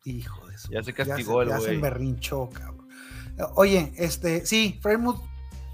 Hijo 0.05 0.40
su. 0.61 0.73
Ya 0.73 0.83
se 0.83 0.93
castigó 0.93 1.43
el 1.43 1.49
ya 1.49 1.57
se 1.57 1.63
güey. 1.63 1.75
emberrinchó, 1.77 2.49
cabrón. 2.51 2.89
Oye, 3.55 3.93
este, 3.97 4.45
sí, 4.45 4.79
Fairmouth, 4.83 5.21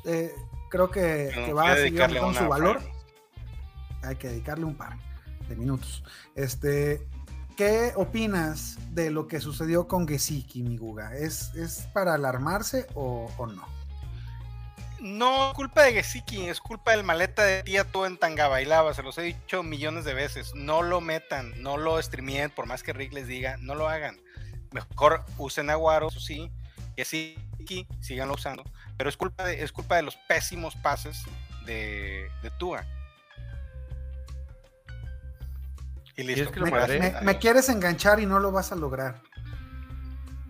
eh, 0.04 0.32
creo 0.70 0.90
que, 0.90 1.52
va 1.52 1.72
a 1.72 1.76
seguir 1.76 2.02
una 2.02 2.38
su 2.38 2.48
valor. 2.48 2.80
Hay 4.02 4.16
que 4.16 4.28
dedicarle 4.28 4.64
un 4.64 4.76
par 4.76 4.96
de 5.48 5.56
minutos. 5.56 6.04
Este, 6.34 7.06
¿qué 7.56 7.92
opinas 7.96 8.78
de 8.94 9.10
lo 9.10 9.26
que 9.26 9.40
sucedió 9.40 9.88
con 9.88 10.06
Gesicki, 10.06 10.62
mi 10.62 10.76
Guga? 10.76 11.16
¿Es, 11.16 11.54
es 11.54 11.88
para 11.92 12.14
alarmarse 12.14 12.86
o, 12.94 13.30
o 13.36 13.46
no? 13.46 13.76
No, 15.00 15.52
culpa 15.54 15.82
de 15.82 15.92
Gesicki, 15.92 16.48
es 16.48 16.60
culpa 16.60 16.92
del 16.92 17.04
maleta 17.04 17.42
de 17.42 17.62
tía 17.62 17.84
tú 17.84 18.04
en 18.06 18.16
Tanga 18.16 18.48
Bailaba, 18.48 18.94
se 18.94 19.02
los 19.02 19.18
he 19.18 19.22
dicho 19.22 19.62
millones 19.62 20.04
de 20.04 20.14
veces. 20.14 20.54
No 20.54 20.82
lo 20.82 21.00
metan, 21.00 21.52
no 21.62 21.76
lo 21.76 22.00
streameen, 22.00 22.50
por 22.50 22.66
más 22.66 22.82
que 22.82 22.92
Rick 22.92 23.12
les 23.12 23.26
diga, 23.26 23.56
no 23.60 23.74
lo 23.74 23.88
hagan. 23.88 24.18
Mejor 24.72 25.24
usen 25.38 25.70
Aguaro, 25.70 26.08
eso 26.08 26.20
sí, 26.20 26.50
Gesicki, 26.96 27.86
síganlo 28.00 28.34
usando. 28.34 28.64
Pero 28.96 29.08
es 29.10 29.16
culpa 29.16 29.44
de, 29.44 29.62
es 29.62 29.72
culpa 29.72 29.96
de 29.96 30.02
los 30.02 30.16
pésimos 30.28 30.74
pases 30.76 31.22
de, 31.66 32.28
de 32.42 32.50
Tua. 32.58 32.84
Y 36.16 36.22
listo. 36.22 36.34
¿Quieres 36.34 36.50
que 36.52 36.60
lo 36.60 36.66
Me, 36.66 36.70
madre? 36.72 36.98
me- 36.98 37.20
me 37.22 37.38
quieres 37.38 37.68
enganchar 37.68 38.20
y 38.20 38.26
no 38.26 38.38
lo 38.38 38.50
vas 38.52 38.72
a 38.72 38.76
lograr. 38.76 39.20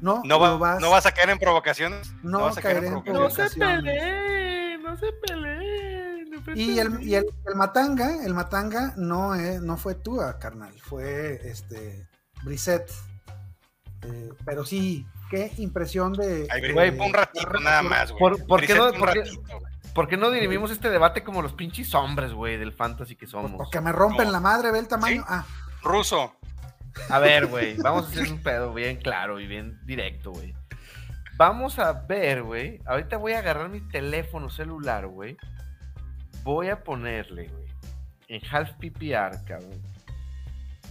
No, 0.01 0.23
¿No, 0.25 0.39
va- 0.39 0.57
vas, 0.57 0.81
¿No 0.81 0.91
vas 0.91 1.07
a 1.07 1.13
caer 1.13 1.31
en 1.31 1.39
provocaciones? 1.39 2.13
no 2.23 2.41
vas 2.43 2.59
a 2.59 2.63
caer 2.63 2.85
en 2.85 3.03
provocaciones? 3.03 3.55
peleen, 3.55 4.83
no 4.83 4.97
se 4.99 5.11
peleen. 5.27 6.31
no 6.31 6.45
se 6.45 6.53
Y 6.55 6.79
el, 6.79 6.89
peleen. 6.93 7.09
y 7.09 7.15
el, 7.15 7.25
el 7.47 7.55
Matanga, 7.57 8.25
el 8.25 8.35
Matanga 8.35 8.93
no, 8.97 9.35
es, 9.35 9.61
no 9.63 9.77
fue 9.79 9.95
Tua, 9.95 10.39
carnal, 10.39 10.79
fue 10.83 11.41
este 11.49 12.07
Brissett. 12.45 12.89
Eh, 14.07 14.31
pero 14.45 14.65
sí, 14.65 15.07
qué 15.31 15.53
impresión 15.59 16.13
de. 16.13 16.47
Ay, 16.51 16.61
de- 16.61 16.73
Güey, 16.73 16.99
un 16.99 17.13
ratito 17.13 17.49
nada 17.61 17.83
más, 17.83 18.11
güey. 18.13 18.21
¿Por- 18.21 18.47
por 18.47 18.67
qué 18.67 18.75
no- 18.75 18.87
un 18.91 18.99
por 18.99 19.13
qué- 19.13 19.21
ratito, 19.25 19.43
güey. 19.61 19.73
¿Por 19.95 20.09
qué 20.09 20.17
no 20.19 20.31
dirimimos 20.31 20.71
este 20.71 20.91
debate 20.91 21.25
como 21.25 21.41
los 21.41 21.55
pinches 21.55 21.95
hombres, 21.95 22.33
güey, 22.35 22.59
del 22.59 22.73
fantasy 22.73 23.17
que 23.17 23.27
somos? 23.27 23.53
Porque 23.57 23.81
me 23.81 23.93
rompen 23.93 24.27
No. 24.27 24.33
la 24.33 24.41
madre, 24.41 24.71
ve 24.71 24.79
el 24.79 24.89
tamaño. 24.89 25.23
¿Sí? 25.23 25.27
Ah, 25.29 25.45
Ruso. 25.83 26.35
A 27.09 27.19
ver, 27.19 27.47
güey, 27.47 27.77
vamos 27.79 28.05
a 28.05 28.09
hacer 28.09 28.31
un 28.33 28.43
pedo 28.43 28.73
bien 28.75 28.97
claro 28.99 29.41
y 29.41 29.47
bien 29.47 29.79
directo, 29.87 30.33
güey. 30.33 30.55
Vamos 31.39 31.79
a 31.79 31.93
ver, 31.93 32.43
güey. 32.43 32.81
Ahorita 32.87 33.17
voy 33.19 33.33
a 33.33 33.39
agarrar 33.41 33.69
mi 33.69 33.81
teléfono 33.89 34.49
celular, 34.51 35.07
güey. 35.07 35.37
Voy 36.43 36.69
a 36.69 36.83
ponerle, 36.85 37.49
güey, 37.49 37.67
en 38.29 38.41
half 38.51 38.71
PPR, 38.79 39.45
cabrón. 39.47 39.83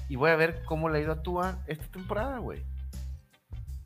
Y 0.09 0.15
voy 0.15 0.29
a 0.31 0.35
ver 0.35 0.63
cómo 0.65 0.89
le 0.89 0.99
ha 0.99 1.01
ido 1.01 1.13
a 1.13 1.23
Tua 1.23 1.57
esta 1.67 1.85
temporada, 1.87 2.37
güey. 2.39 2.63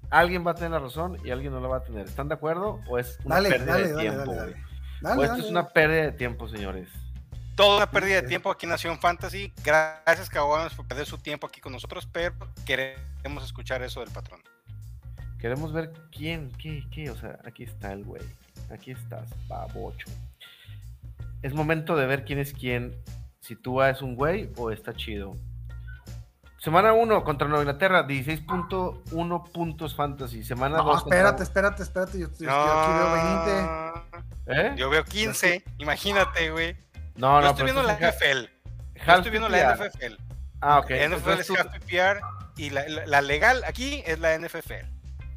Alguien 0.09 0.45
va 0.45 0.51
a 0.51 0.55
tener 0.55 0.71
la 0.71 0.79
razón 0.79 1.17
y 1.23 1.29
alguien 1.29 1.53
no 1.53 1.59
la 1.59 1.67
va 1.67 1.77
a 1.77 1.83
tener. 1.83 2.05
¿Están 2.07 2.27
de 2.27 2.35
acuerdo? 2.35 2.81
¿O 2.87 2.97
es 2.97 3.19
una 3.23 3.35
dale, 3.35 3.49
pérdida 3.49 3.71
dale, 3.73 3.87
de 3.87 3.93
dale, 3.93 4.01
tiempo, 4.01 4.33
dale, 4.33 4.51
güey? 4.51 4.63
dale. 5.01 5.19
O 5.19 5.23
esto 5.23 5.33
dale, 5.33 5.43
es 5.45 5.51
una 5.51 5.67
pérdida 5.69 6.01
de 6.01 6.11
tiempo, 6.13 6.47
señores. 6.47 6.89
Toda 7.55 7.77
una 7.77 7.91
pérdida 7.91 8.21
de 8.21 8.27
tiempo 8.27 8.49
aquí 8.49 8.65
en 8.65 8.71
Nación 8.71 8.99
Fantasy. 8.99 9.53
Gracias, 9.63 10.29
Caguamas, 10.29 10.73
por 10.73 10.87
perder 10.87 11.05
su 11.05 11.17
tiempo 11.17 11.45
aquí 11.45 11.59
con 11.59 11.73
nosotros, 11.73 12.07
pero 12.11 12.33
queremos 12.65 13.43
escuchar 13.43 13.83
eso 13.83 13.99
del 13.99 14.09
patrón. 14.11 14.41
Queremos 15.39 15.71
ver 15.73 15.91
quién, 16.11 16.51
qué, 16.57 16.83
qué. 16.91 17.09
O 17.11 17.17
sea, 17.17 17.39
aquí 17.45 17.63
está 17.63 17.91
el 17.93 18.03
güey. 18.03 18.23
Aquí 18.71 18.91
estás, 18.91 19.29
babocho. 19.47 20.07
Es 21.41 21.53
momento 21.53 21.95
de 21.95 22.05
ver 22.07 22.25
quién 22.25 22.39
es 22.39 22.53
quién. 22.53 22.95
Si 23.39 23.55
Tua 23.55 23.89
es 23.89 24.01
un 24.01 24.15
güey 24.15 24.49
o 24.57 24.71
está 24.71 24.93
chido. 24.93 25.35
Semana 26.59 26.93
1 26.93 27.23
contra 27.23 27.47
Nueva 27.47 27.63
Inglaterra, 27.63 28.05
16.1 28.05 29.51
puntos 29.51 29.95
fantasy. 29.95 30.43
Semana 30.43 30.77
2. 30.79 30.85
No, 30.85 30.97
espérate, 30.97 31.43
espérate, 31.43 31.83
espérate. 31.83 32.19
Yo, 32.19 32.27
yo- 32.27 32.45
yo 32.45 32.81
aquí 32.81 32.91
veo 32.93 34.03
20. 34.45 34.61
¿Eh? 34.67 34.73
Yo 34.77 34.89
veo 34.89 35.03
15, 35.05 35.63
imagínate, 35.77 36.49
güey. 36.51 36.75
No, 37.15 37.39
Yo 37.39 37.41
no, 37.41 37.49
estoy 37.51 37.63
viendo 37.65 37.83
la 37.83 37.93
NFL. 37.97 38.49
Yo 39.05 39.13
estoy 39.13 39.31
viendo 39.31 39.49
la. 39.49 39.75
NFL. 39.75 40.17
Ah, 40.61 40.79
ok. 40.79 40.89
La 40.89 40.95
NFL 40.97 41.13
Entonces 41.15 41.39
es 41.41 41.47
tú- 41.47 41.55
half 41.55 41.67
PPR 41.71 42.21
y 42.57 42.69
la, 42.71 42.87
la- 42.87 43.05
la 43.05 43.21
legal 43.21 43.63
aquí 43.65 44.03
es 44.05 44.19
la 44.19 44.33
NFL. 44.37 44.85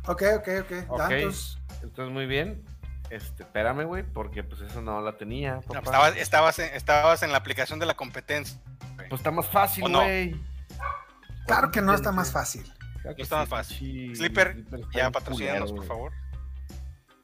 Ok, 0.09 0.23
ok, 0.39 0.49
ok. 0.63 0.73
Ok. 0.89 0.99
Tantos. 0.99 1.61
Entonces, 1.83 2.13
muy 2.13 2.27
bien. 2.27 2.65
Este, 3.11 3.43
espérame, 3.43 3.85
güey, 3.85 4.03
porque 4.05 4.43
pues 4.43 4.63
eso 4.63 4.81
no 4.81 5.01
la 5.03 5.19
tenía. 5.19 5.57
No, 5.57 5.61
pues, 5.61 5.79
estabas, 5.85 6.17
estabas, 6.17 6.59
en, 6.59 6.75
estabas 6.75 7.23
en 7.23 7.31
la 7.31 7.39
aplicación 7.39 7.79
de 7.79 7.85
la 7.87 7.95
competencia. 7.95 8.59
Pues 8.97 9.21
está 9.21 9.31
más 9.31 9.47
fácil, 9.47 9.85
¿O 9.85 9.89
no? 9.89 10.01
güey. 10.03 10.35
Claro 11.53 11.71
que 11.71 11.81
no 11.83 11.95
está 11.95 12.13
más 12.13 12.31
fácil. 12.33 12.63
Claro 13.03 13.17
No 13.17 13.23
está 13.23 13.37
más 13.37 13.49
fácil. 13.49 13.77
sí, 13.79 14.17
Slipper, 14.17 14.65
Ya 14.95 15.11
culero, 15.11 15.67
por 15.67 15.85
favor. 15.87 16.13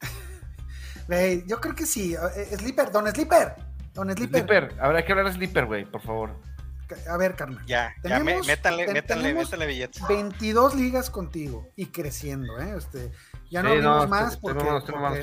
Güey, 1.08 1.44
yo 1.46 1.60
creo 1.60 1.74
que 1.74 1.86
sí. 1.86 2.14
Eh, 2.14 2.56
Slipper, 2.58 2.90
don 2.92 3.06
Slipper. 3.10 3.54
Don 3.94 4.10
Slipper. 4.12 4.40
Slipper, 4.40 4.76
habrá 4.80 5.04
que 5.04 5.12
hablar 5.12 5.26
de 5.28 5.32
Slipper, 5.32 5.64
güey, 5.66 5.84
por 5.86 6.02
favor. 6.02 6.36
A 7.08 7.16
ver, 7.18 7.34
carnal. 7.36 7.64
Ya, 7.66 7.94
ya, 8.02 8.18
me- 8.20 8.40
métanle, 8.42 8.84
ten- 8.86 8.94
métanle, 8.94 9.34
métanle 9.34 9.66
billetes. 9.66 10.02
22 10.08 10.74
ligas 10.74 11.10
contigo 11.10 11.68
y 11.76 11.86
creciendo, 11.86 12.58
¿eh? 12.60 12.74
Este, 12.78 13.10
ya 13.50 13.62
no 13.62 13.68
Sí, 13.70 13.74
abrimos 13.76 13.82
no, 13.84 14.04
estoy- 14.04 14.08
más 14.08 14.36
porque, 14.38 14.64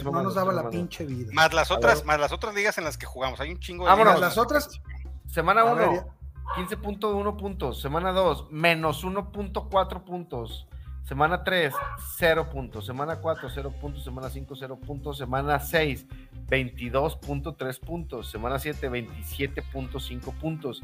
no 0.04 0.22
nos 0.24 0.36
daba 0.36 0.54
la 0.54 0.70
pinche 0.70 1.06
vida. 1.06 1.32
Más 1.34 1.54
las 1.54 1.72
otras, 1.72 2.06
más 2.06 2.20
las 2.20 2.32
otras 2.32 2.54
ligas 2.54 2.78
en 2.78 2.84
las 2.84 2.98
que 2.98 3.06
jugamos. 3.08 3.40
Hay 3.40 3.52
un 3.52 3.60
chingo 3.60 3.86
de 3.86 3.90
Vámonos. 3.90 4.16
ligas 4.16 4.30
Las 4.30 4.38
otras- 4.38 4.80
Semana 5.28 5.62
A 5.62 5.74
ver, 5.74 5.88
1, 5.90 6.15
15.1 6.56 7.38
puntos. 7.38 7.82
Semana 7.82 8.12
2, 8.12 8.52
menos 8.52 9.04
1.4 9.04 10.04
puntos. 10.04 10.68
Semana 11.04 11.44
3, 11.44 11.74
0 12.18 12.50
puntos. 12.50 12.86
Semana 12.86 13.18
4, 13.18 13.50
0 13.54 13.74
puntos. 13.80 14.04
Semana 14.04 14.30
5, 14.30 14.56
0 14.56 14.80
puntos. 14.80 15.18
Semana 15.18 15.60
6, 15.60 16.06
22.3 16.48 17.80
puntos. 17.80 18.32
Semana 18.32 18.58
7, 18.60 18.90
27.5 18.90 20.34
puntos. 20.40 20.84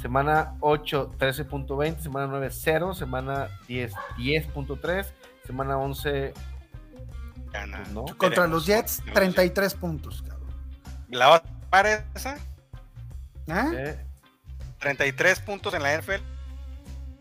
Semana 0.00 0.54
8, 0.60 1.12
13.20. 1.18 1.98
Semana 1.98 2.26
9, 2.28 2.48
0. 2.50 2.94
Semana 2.94 3.48
10, 3.66 3.92
10.3. 4.16 5.06
Semana 5.44 5.78
11, 5.78 6.34
gana. 7.52 7.78
pues 7.78 7.92
no. 7.92 8.04
Contra 8.16 8.46
los 8.46 8.66
Jets, 8.66 9.00
Veremos. 9.00 9.14
33 9.34 9.74
puntos, 9.74 10.22
cabrón. 10.22 10.48
La 11.10 11.30
otra 11.34 11.50
para 11.70 12.06
esa, 12.14 12.36
¿Eh? 13.46 13.70
Eh, 13.74 14.06
33 14.78 15.40
puntos 15.40 15.74
en 15.74 15.82
la 15.82 15.98
NFL. 15.98 16.22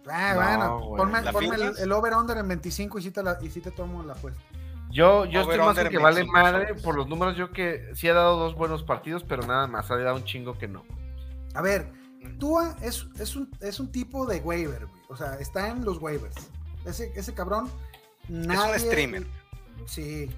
Ah, 0.10 0.58
No, 0.60 0.80
bueno, 0.80 0.98
ponme, 0.98 1.22
¿La 1.22 1.32
ponme 1.32 1.56
el, 1.56 1.92
over-under 1.92 2.38
en 2.38 2.48
25 2.48 3.00
y 3.00 3.02
si 3.02 3.12
te, 3.12 3.24
la, 3.24 3.38
y 3.42 3.50
sí 3.50 3.62
te 3.62 3.72
tomo 3.72 4.04
la 4.04 4.14
apuesta. 4.14 4.42
Yo, 4.90 5.26
yo 5.26 5.42
estoy 5.42 5.58
más 5.58 5.76
que 5.76 5.96
en 5.96 6.02
vale 6.02 6.22
25 6.22 6.32
madre 6.32 6.76
por 6.76 6.96
los 6.96 7.08
números. 7.08 7.36
Yo 7.36 7.52
que 7.52 7.90
sí 7.94 8.08
ha 8.08 8.14
dado 8.14 8.38
dos 8.38 8.56
buenos 8.56 8.84
partidos, 8.84 9.24
pero 9.24 9.46
nada 9.46 9.68
más. 9.68 9.92
Ha 9.92 9.98
dado 9.98 10.16
un 10.16 10.24
chingo 10.24 10.58
que 10.58 10.68
no. 10.68 10.86
A 11.56 11.62
ver, 11.62 11.92
Tua 12.40 12.76
es, 12.82 13.06
es, 13.20 13.36
un, 13.36 13.50
es 13.60 13.80
un 13.80 13.92
tipo 13.92 14.26
de 14.26 14.40
waiver, 14.40 14.86
güey. 14.86 15.02
O 15.10 15.18
sea, 15.18 15.36
está 15.36 15.68
en 15.70 15.84
los 15.84 16.02
waivers. 16.02 16.36
Ese, 16.86 17.12
ese 17.16 17.34
cabrón, 17.34 17.70
nadie... 18.30 18.80
streamer. 18.80 19.28
Sí. 19.86 20.30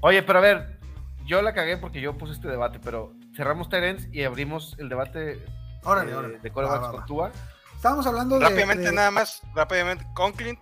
Oye, 0.00 0.22
pero 0.22 0.38
a 0.38 0.42
ver, 0.42 0.78
yo 1.24 1.42
la 1.42 1.52
cagué 1.52 1.76
porque 1.76 2.00
yo 2.00 2.16
puse 2.16 2.32
este 2.32 2.48
debate, 2.48 2.78
pero 2.82 3.12
cerramos 3.34 3.68
Terence 3.68 4.08
y 4.12 4.22
abrimos 4.22 4.76
el 4.78 4.88
debate 4.88 5.44
Órale, 5.86 6.12
eh, 6.12 6.16
órale. 6.16 6.38
de 6.40 6.50
va, 6.50 6.90
con. 6.90 7.06
Tua. 7.06 7.32
Estábamos 7.74 8.06
hablando 8.06 8.38
de... 8.38 8.44
Rápidamente, 8.48 8.84
de- 8.84 8.92
nada 8.92 9.10
más, 9.10 9.42
rápidamente. 9.54 10.06
Conklin, 10.14 10.58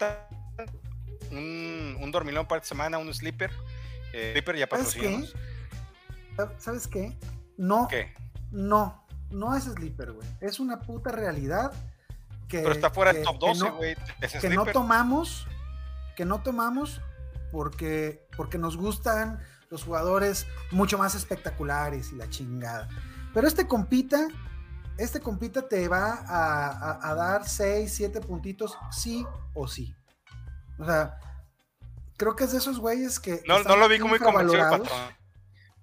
un, 1.30 1.96
un 2.00 2.10
dormilón 2.12 2.46
para 2.46 2.58
esta 2.58 2.68
semana, 2.68 2.98
un 2.98 3.12
sleeper. 3.12 3.50
Eh, 4.12 4.30
sleeper 4.32 4.56
ya 4.56 4.68
¿Sabes 4.70 4.94
qué? 4.94 5.28
¿Sabes 6.58 6.86
qué? 6.88 7.16
No, 7.56 7.86
¿Qué? 7.88 8.12
no, 8.50 9.04
no 9.30 9.56
es 9.56 9.64
sleeper, 9.64 10.12
güey. 10.12 10.28
Es 10.40 10.60
una 10.60 10.80
puta 10.80 11.10
realidad 11.12 11.72
que... 12.48 12.60
Pero 12.60 12.72
está 12.72 12.90
fuera 12.90 13.12
que- 13.12 13.18
del 13.18 13.26
top 13.26 13.40
que 13.40 13.46
12, 13.46 13.60
no- 13.64 13.76
güey. 13.76 13.96
Es 14.20 14.32
que 14.32 14.48
no 14.50 14.54
sleeper. 14.62 14.72
tomamos, 14.72 15.46
que 16.16 16.24
no 16.24 16.42
tomamos 16.42 17.00
porque, 17.52 18.26
porque 18.36 18.58
nos 18.58 18.76
gustan 18.76 19.40
los 19.70 19.84
jugadores 19.84 20.46
mucho 20.72 20.98
más 20.98 21.14
espectaculares 21.14 22.12
y 22.12 22.16
la 22.16 22.28
chingada. 22.28 22.88
Pero 23.32 23.46
este 23.48 23.66
compita, 23.66 24.28
este 24.98 25.20
compita 25.20 25.66
te 25.68 25.88
va 25.88 26.12
a, 26.26 26.68
a- 26.68 27.10
a 27.10 27.14
dar 27.14 27.48
6, 27.48 27.92
7 27.92 28.20
puntitos 28.20 28.76
sí 28.90 29.26
o 29.54 29.66
sí. 29.68 29.94
O 30.78 30.84
sea, 30.84 31.18
creo 32.16 32.34
que 32.36 32.44
es 32.44 32.52
de 32.52 32.58
esos 32.58 32.78
güeyes 32.78 33.18
que 33.20 33.42
No, 33.46 33.62
no 33.62 33.76
lo 33.76 33.88
vi 33.88 33.98
como 33.98 34.10
muy 34.10 34.18
convencido 34.18 34.54
el 34.54 34.60
infravalorados. 34.60 34.88
patrón. 34.88 35.24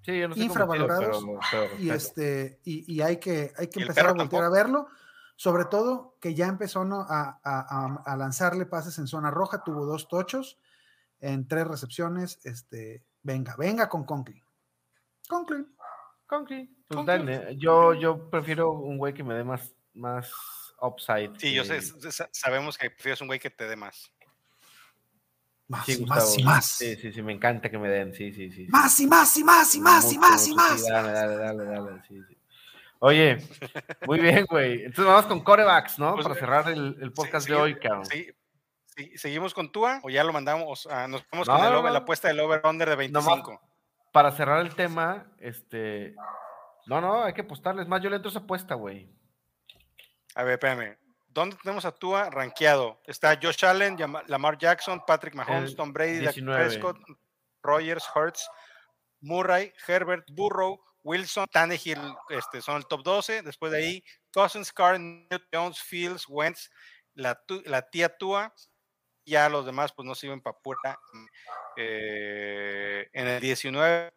Sí, 0.04 0.18
yo 0.18 0.28
no 0.28 0.34
estoy 0.34 0.46
Infravalorados, 0.46 1.16
convencido, 1.24 1.40
pero- 1.50 1.68
pero 1.70 1.82
y 1.82 1.90
este 1.90 2.60
y, 2.64 2.92
y 2.92 3.00
hay 3.02 3.18
que 3.18 3.52
hay 3.56 3.68
que 3.68 3.80
empezar 3.82 4.06
a 4.06 4.08
voltear 4.12 4.28
tampoco. 4.28 4.42
a 4.44 4.48
verlo 4.50 4.88
sobre 5.36 5.64
todo 5.64 6.16
que 6.20 6.34
ya 6.34 6.46
empezó 6.46 6.84
¿no? 6.84 7.02
a, 7.08 7.40
a- 7.42 7.42
a- 7.44 8.02
a 8.04 8.16
lanzarle 8.16 8.66
pases 8.66 8.98
en 8.98 9.06
zona 9.06 9.30
roja 9.30 9.62
tuvo 9.64 9.86
dos 9.86 10.08
tochos 10.08 10.58
en 11.20 11.46
tres 11.46 11.66
recepciones 11.68 12.40
este 12.44 13.04
venga 13.22 13.54
venga 13.56 13.88
con 13.88 14.04
Conklin 14.04 14.42
Conklin 15.28 15.72
Conklin, 16.26 16.81
pues 16.92 17.06
dale. 17.06 17.56
Yo, 17.56 17.94
yo 17.94 18.30
prefiero 18.30 18.70
un 18.72 18.98
güey 18.98 19.12
que 19.14 19.22
me 19.24 19.34
dé 19.34 19.44
más, 19.44 19.72
más 19.94 20.30
upside. 20.80 21.32
Sí, 21.38 21.52
yo 21.54 21.64
sé, 21.64 21.80
sa- 21.82 22.28
sabemos 22.32 22.76
que 22.78 22.90
prefieres 22.90 23.20
un 23.20 23.26
güey 23.28 23.38
que 23.40 23.50
te 23.50 23.66
dé 23.66 23.76
más. 23.76 24.12
más 25.68 25.86
Sí, 25.86 25.92
y 25.92 25.96
Gustavo, 26.00 26.20
más 26.20 26.38
y 26.38 26.42
más 26.44 26.66
Sí, 26.66 26.96
sí, 26.96 27.12
sí, 27.12 27.22
me 27.22 27.32
encanta 27.32 27.70
que 27.70 27.78
me 27.78 27.88
den. 27.88 28.14
Sí, 28.14 28.32
sí, 28.32 28.50
sí. 28.50 28.66
más 28.68 28.98
y 29.00 29.06
más 29.06 29.36
y 29.36 29.44
más 29.44 29.74
y 29.74 29.80
más 29.80 30.12
y 30.12 30.18
más 30.18 30.48
y 30.48 30.54
más 30.54 30.80
sí, 30.84 30.90
dale, 30.90 31.12
dale, 31.12 31.36
dale, 31.36 31.64
dale, 31.64 32.02
sí, 32.08 32.20
sí. 32.28 32.36
Oye, 33.04 33.38
muy 34.06 34.20
bien, 34.20 34.46
güey. 34.48 34.84
Entonces 34.84 35.06
vamos 35.06 35.26
con 35.26 35.40
corebacks, 35.40 35.98
¿no? 35.98 36.14
Pues, 36.14 36.24
Para 36.26 36.38
cerrar 36.38 36.68
el, 36.68 36.96
el 37.00 37.12
podcast 37.12 37.46
Sí, 37.46 37.52
de 37.52 37.58
hoy, 37.58 37.74
cabrón. 37.78 38.06
sí, 38.06 38.28
sí, 38.96 39.12
¿Seguimos 39.18 39.54
con 39.54 39.72
Tua 39.72 39.98
o 40.04 40.10
ya 40.10 40.22
lo 40.22 40.32
mandamos? 40.32 40.86
ah, 40.90 41.08
nos 41.08 41.24
vamos 41.30 41.48
No, 41.48 41.56
con 41.56 41.64
el 41.66 41.72
over- 41.72 41.84
no. 41.86 41.90
la 41.94 41.98
apuesta 42.00 42.28
del 42.28 42.38
over-under 42.40 42.88
de 42.88 42.96
25. 42.96 43.60
Para 44.12 44.30
cerrar 44.32 44.60
el 44.60 44.74
tema, 44.76 45.26
este. 45.38 46.14
No, 46.86 47.00
no, 47.00 47.22
hay 47.24 47.32
que 47.32 47.42
apostarles 47.42 47.86
más. 47.88 48.02
Yo 48.02 48.10
le 48.10 48.16
entro 48.16 48.30
esa 48.30 48.40
apuesta, 48.40 48.74
güey. 48.74 49.08
A 50.34 50.42
ver, 50.44 50.54
espérame. 50.54 50.96
¿Dónde 51.28 51.56
tenemos 51.62 51.84
a 51.84 51.92
Tua 51.92 52.28
rankeado? 52.30 53.00
Está 53.06 53.38
Josh 53.40 53.64
Allen, 53.64 53.96
Lamar 54.26 54.58
Jackson, 54.58 55.02
Patrick 55.06 55.34
Mahomes, 55.34 55.70
El 55.70 55.76
Tom 55.76 55.92
Brady, 55.92 56.18
Dak 56.24 56.34
19. 56.34 56.64
Prescott, 56.64 56.98
Rogers, 57.62 58.04
Hurts, 58.14 58.50
Murray, 59.20 59.72
Herbert, 59.86 60.28
Burrow, 60.32 60.78
Wilson, 61.04 61.46
Tannehill 61.50 61.98
este, 62.28 62.60
son 62.60 62.76
el 62.76 62.86
top 62.86 63.02
12. 63.02 63.42
Después 63.42 63.72
de 63.72 63.78
ahí, 63.78 64.04
Cousins, 64.32 64.72
Carr, 64.72 65.00
Newton, 65.00 65.40
Jones, 65.52 65.80
Fields, 65.82 66.26
Wentz, 66.28 66.70
la, 67.14 67.34
tu- 67.34 67.62
la 67.64 67.88
tía 67.88 68.14
Tua. 68.16 68.52
Ya 69.24 69.48
los 69.48 69.64
demás, 69.64 69.92
pues 69.92 70.04
no 70.06 70.14
sirven 70.14 70.40
para 70.42 70.58
pura. 70.58 70.98
eh, 71.76 73.08
en 73.12 73.26
el 73.28 73.40
19, 73.40 74.12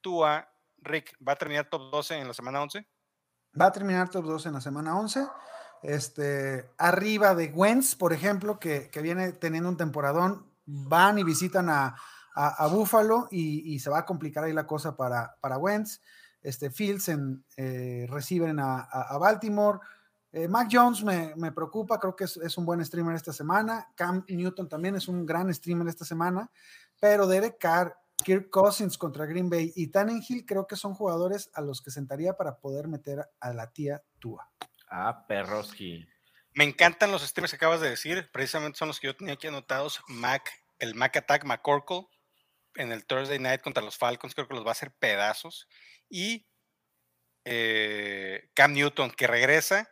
Tua, 0.00 0.48
Rick, 0.84 1.16
¿va 1.26 1.32
a 1.32 1.36
terminar 1.36 1.68
top 1.68 1.90
12 1.90 2.18
en 2.18 2.28
la 2.28 2.34
semana 2.34 2.62
11? 2.62 2.86
va 3.60 3.66
a 3.66 3.72
terminar 3.72 4.08
top 4.10 4.24
2 4.24 4.46
en 4.46 4.52
la 4.54 4.60
semana 4.60 4.98
11 4.98 5.28
este 5.84 6.68
arriba 6.76 7.36
de 7.36 7.52
Wentz 7.54 7.94
por 7.94 8.12
ejemplo 8.12 8.58
que, 8.58 8.90
que 8.90 9.00
viene 9.00 9.30
teniendo 9.30 9.68
un 9.68 9.76
temporadón 9.76 10.44
van 10.66 11.20
y 11.20 11.22
visitan 11.22 11.68
a, 11.68 11.94
a, 12.34 12.64
a 12.64 12.66
Buffalo 12.66 13.28
y, 13.30 13.78
se 13.78 13.90
va 13.90 14.00
a 14.00 14.06
complicar 14.06 14.44
ahí 14.44 14.52
la 14.52 14.66
cosa 14.66 14.96
para, 14.96 15.36
para 15.40 15.58
Wentz 15.58 16.00
este, 16.44 16.70
Fields 16.70 17.10
eh, 17.56 18.06
reciben 18.08 18.60
a, 18.60 19.16
Baltimore. 19.18 19.80
Eh, 20.30 20.46
Mac 20.46 20.68
Jones 20.70 21.02
me, 21.02 21.52
preocupa, 21.52 21.98
creo 21.98 22.14
que 22.14 22.24
es, 22.24 22.58
un 22.58 22.66
buen 22.66 22.84
streamer 22.84 23.16
esta 23.16 23.32
semana. 23.32 23.88
Cam 23.96 24.24
Newton 24.28 24.68
también 24.68 24.94
es 24.94 25.08
un 25.08 25.24
gran 25.24 25.52
streamer 25.52 25.88
esta 25.88 26.04
semana, 26.04 26.50
pero 27.00 27.26
Derek 27.26 27.56
Carr, 27.58 27.96
Kirk 28.22 28.50
Cousins 28.50 28.96
contra 28.96 29.26
Green 29.26 29.50
Bay 29.50 29.72
y 29.74 29.88
Tannenhill 29.88 30.46
creo 30.46 30.66
que 30.66 30.76
son 30.76 30.94
jugadores 30.94 31.50
a 31.54 31.60
los 31.60 31.82
que 31.82 31.90
sentaría 31.90 32.36
para 32.36 32.58
poder 32.58 32.88
meter 32.88 33.26
a 33.40 33.52
la 33.52 33.72
tía 33.72 34.02
Tua. 34.18 34.50
Ah, 34.88 35.24
Perroski. 35.26 36.06
Me 36.52 36.64
encantan 36.64 37.10
los 37.10 37.22
streamers 37.22 37.50
que 37.50 37.56
acabas 37.56 37.80
de 37.80 37.90
decir, 37.90 38.30
precisamente 38.32 38.78
son 38.78 38.88
los 38.88 39.00
que 39.00 39.08
yo 39.08 39.16
tenía 39.16 39.34
aquí 39.34 39.48
anotados. 39.48 40.00
Mac, 40.06 40.48
el 40.78 40.94
Mac 40.94 41.16
Attack 41.16 41.44
McCorkle 41.44 42.06
en 42.76 42.92
el 42.92 43.04
Thursday 43.04 43.38
Night 43.38 43.60
contra 43.60 43.82
los 43.82 43.96
Falcons, 43.96 44.34
creo 44.34 44.46
que 44.46 44.54
los 44.54 44.64
va 44.64 44.68
a 44.68 44.72
hacer 44.72 44.92
pedazos. 44.92 45.68
Y 46.08 46.46
eh, 47.44 48.50
Cam 48.54 48.72
Newton, 48.72 49.10
que 49.10 49.26
regresa 49.26 49.90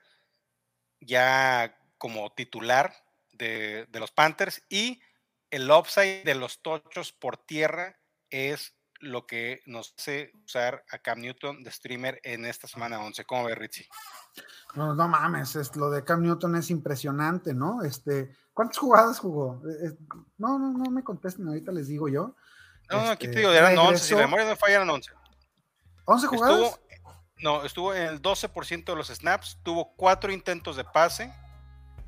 ya 1.00 1.76
como 1.98 2.32
titular 2.32 2.94
de, 3.32 3.86
de, 3.86 4.00
los 4.00 4.12
Panthers. 4.12 4.62
Y 4.68 5.00
el 5.50 5.70
upside 5.70 6.22
de 6.24 6.36
los 6.36 6.62
tochos 6.62 7.12
por 7.12 7.36
tierra 7.36 8.01
es 8.32 8.74
lo 9.02 9.26
que 9.26 9.60
nos 9.66 9.94
hace 9.98 10.32
usar 10.44 10.84
a 10.90 10.98
Cam 10.98 11.20
Newton 11.20 11.62
de 11.62 11.70
streamer 11.70 12.20
en 12.22 12.46
esta 12.46 12.68
semana 12.68 13.04
11. 13.04 13.24
¿Cómo 13.24 13.44
ve, 13.44 13.54
Ritzy? 13.54 13.86
No, 14.74 14.94
no 14.94 15.08
mames, 15.08 15.56
es, 15.56 15.74
lo 15.76 15.90
de 15.90 16.04
Cam 16.04 16.22
Newton 16.22 16.56
es 16.56 16.70
impresionante, 16.70 17.52
¿no? 17.52 17.82
Este, 17.82 18.34
¿cuántas 18.54 18.78
jugadas 18.78 19.18
jugó? 19.18 19.60
Eh, 19.68 19.96
no, 20.38 20.58
no, 20.58 20.72
no 20.72 20.90
me 20.90 21.02
contesten, 21.02 21.48
ahorita 21.48 21.72
les 21.72 21.88
digo 21.88 22.08
yo. 22.08 22.36
No, 22.90 23.04
no, 23.04 23.10
aquí 23.10 23.26
te 23.26 23.40
digo, 23.40 23.50
eran 23.50 23.76
11, 23.76 24.04
si 24.04 24.14
la 24.14 24.20
memoria 24.20 24.48
no 24.48 24.56
falla, 24.56 24.76
eran 24.76 24.90
11. 24.90 25.10
¿11 26.06 26.26
jugadas? 26.26 26.80
no, 27.38 27.64
estuvo 27.64 27.92
en 27.94 28.02
el 28.02 28.22
12% 28.22 28.84
de 28.84 28.96
los 28.96 29.08
snaps, 29.08 29.58
tuvo 29.64 29.94
4 29.96 30.32
intentos 30.32 30.76
de 30.76 30.84
pase, 30.84 31.32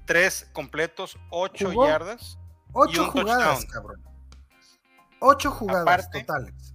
3 0.07 0.51
completos, 0.53 1.18
8 1.31 1.72
yardas. 1.87 2.39
8 2.72 3.11
jugadas, 3.11 3.64
cabrón. 3.66 4.13
8 5.25 5.51
jugadas 5.51 6.11
totales. 6.11 6.75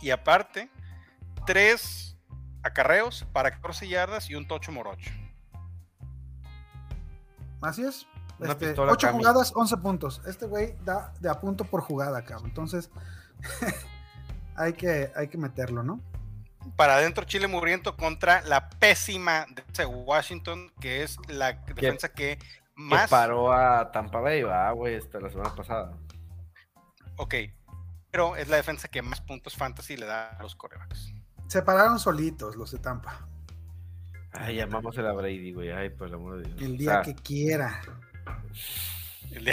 Y 0.00 0.10
aparte, 0.10 0.70
3 1.46 2.16
acarreos 2.62 3.26
para 3.32 3.50
14 3.50 3.88
yardas 3.88 4.28
y 4.28 4.34
un 4.34 4.46
tocho 4.46 4.70
morocho. 4.70 5.10
Así 7.62 7.82
es. 7.82 8.06
Este, 8.40 8.74
8 8.78 9.12
jugadas, 9.12 9.52
11 9.54 9.76
puntos. 9.78 10.22
Este 10.26 10.46
güey 10.46 10.76
da 10.84 11.12
de 11.20 11.28
a 11.28 11.34
punto 11.40 11.64
por 11.64 11.80
jugada, 11.80 12.22
cabrón. 12.24 12.50
Entonces, 12.50 12.90
hay, 14.54 14.74
que, 14.74 15.10
hay 15.16 15.28
que 15.28 15.38
meterlo, 15.38 15.82
¿no? 15.82 16.00
Para 16.76 16.96
adentro 16.96 17.24
Chile 17.24 17.48
Muriento 17.48 17.96
contra 17.96 18.42
la 18.42 18.68
pésima 18.68 19.46
de 19.74 19.86
Washington, 19.86 20.70
que 20.80 21.02
es 21.02 21.16
la 21.28 21.54
defensa 21.54 22.10
que 22.10 22.38
más. 22.76 23.08
paró 23.08 23.52
a 23.52 23.90
Tampa 23.90 24.20
Bay, 24.20 24.42
va, 24.42 24.70
güey, 24.72 24.96
hasta 24.96 25.18
la 25.18 25.30
semana 25.30 25.54
pasada. 25.54 25.92
Ok, 27.18 27.34
pero 28.10 28.36
es 28.36 28.48
la 28.48 28.56
defensa 28.56 28.88
que 28.88 29.02
más 29.02 29.20
puntos 29.20 29.54
fantasy 29.54 29.96
le 29.96 30.06
da 30.06 30.30
a 30.30 30.42
los 30.42 30.54
corebacks. 30.54 31.12
Se 31.48 31.62
pararon 31.62 31.98
solitos 31.98 32.56
los 32.56 32.72
de 32.72 32.78
Tampa. 32.78 33.28
Ay, 34.32 34.56
llamamos 34.56 34.96
a 34.98 35.02
la 35.02 35.12
Brady, 35.12 35.52
güey. 35.52 35.70
Ay, 35.70 35.90
por 35.90 36.08
el 36.08 36.14
amor 36.14 36.36
de 36.38 36.48
Dios. 36.48 36.62
El 36.62 36.76
día 36.76 37.02
que 37.02 37.14
quiera. 37.14 37.80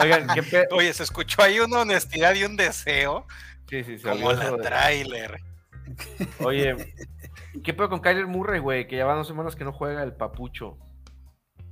Oigan, 0.00 0.28
¿qué 0.34 0.66
Oye, 0.70 0.92
se 0.92 1.02
escuchó 1.02 1.42
ahí 1.42 1.58
una 1.60 1.80
honestidad 1.80 2.34
y 2.34 2.44
un 2.44 2.56
deseo. 2.56 3.26
Sí, 3.68 3.84
sí, 3.84 3.98
sí. 3.98 4.04
Como 4.04 4.32
la 4.32 4.56
trailer. 4.58 5.40
Oye, 6.40 6.94
¿qué 7.64 7.74
pedo 7.74 7.88
con 7.88 8.00
Kyler 8.00 8.26
Murray, 8.26 8.60
güey? 8.60 8.86
Que 8.86 8.96
ya 8.96 9.04
van 9.04 9.16
dos 9.18 9.26
semanas 9.28 9.56
que 9.56 9.64
no 9.64 9.72
juega 9.72 10.02
el 10.02 10.12
papucho. 10.12 10.78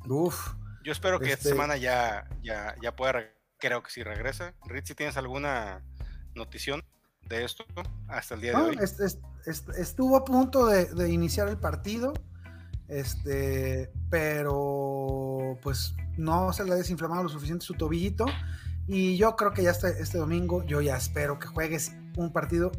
Uf. 0.06 0.54
Yo 0.84 0.92
espero 0.92 1.18
que 1.18 1.26
esta 1.26 1.36
este 1.36 1.48
semana 1.50 1.76
ya, 1.76 2.26
ya, 2.42 2.74
ya 2.80 2.96
pueda, 2.96 3.30
creo 3.58 3.82
que 3.82 3.90
sí 3.90 4.02
regresa. 4.02 4.54
Ritz, 4.66 4.94
tienes 4.94 5.16
alguna 5.16 5.84
notición? 6.34 6.84
de 7.28 7.44
esto 7.44 7.64
hasta 8.08 8.34
el 8.34 8.40
día 8.40 8.52
de 8.52 8.62
hoy. 8.62 8.78
estuvo 9.76 10.16
a 10.16 10.24
punto 10.24 10.66
de, 10.66 11.10
iniciar 11.10 11.48
el 11.48 11.58
partido, 11.58 12.14
este, 12.88 13.90
pero 14.10 15.58
pues 15.62 15.94
no 16.16 16.52
se 16.52 16.64
le 16.64 16.72
ha 16.72 16.76
desinflamado 16.76 17.24
lo 17.24 17.28
suficiente 17.28 17.64
su 17.64 17.74
tobillito. 17.74 18.26
Y 18.86 19.18
yo 19.18 19.36
creo 19.36 19.52
que 19.52 19.62
ya 19.62 19.70
este, 19.70 20.00
este 20.00 20.16
domingo, 20.16 20.64
yo 20.64 20.80
ya 20.80 20.96
espero 20.96 21.38
que 21.38 21.46
juegues 21.46 21.92
un 22.16 22.32
partido 22.32 22.72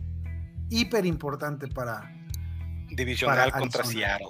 hiper 0.69 1.05
importante 1.05 1.67
para. 1.67 2.11
Divisional 2.89 3.51
contra 3.51 3.83
Seattle. 3.83 4.29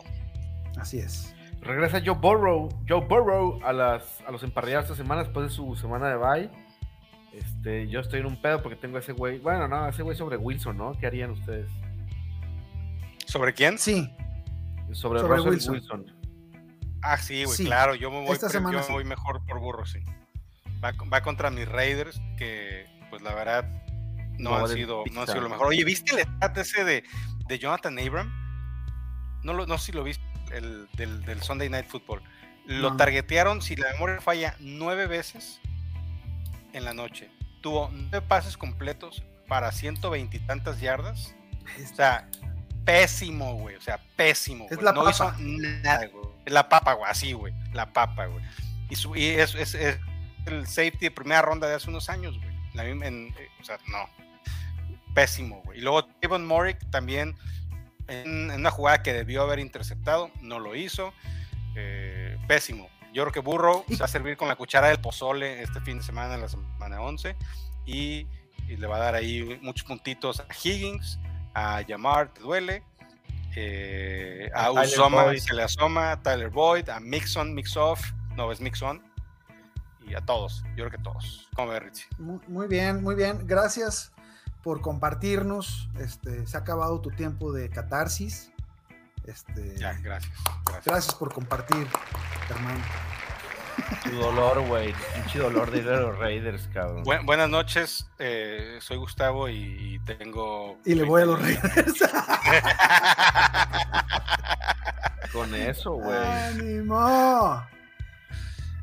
Así 0.77 0.99
es. 0.99 1.33
Regresa 1.61 2.01
Joe 2.03 2.15
Burrow, 2.15 2.69
Joe 2.87 3.05
Burrow 3.05 3.59
a, 3.63 3.73
las, 3.73 4.21
a 4.21 4.31
los 4.31 4.43
emparrillados 4.43 4.85
esta 4.85 4.95
semana 4.95 5.23
después 5.23 5.49
de 5.49 5.53
su 5.53 5.75
semana 5.75 6.07
de 6.07 6.15
bye 6.15 6.69
este, 7.33 7.87
yo 7.87 7.99
estoy 7.99 8.21
en 8.21 8.25
un 8.25 8.41
pedo 8.41 8.61
porque 8.61 8.75
tengo 8.75 8.97
ese 8.97 9.13
güey. 9.13 9.39
Bueno, 9.39 9.67
no, 9.67 9.87
ese 9.87 10.03
güey 10.03 10.17
sobre 10.17 10.37
Wilson, 10.37 10.77
¿no? 10.77 10.93
¿Qué 10.99 11.07
harían 11.07 11.31
ustedes? 11.31 11.69
¿Sobre 13.25 13.53
quién? 13.53 13.77
Sí. 13.77 14.11
Sobre, 14.91 15.21
Russell 15.21 15.71
Wilson. 15.71 16.05
Ah, 17.01 17.17
sí, 17.17 17.45
güey, 17.45 17.57
claro. 17.57 17.95
Yo 17.95 18.09
me 18.09 18.25
voy, 18.25 18.37
yo 18.37 18.61
me 18.61 18.81
voy 18.89 19.03
mejor 19.03 19.45
por 19.45 19.59
burro, 19.59 19.85
sí. 19.85 19.99
Va, 20.83 21.21
contra 21.21 21.51
mis 21.51 21.67
Raiders, 21.67 22.19
que 22.37 22.85
pues 23.09 23.21
la 23.21 23.35
verdad 23.35 23.65
no, 24.37 24.55
han, 24.55 24.67
sido, 24.67 25.03
no 25.11 25.21
han 25.21 25.27
sido 25.27 25.41
lo 25.41 25.49
mejor. 25.49 25.67
Oye, 25.67 25.83
¿viste 25.83 26.15
el 26.15 26.21
stat 26.21 26.57
ese 26.57 26.83
de, 26.83 27.03
de 27.47 27.59
Jonathan 27.59 27.97
Abram? 27.99 28.31
No, 29.43 29.53
lo, 29.53 29.67
no 29.67 29.77
sé 29.77 29.87
si 29.87 29.91
lo 29.91 30.03
viste, 30.03 30.23
el 30.51 30.87
del, 30.93 31.41
Sunday 31.41 31.69
Night 31.69 31.87
Football. 31.87 32.21
Lo 32.65 32.95
targetearon, 32.95 33.61
si 33.61 33.75
la 33.75 33.91
memoria 33.93 34.21
falla, 34.21 34.55
nueve 34.59 35.07
veces 35.07 35.59
en 36.73 36.85
la 36.85 36.93
noche. 36.93 37.31
Tuvo 37.61 37.89
nueve 37.91 38.21
pases 38.21 38.57
completos 38.57 39.23
para 39.47 39.71
120 39.71 40.37
y 40.37 40.39
tantas 40.41 40.79
yardas. 40.79 41.35
O 41.83 41.95
sea, 41.95 42.29
pésimo, 42.85 43.55
güey. 43.55 43.75
O 43.75 43.81
sea, 43.81 43.99
pésimo. 44.15 44.67
Es 44.69 44.81
la 44.81 44.91
no 44.93 45.03
papa. 45.03 45.11
hizo 45.11 45.33
nada, 45.39 46.07
güey. 46.07 46.25
Es 46.45 46.53
la 46.53 46.69
papa, 46.69 46.93
güey. 46.93 47.09
Así, 47.09 47.33
güey. 47.33 47.53
La 47.73 47.91
papa, 47.91 48.27
güey. 48.27 48.43
Y, 48.89 48.95
su, 48.95 49.15
y 49.15 49.25
es, 49.25 49.55
es, 49.55 49.75
el 49.75 50.67
safety 50.67 51.05
de 51.05 51.11
primera 51.11 51.41
ronda 51.41 51.67
de 51.67 51.75
hace 51.75 51.89
unos 51.89 52.09
años, 52.09 52.37
güey. 52.37 52.49
Eh, 52.75 53.49
o 53.59 53.63
sea, 53.63 53.77
no. 53.87 54.09
Pésimo, 55.13 55.61
güey. 55.63 55.79
Y 55.79 55.81
luego 55.81 56.07
Devon 56.21 56.45
Morick 56.45 56.79
también 56.91 57.35
en, 58.09 58.51
una 58.51 58.71
jugada 58.71 59.01
que 59.03 59.13
debió 59.13 59.43
haber 59.43 59.59
interceptado, 59.59 60.31
no 60.41 60.59
lo 60.59 60.75
hizo. 60.75 61.13
Eh, 61.75 62.37
pésimo. 62.47 62.89
Yo 63.13 63.23
creo 63.23 63.31
que 63.31 63.39
Burro 63.39 63.85
se 63.87 63.97
va 63.97 64.05
a 64.05 64.09
servir 64.09 64.37
con 64.37 64.47
la 64.47 64.55
cuchara 64.55 64.87
del 64.87 64.99
pozole 64.99 65.61
este 65.63 65.79
fin 65.81 65.97
de 65.97 66.03
semana, 66.03 66.35
en 66.35 66.41
la 66.41 66.49
semana 66.49 67.01
11, 67.01 67.35
y, 67.85 68.27
le 68.67 68.87
va 68.87 68.97
a 68.97 68.99
dar 68.99 69.15
ahí 69.15 69.59
muchos 69.63 69.87
puntitos 69.87 70.39
a 70.39 70.45
Higgins, 70.63 71.19
a 71.55 71.81
Yamar, 71.81 72.31
te 72.33 72.41
duele, 72.41 72.83
eh, 73.55 74.51
a, 74.53 74.71
Usoma, 74.71 75.35
se 75.37 75.55
le 75.55 75.63
asoma, 75.63 76.11
a 76.11 76.21
Tyler 76.21 76.49
Boyd, 76.49 76.87
a 76.89 76.99
Mixon, 76.99 77.55
Mixoff, 77.55 77.99
no 78.35 78.51
es 78.51 78.61
Mixon, 78.61 79.01
y 80.07 80.13
a 80.13 80.21
todos, 80.21 80.63
yo 80.75 80.85
creo 80.85 80.91
que 80.91 81.03
todos. 81.03 81.49
¿Cómo 81.55 81.71
ves, 81.71 81.81
Richie? 81.83 82.07
Muy, 82.19 82.67
bien, 82.67 83.01
muy 83.01 83.15
bien. 83.15 83.45
Gracias 83.45 84.11
por 84.63 84.81
compartirnos. 84.81 85.89
Este, 85.99 86.45
se 86.47 86.57
ha 86.57 86.61
acabado 86.61 87.01
tu 87.01 87.11
tiempo 87.11 87.51
de 87.51 87.69
catarsis. 87.69 88.51
Este, 89.25 89.75
ya, 89.77 89.93
gracias, 90.01 90.33
gracias. 90.85 91.15
por 91.15 91.33
compartir, 91.33 91.87
hermano. 92.49 92.83
Tu 94.03 94.11
dolor, 94.11 94.67
güey. 94.67 94.93
Pinche 95.13 95.39
dolor 95.39 95.71
de 95.71 95.81
los 95.81 96.17
Raiders, 96.17 96.67
cabrón. 96.73 97.03
buenas 97.25 97.49
noches, 97.49 98.09
eh, 98.17 98.77
soy 98.81 98.97
Gustavo 98.97 99.47
y 99.49 99.99
tengo. 100.05 100.77
Y 100.83 100.95
le 100.95 101.03
voy 101.03 101.21
a 101.21 101.25
los 101.25 101.39
Raiders. 101.41 102.03
Con 105.31 105.53
eso, 105.53 105.93
güey. 105.93 106.17
¡Ánimo! 106.27 107.63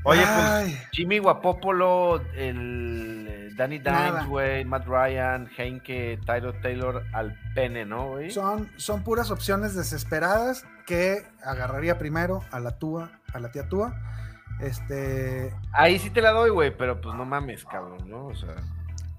Oye, 0.09 0.23
pues 0.25 0.89
Jimmy 0.93 1.19
Guapopolo, 1.19 2.23
el 2.35 3.27
eh, 3.29 3.49
Danny 3.57 3.81
Dimes, 3.81 4.27
güey, 4.29 4.65
Matt 4.65 4.87
Ryan, 4.87 5.51
Henke, 5.57 6.21
Tyler 6.25 6.61
Taylor 6.61 7.05
al 7.13 7.37
pene, 7.57 7.85
¿no, 7.85 8.11
güey? 8.11 8.31
Son, 8.31 8.71
son 8.77 9.03
puras 9.03 9.33
opciones 9.33 9.75
desesperadas 9.75 10.65
que 10.87 11.27
agarraría 11.43 11.99
primero 11.99 12.45
a 12.53 12.61
la 12.61 12.79
Túa, 12.79 13.11
a 13.35 13.41
la 13.41 13.51
tía 13.51 13.69
Túa. 13.69 14.01
Este. 14.61 15.53
Ahí 15.73 15.99
sí 15.99 16.11
te 16.11 16.23
la 16.23 16.31
doy, 16.31 16.51
güey, 16.51 16.77
pero 16.77 17.01
pues 17.01 17.17
no 17.17 17.25
mames, 17.25 17.65
cabrón, 17.65 18.09
¿no? 18.09 18.27
O 18.27 18.35
sea, 18.37 18.55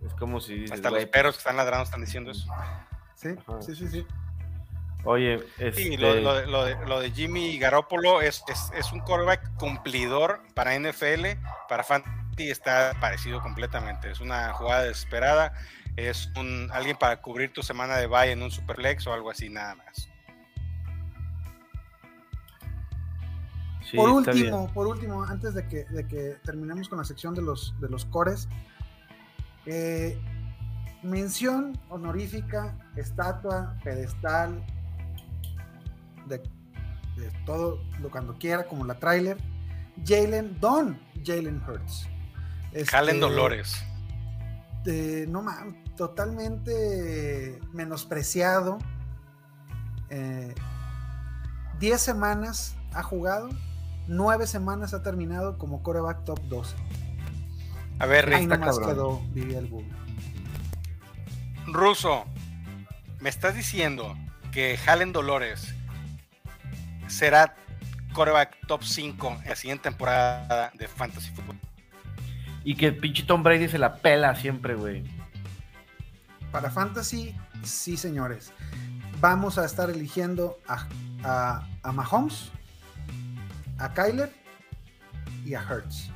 es 0.05 0.13
como 0.13 0.39
si. 0.39 0.65
Hasta 0.71 0.89
los 0.89 1.05
perros 1.07 1.35
que 1.35 1.39
están 1.39 1.57
ladrando 1.57 1.83
están 1.83 2.01
diciendo 2.01 2.31
eso. 2.31 2.47
Sí, 3.15 3.35
sí, 3.59 3.75
sí, 3.75 3.87
sí. 3.89 4.07
Oye, 5.07 5.39
este... 5.57 5.97
lo, 5.97 6.99
de, 6.99 7.11
Jimmy 7.11 7.57
Garoppolo 7.57 8.21
es, 8.21 8.43
es, 8.75 8.91
un 8.91 8.99
quarterback 8.99 9.55
cumplidor 9.55 10.41
para 10.53 10.77
NFL, 10.77 11.39
para 11.69 11.85
Fantasy 11.85 12.49
está 12.49 12.91
parecido 12.99 13.41
completamente. 13.41 14.11
Es 14.11 14.19
una 14.19 14.51
jugada 14.51 14.83
desesperada. 14.83 15.53
es 15.95 16.29
un 16.35 16.69
alguien 16.73 16.97
para 16.97 17.21
cubrir 17.21 17.53
tu 17.53 17.63
semana 17.63 17.95
de 17.95 18.07
bye 18.07 18.33
en 18.33 18.43
un 18.43 18.51
superflex 18.51 19.07
o 19.07 19.13
algo 19.13 19.31
así 19.31 19.47
nada 19.47 19.75
más. 19.75 20.09
por 23.95 24.09
último, 24.09 24.69
por 24.73 24.87
último, 24.87 25.23
antes 25.23 25.53
de 25.53 25.65
que, 25.69 25.85
de 25.85 26.05
que, 26.05 26.35
terminemos 26.43 26.89
con 26.89 26.97
la 26.97 27.05
sección 27.05 27.33
de 27.33 27.41
los, 27.41 27.73
de 27.79 27.87
los 27.87 28.03
cores, 28.03 28.49
eh, 29.65 30.19
mención 31.01 31.79
honorífica, 31.87 32.77
estatua, 32.97 33.77
pedestal, 33.85 34.65
de, 36.27 36.41
todo 37.45 37.79
lo 37.99 38.09
cuando 38.11 38.37
quiera, 38.37 38.67
como 38.67 38.85
la 38.85 38.99
trailer, 38.99 39.37
Jalen 40.05 40.59
Don, 40.59 40.99
Jalen 41.25 41.61
Hurts. 41.67 42.07
Este, 42.71 43.13
Dolores. 43.19 43.83
no 45.27 45.41
mames, 45.41 45.75
totalmente 45.95 47.59
menospreciado. 47.73 48.77
10 50.09 50.55
eh, 51.81 51.97
semanas 51.97 52.75
ha 52.93 53.03
jugado, 53.03 53.49
9 54.07 54.47
semanas 54.47 54.93
ha 54.93 55.03
terminado 55.03 55.57
como 55.57 55.81
coreback 55.83 56.23
top 56.23 56.39
12. 56.43 56.75
A 57.99 58.05
ver, 58.05 58.33
Ahí 58.33 58.45
nomás 58.45 58.77
quedó 58.79 59.21
Ruso, 61.65 62.25
me 63.19 63.29
estás 63.29 63.55
diciendo 63.55 64.15
que 64.51 64.77
Jalen 64.77 65.11
Dolores 65.11 65.73
será 67.07 67.55
coreback 68.13 68.57
top 68.67 68.83
5 68.83 69.39
en 69.43 69.49
la 69.49 69.55
siguiente 69.55 69.83
temporada 69.83 70.71
de 70.73 70.87
Fantasy 70.87 71.31
Football. 71.31 71.59
Y 72.63 72.75
que 72.75 72.91
pinche 72.91 73.23
Tom 73.23 73.43
Brady 73.43 73.67
se 73.69 73.77
la 73.77 73.95
pela 73.95 74.35
siempre, 74.35 74.75
güey. 74.75 75.03
Para 76.51 76.69
Fantasy, 76.69 77.35
sí, 77.63 77.97
señores. 77.97 78.51
Vamos 79.19 79.57
a 79.57 79.65
estar 79.65 79.89
eligiendo 79.89 80.59
a, 80.67 80.87
a, 81.83 81.91
Mahomes, 81.91 82.51
a 83.79 83.93
Kyler 83.93 84.31
y 85.45 85.53
a 85.53 85.61
Hertz. 85.61 86.09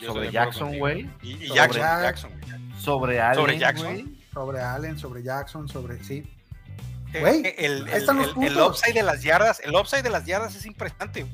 sobre 0.00 0.30
Jackson, 0.30 0.78
güey. 0.78 1.08
Y, 1.22 1.38
Jackson, 1.52 2.30
Sobre 2.78 3.20
Allen. 3.20 3.34
Sobre 3.36 3.58
Jackson. 3.58 4.16
Sobre 4.32 4.60
Allen, 4.60 4.98
sobre 4.98 5.22
Jackson, 5.22 5.68
sobre. 5.68 6.02
Sí. 6.04 6.35
Eh, 7.14 7.54
el, 7.58 7.88
el, 7.88 8.60
upside 8.60 8.94
de 8.94 9.02
las 9.02 9.22
yardas, 9.22 9.60
el 9.60 9.74
upside 9.74 10.02
de 10.02 10.10
las 10.10 10.26
yardas 10.26 10.54
es 10.54 10.66
impresionante. 10.66 11.26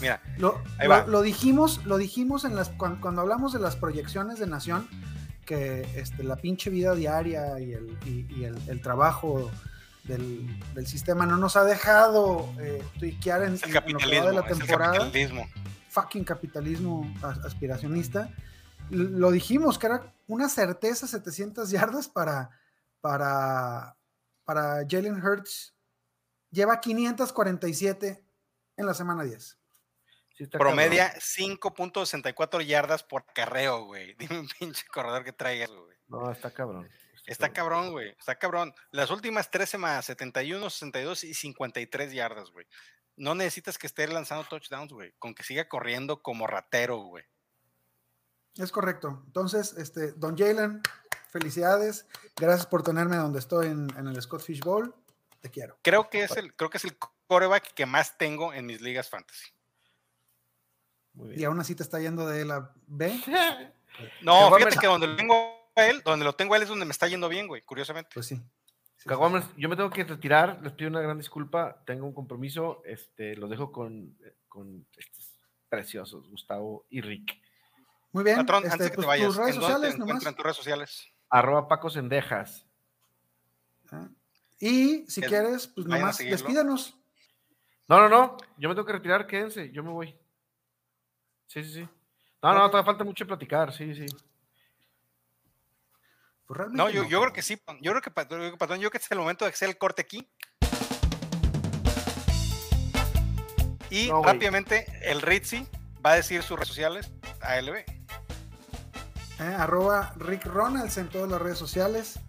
Mira, 0.00 0.22
lo, 0.38 0.60
lo, 1.06 1.22
dijimos, 1.22 1.84
lo 1.84 1.98
dijimos 1.98 2.44
en 2.44 2.56
las 2.56 2.70
cuando, 2.70 3.20
hablamos 3.20 3.52
de 3.52 3.60
las 3.60 3.76
proyecciones 3.76 4.38
de 4.38 4.46
Nación, 4.46 4.88
que 5.44 5.82
este, 5.94 6.24
la 6.24 6.36
pinche 6.36 6.70
vida 6.70 6.94
diaria 6.94 7.60
y 7.60 7.72
el, 7.72 7.98
y, 8.06 8.44
el, 8.44 8.80
trabajo 8.80 9.50
del, 10.04 10.48
sistema 10.86 11.26
no 11.26 11.36
nos 11.36 11.56
ha 11.56 11.64
dejado 11.64 12.48
eh, 12.58 12.82
tuiquear 12.98 13.42
en, 13.42 13.52
el 13.54 13.72
capitalismo, 13.72 14.26
de 14.26 14.32
la 14.32 14.42
temporada. 14.46 14.98
capitalismo. 14.98 15.46
Fucking 15.90 16.24
capitalismo 16.24 17.14
aspiracionista. 17.44 18.30
Lo 18.90 19.30
dijimos 19.30 19.78
que 19.78 19.86
era 19.86 20.14
una 20.28 20.48
certeza 20.48 21.06
700 21.06 21.70
yardas 21.70 22.08
para, 22.08 22.50
para, 23.00 23.96
para 24.50 24.84
Jalen 24.84 25.24
Hurts 25.24 25.76
lleva 26.50 26.80
547 26.80 28.26
en 28.78 28.84
la 28.84 28.94
semana 28.94 29.22
10. 29.22 29.58
Promedia 30.50 31.14
5.64 31.14 32.66
yardas 32.66 33.04
por 33.04 33.24
carreo, 33.32 33.84
güey. 33.84 34.14
Dime 34.18 34.40
un 34.40 34.48
pinche 34.48 34.84
corredor 34.92 35.22
que 35.22 35.32
traiga 35.32 35.66
eso, 35.66 35.84
güey. 35.84 35.96
No, 36.08 36.32
está 36.32 36.50
cabrón. 36.50 36.90
Está, 37.26 37.52
cabrón, 37.52 37.92
güey. 37.92 38.10
Está 38.18 38.40
cabrón. 38.40 38.74
Las 38.90 39.12
últimas 39.12 39.52
tres 39.52 39.70
semanas, 39.70 40.06
71, 40.06 40.68
62 40.68 41.22
y 41.22 41.34
53 41.34 42.12
yardas, 42.12 42.50
güey. 42.50 42.66
No 43.14 43.36
necesitas 43.36 43.78
que 43.78 43.86
esté 43.86 44.08
lanzando 44.08 44.42
touchdowns, 44.48 44.92
güey. 44.92 45.12
Con 45.20 45.32
que 45.32 45.44
siga 45.44 45.68
corriendo 45.68 46.22
como 46.22 46.48
ratero, 46.48 46.96
güey. 46.96 47.24
Es 48.56 48.72
correcto. 48.72 49.22
Entonces, 49.26 49.74
este, 49.74 50.10
Don 50.14 50.36
Jalen, 50.36 50.82
Felicidades. 51.30 52.06
Gracias 52.36 52.66
por 52.66 52.82
tenerme 52.82 53.16
donde 53.16 53.38
estoy 53.38 53.68
en, 53.68 53.88
el 53.96 54.20
Scott 54.20 54.42
Fish 54.42 54.60
Bowl. 54.60 54.94
Te 55.40 55.50
quiero. 55.50 55.78
Creo 55.82 56.10
que 56.10 56.24
es 56.24 56.36
el, 56.36 56.54
creo 56.54 56.70
que 56.70 56.78
es 56.78 56.84
el 56.84 56.96
coreback 57.26 57.72
que 57.72 57.86
más 57.86 58.18
tengo 58.18 58.52
en 58.52 58.66
mis 58.66 58.80
ligas 58.80 59.08
fantasy. 59.08 59.48
Y 61.36 61.44
aún 61.44 61.60
así 61.60 61.74
te 61.74 61.82
está 61.82 62.00
yendo 62.00 62.26
de 62.26 62.44
la 62.44 62.72
B. 62.86 63.12
no, 64.22 64.54
fíjate 64.54 64.76
que 64.78 64.86
donde 64.86 65.06
lo 65.06 65.16
tengo 65.16 65.34
a 65.76 65.86
él, 65.86 66.02
donde 66.04 66.24
lo 66.24 66.34
tengo 66.34 66.54
a 66.54 66.56
él 66.56 66.64
es 66.64 66.68
donde 66.68 66.84
me 66.84 66.92
está 66.92 67.06
yendo 67.06 67.28
bien, 67.28 67.46
güey, 67.46 67.62
curiosamente. 67.62 68.10
Pues 68.14 68.26
sí. 68.26 68.40
yo 69.56 69.68
me 69.68 69.76
tengo 69.76 69.90
que 69.90 70.04
retirar, 70.04 70.60
les 70.62 70.72
pido 70.72 70.90
una 70.90 71.00
gran 71.00 71.18
disculpa, 71.18 71.82
tengo 71.86 72.06
un 72.06 72.14
compromiso, 72.14 72.82
este, 72.84 73.36
los 73.36 73.50
dejo 73.50 73.70
con, 73.70 74.18
con 74.48 74.86
estos 74.96 75.30
preciosos, 75.68 76.28
Gustavo 76.28 76.86
y 76.90 77.00
Rick. 77.00 77.38
Muy 78.12 78.24
bien. 78.24 78.38
Patrón, 78.38 78.64
este, 78.64 78.72
antes 78.72 78.86
que 78.86 78.90
te 78.90 78.96
pues, 78.96 79.06
vayas, 79.06 79.26
tus 79.28 79.36
redes 79.36 79.54
sociales, 79.54 79.96
tus 79.96 80.44
redes 80.44 80.56
sociales? 80.56 81.12
Arroba 81.30 81.68
Paco 81.68 81.88
Sendejas. 81.88 82.66
Ah, 83.90 84.08
y 84.58 85.06
si 85.08 85.22
quieres, 85.22 85.68
pues 85.68 85.86
nomás 85.86 86.18
despídanos. 86.18 86.96
No, 87.88 87.98
no, 87.98 88.08
no. 88.08 88.36
Yo 88.58 88.68
me 88.68 88.74
tengo 88.74 88.86
que 88.86 88.92
retirar, 88.92 89.26
quédense, 89.26 89.70
yo 89.72 89.82
me 89.82 89.90
voy. 89.90 90.16
Sí, 91.46 91.64
sí, 91.64 91.72
sí. 91.72 91.88
No, 92.42 92.54
no, 92.54 92.70
todavía 92.70 92.84
falta 92.84 93.04
mucho 93.04 93.26
platicar, 93.26 93.72
sí, 93.72 93.94
sí. 93.94 94.06
Pues 96.46 96.70
no, 96.70 96.90
yo, 96.90 97.04
yo 97.04 97.20
creo 97.20 97.32
que 97.32 97.42
sí. 97.42 97.60
Yo 97.80 97.92
creo 97.92 98.02
que, 98.02 98.10
patrón, 98.10 98.42
yo 98.42 98.56
creo 98.58 98.90
que 98.90 98.98
es 98.98 99.10
el 99.10 99.18
momento 99.18 99.44
de 99.44 99.50
hacer 99.50 99.68
el 99.68 99.78
corte 99.78 100.02
aquí. 100.02 100.28
Y 103.88 104.10
rápidamente, 104.10 104.86
el 105.02 105.20
Ritzy 105.20 105.66
va 106.04 106.12
a 106.12 106.16
decir 106.16 106.42
sus 106.42 106.56
redes 106.56 106.68
sociales, 106.68 107.12
ALB. 107.40 107.99
¿Eh? 109.40 109.54
arroba 109.56 110.12
Rick 110.16 110.44
Ronalds 110.46 110.96
en 110.98 111.08
todas 111.08 111.30
las 111.30 111.40
redes 111.40 111.58
sociales. 111.58 112.20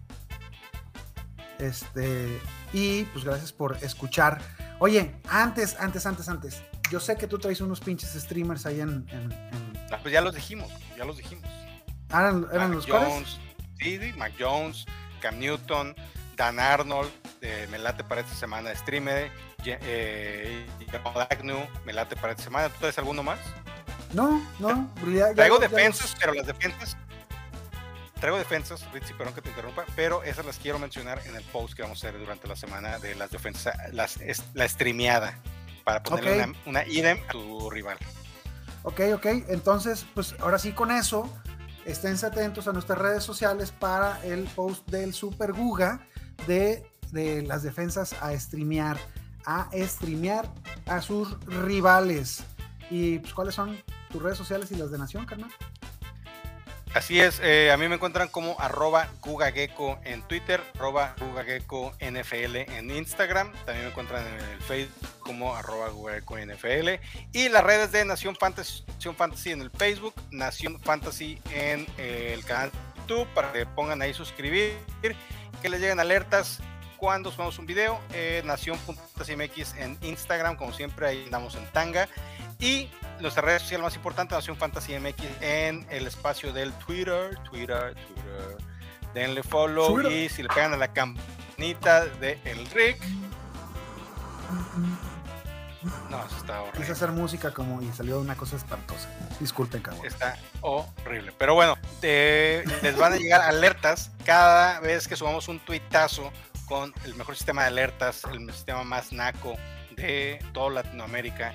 Este, 1.58 2.40
y 2.72 3.04
pues 3.04 3.24
gracias 3.24 3.52
por 3.52 3.76
escuchar. 3.82 4.40
Oye, 4.80 5.14
antes, 5.28 5.76
antes, 5.78 6.06
antes, 6.06 6.28
antes. 6.28 6.62
Yo 6.90 6.98
sé 6.98 7.16
que 7.16 7.26
tú 7.26 7.38
traes 7.38 7.60
unos 7.60 7.80
pinches 7.80 8.12
streamers 8.14 8.66
ahí 8.66 8.80
en. 8.80 9.06
Ah, 9.92 9.98
pues 10.02 10.12
ya 10.12 10.20
los 10.20 10.34
dijimos, 10.34 10.70
ya 10.96 11.04
los 11.04 11.16
dijimos. 11.16 11.48
Ah, 12.10 12.32
¿Eran, 12.52 12.72
los 12.72 12.86
Jones, 12.86 13.38
Sí, 13.78 13.98
sí, 13.98 14.12
Mac 14.18 14.32
Jones, 14.38 14.84
Cam 15.20 15.38
Newton, 15.38 15.94
Dan 16.36 16.58
Arnold, 16.58 17.10
eh, 17.40 17.66
me 17.70 17.78
late 17.78 18.04
para 18.04 18.20
esta 18.20 18.34
semana 18.34 18.74
streamer, 18.74 19.30
eh, 19.64 20.66
me 21.86 21.92
late 21.92 22.16
para 22.16 22.32
esta 22.32 22.44
semana. 22.44 22.68
¿Tú 22.68 22.80
traes 22.80 22.98
alguno 22.98 23.22
más? 23.22 23.38
No, 24.12 24.44
no. 24.58 24.90
Traigo 25.34 25.58
defensas, 25.58 26.14
pero 26.18 26.34
las 26.34 26.46
defensas. 26.46 26.96
Traigo 28.22 28.38
defensas, 28.38 28.86
Ritzy, 28.92 29.14
perdón 29.14 29.34
que 29.34 29.42
te 29.42 29.48
interrumpa, 29.48 29.84
pero 29.96 30.22
esas 30.22 30.46
las 30.46 30.56
quiero 30.56 30.78
mencionar 30.78 31.20
en 31.26 31.34
el 31.34 31.42
post 31.42 31.74
que 31.74 31.82
vamos 31.82 32.04
a 32.04 32.06
hacer 32.06 32.20
durante 32.20 32.46
la 32.46 32.54
semana 32.54 33.00
de 33.00 33.16
las 33.16 33.32
defensas, 33.32 33.74
las, 33.92 34.20
la 34.54 34.68
streameada, 34.68 35.40
para 35.82 36.04
ponerle 36.04 36.34
una, 36.44 36.54
una 36.66 36.86
idem 36.86 37.18
a 37.28 37.32
tu 37.32 37.68
rival. 37.68 37.98
Ok, 38.84 39.00
ok. 39.14 39.26
Entonces, 39.48 40.06
pues 40.14 40.36
ahora 40.38 40.60
sí 40.60 40.70
con 40.70 40.92
eso, 40.92 41.36
esténse 41.84 42.26
atentos 42.26 42.68
a 42.68 42.72
nuestras 42.72 42.96
redes 42.96 43.24
sociales 43.24 43.72
para 43.72 44.24
el 44.24 44.44
post 44.44 44.88
del 44.88 45.14
Super 45.14 45.52
Guga 45.52 46.06
de, 46.46 46.88
de 47.10 47.42
las 47.42 47.64
defensas 47.64 48.14
a 48.20 48.38
streamear, 48.38 48.98
a 49.46 49.68
streamear 49.74 50.48
a 50.86 51.02
sus 51.02 51.44
rivales. 51.46 52.44
¿Y 52.88 53.18
pues, 53.18 53.34
cuáles 53.34 53.56
son 53.56 53.82
tus 54.12 54.22
redes 54.22 54.38
sociales 54.38 54.70
y 54.70 54.76
las 54.76 54.92
de 54.92 54.98
Nación, 54.98 55.26
carnal? 55.26 55.50
Así 56.94 57.18
es, 57.18 57.40
eh, 57.42 57.72
a 57.72 57.78
mí 57.78 57.88
me 57.88 57.94
encuentran 57.94 58.28
como 58.28 58.54
arroba 58.60 59.08
Gugagecko 59.22 59.98
en 60.04 60.20
Twitter, 60.28 60.60
arroba 60.74 61.14
NFL 62.00 62.56
en 62.56 62.90
Instagram, 62.90 63.50
también 63.64 63.86
me 63.86 63.90
encuentran 63.90 64.26
en 64.26 64.50
el 64.50 64.60
Facebook 64.60 65.08
como 65.20 65.54
arroba 65.54 65.88
y 67.32 67.48
las 67.48 67.64
redes 67.64 67.92
de 67.92 68.04
Nación 68.04 68.36
Fantasy, 68.36 68.84
Fantasy 69.16 69.52
en 69.52 69.62
el 69.62 69.70
Facebook, 69.70 70.12
Nación 70.30 70.78
Fantasy 70.80 71.40
en 71.50 71.86
eh, 71.96 72.32
el 72.34 72.44
canal 72.44 72.70
YouTube 73.08 73.26
para 73.28 73.52
que 73.52 73.64
pongan 73.64 74.02
ahí 74.02 74.12
suscribir, 74.12 74.76
que 75.62 75.68
les 75.70 75.80
lleguen 75.80 75.98
alertas 75.98 76.60
cuando 76.98 77.32
subamos 77.32 77.58
un 77.58 77.66
video, 77.66 78.00
eh, 78.12 78.42
en 79.78 79.98
Instagram, 80.02 80.56
como 80.56 80.72
siempre 80.72 81.06
ahí 81.06 81.24
andamos 81.24 81.56
en 81.56 81.66
tanga. 81.72 82.08
Y 82.60 82.90
nuestra 83.22 83.42
red 83.42 83.58
social 83.58 83.80
más 83.82 83.94
importante, 83.96 84.34
Nación 84.34 84.56
Fantasy 84.56 84.98
MX, 84.98 85.22
en 85.40 85.86
el 85.90 86.06
espacio 86.06 86.52
del 86.52 86.72
Twitter, 86.74 87.38
Twitter, 87.50 87.94
Twitter. 87.94 88.56
Denle 89.14 89.42
follow 89.42 90.00
y 90.10 90.28
si 90.28 90.42
le 90.42 90.48
pegan 90.48 90.72
a 90.72 90.76
la 90.76 90.88
campanita 90.92 92.06
de 92.06 92.38
el 92.44 92.64
Rick, 92.70 92.98
No, 96.10 96.24
eso 96.26 96.36
está 96.36 96.60
horrible. 96.62 96.80
Quise 96.80 96.92
hacer 96.92 97.10
música 97.10 97.50
como 97.52 97.82
y 97.82 97.90
salió 97.92 98.20
una 98.20 98.36
cosa 98.36 98.56
espantosa. 98.56 99.08
Disculpen, 99.40 99.82
cabrón. 99.82 100.06
Está 100.06 100.36
horrible. 100.60 101.32
Pero 101.38 101.54
bueno, 101.54 101.76
te- 102.00 102.62
les 102.82 102.96
van 102.96 103.14
a 103.14 103.16
llegar 103.16 103.40
alertas 103.40 104.10
cada 104.24 104.78
vez 104.80 105.08
que 105.08 105.16
subamos 105.16 105.48
un 105.48 105.58
tuitazo 105.60 106.30
con 106.66 106.94
el 107.04 107.14
mejor 107.16 107.34
sistema 107.36 107.62
de 107.62 107.68
alertas, 107.68 108.22
el 108.32 108.50
sistema 108.52 108.84
más 108.84 109.12
naco 109.12 109.56
de 109.96 110.38
toda 110.52 110.70
Latinoamérica. 110.70 111.52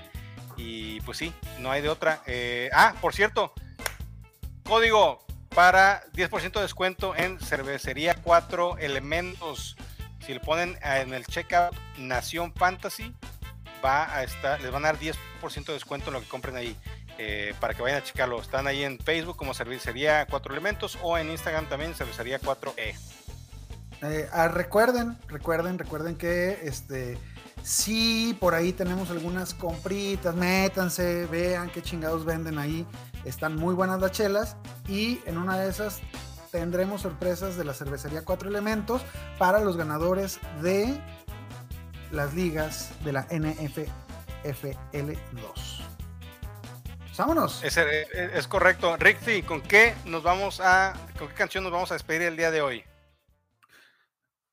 Y 0.58 1.00
pues 1.02 1.18
sí, 1.18 1.34
no 1.60 1.72
hay 1.72 1.82
de 1.82 1.90
otra. 1.90 2.22
Eh, 2.26 2.70
ah, 2.74 2.96
por 3.00 3.14
cierto, 3.14 3.54
código 4.64 5.26
para 5.50 6.04
10% 6.14 6.52
de 6.52 6.62
descuento 6.62 7.16
en 7.16 7.40
cervecería 7.40 8.16
4 8.16 8.78
elementos. 8.80 9.78
Si 10.26 10.34
le 10.34 10.40
ponen 10.40 10.78
en 10.82 11.14
el 11.14 11.26
checkout 11.26 11.76
Nación 11.98 12.54
Fantasy, 12.54 13.16
va 13.86 14.14
a 14.14 14.24
estar, 14.24 14.60
les 14.62 14.72
van 14.72 14.84
a 14.84 14.92
dar 14.92 15.00
10% 15.00 15.66
de 15.66 15.74
descuento 15.74 16.08
en 16.10 16.16
lo 16.16 16.22
que 16.22 16.28
compren 16.28 16.56
ahí. 16.56 16.76
eh, 17.18 17.54
para 17.60 17.74
que 17.74 17.82
vayan 17.82 18.00
a 18.00 18.04
checarlo. 18.04 18.42
Están 18.42 18.68
ahí 18.68 18.84
en 18.84 19.00
Facebook 19.00 19.38
como 19.38 19.54
Cervecería 19.54 20.26
4 20.30 20.54
Elementos 20.54 20.98
o 21.02 21.18
en 21.18 21.30
Instagram 21.30 21.68
también 21.68 21.94
Cervecería 21.96 22.40
4E. 22.40 22.96
Eh, 24.04 24.30
ah, 24.32 24.48
recuerden, 24.48 25.18
recuerden, 25.28 25.80
recuerden 25.80 26.16
que 26.16 26.60
este 26.64 27.18
sí 27.68 28.38
por 28.40 28.56
ahí 28.56 28.72
tenemos 28.72 29.12
algunas 29.12 29.54
compritas, 29.54 30.34
métanse, 30.34 31.26
vean 31.26 31.70
qué 31.70 31.82
chingados 31.82 32.24
venden 32.24 32.58
ahí. 32.58 32.86
Están 33.26 33.58
muy 33.58 33.76
buenas 33.76 34.00
las 34.00 34.12
chelas 34.12 34.56
y 34.88 35.20
en 35.26 35.38
una 35.38 35.60
de 35.60 35.70
esas 35.70 36.00
tendremos 36.50 37.02
sorpresas 37.02 37.58
de 37.58 37.66
la 37.66 37.74
cervecería 37.74 38.24
Cuatro 38.24 38.48
Elementos 38.48 39.02
para 39.38 39.60
los 39.60 39.76
ganadores 39.76 40.40
de 40.62 40.98
las 42.12 42.34
ligas 42.34 42.92
de 43.04 43.12
la 43.12 43.28
NFFL 43.30 45.12
2. 45.34 45.84
Vámonos. 47.18 47.64
Es, 47.64 47.76
es, 47.78 48.48
correcto. 48.48 48.96
Rixi, 48.96 49.42
¿con 49.42 49.62
qué 49.62 49.96
nos 50.06 50.22
vamos 50.24 50.62
a, 50.62 50.94
con 51.18 51.28
qué 51.28 51.34
canción 51.34 51.64
nos 51.64 51.74
vamos 51.74 51.92
a 51.92 51.96
despedir 51.96 52.22
el 52.22 52.38
día 52.38 52.52
de 52.52 52.62
hoy? 52.62 52.84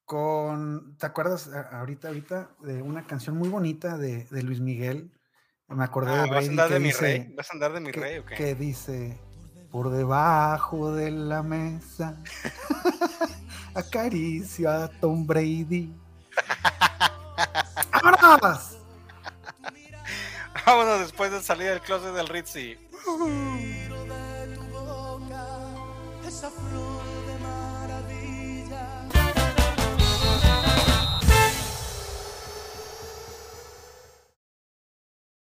Con, 0.05 0.97
¿te 0.99 1.07
acuerdas 1.07 1.51
ahorita, 1.73 2.09
ahorita 2.09 2.51
de 2.61 2.83
una 2.83 3.07
canción 3.07 3.37
muy 3.37 3.49
bonita 3.49 3.97
de, 3.99 4.25
de 4.25 4.43
Luis 4.43 4.61
Miguel? 4.61 5.11
Me 5.69 5.85
acordé 5.85 6.13
Ah, 6.13 6.17
de 6.17 6.21
¿Vas 6.31 6.39
a 6.49 6.51
Brady 6.51 6.51
andar 6.51 6.69
que 6.69 6.75
de 6.75 6.81
mi 6.81 6.87
dice, 6.89 6.93
rey? 6.93 7.35
¿Vas 7.37 7.51
a 7.51 7.53
andar 7.55 7.73
de 7.73 7.81
mi 7.81 7.91
que, 7.91 8.01
rey 8.01 8.19
o 8.19 8.25
qué? 8.25 8.35
que 8.35 8.55
dice, 8.55 9.19
por 9.71 9.91
debajo 9.91 10.95
de 10.95 11.11
la 11.11 11.43
mesa, 11.43 12.17
acaricio 13.75 14.71
a 14.71 14.89
Tom 14.89 15.27
Brady. 15.27 15.93
¡Vámonos! 18.03 18.79
Vámonos 20.67 21.01
después 21.01 21.31
de 21.33 21.43
salir 21.43 21.69
del 21.69 21.81
closet 21.81 22.15
del 22.15 22.29
Ritzy. 22.29 22.79
esa 26.27 26.51
flor 26.51 26.94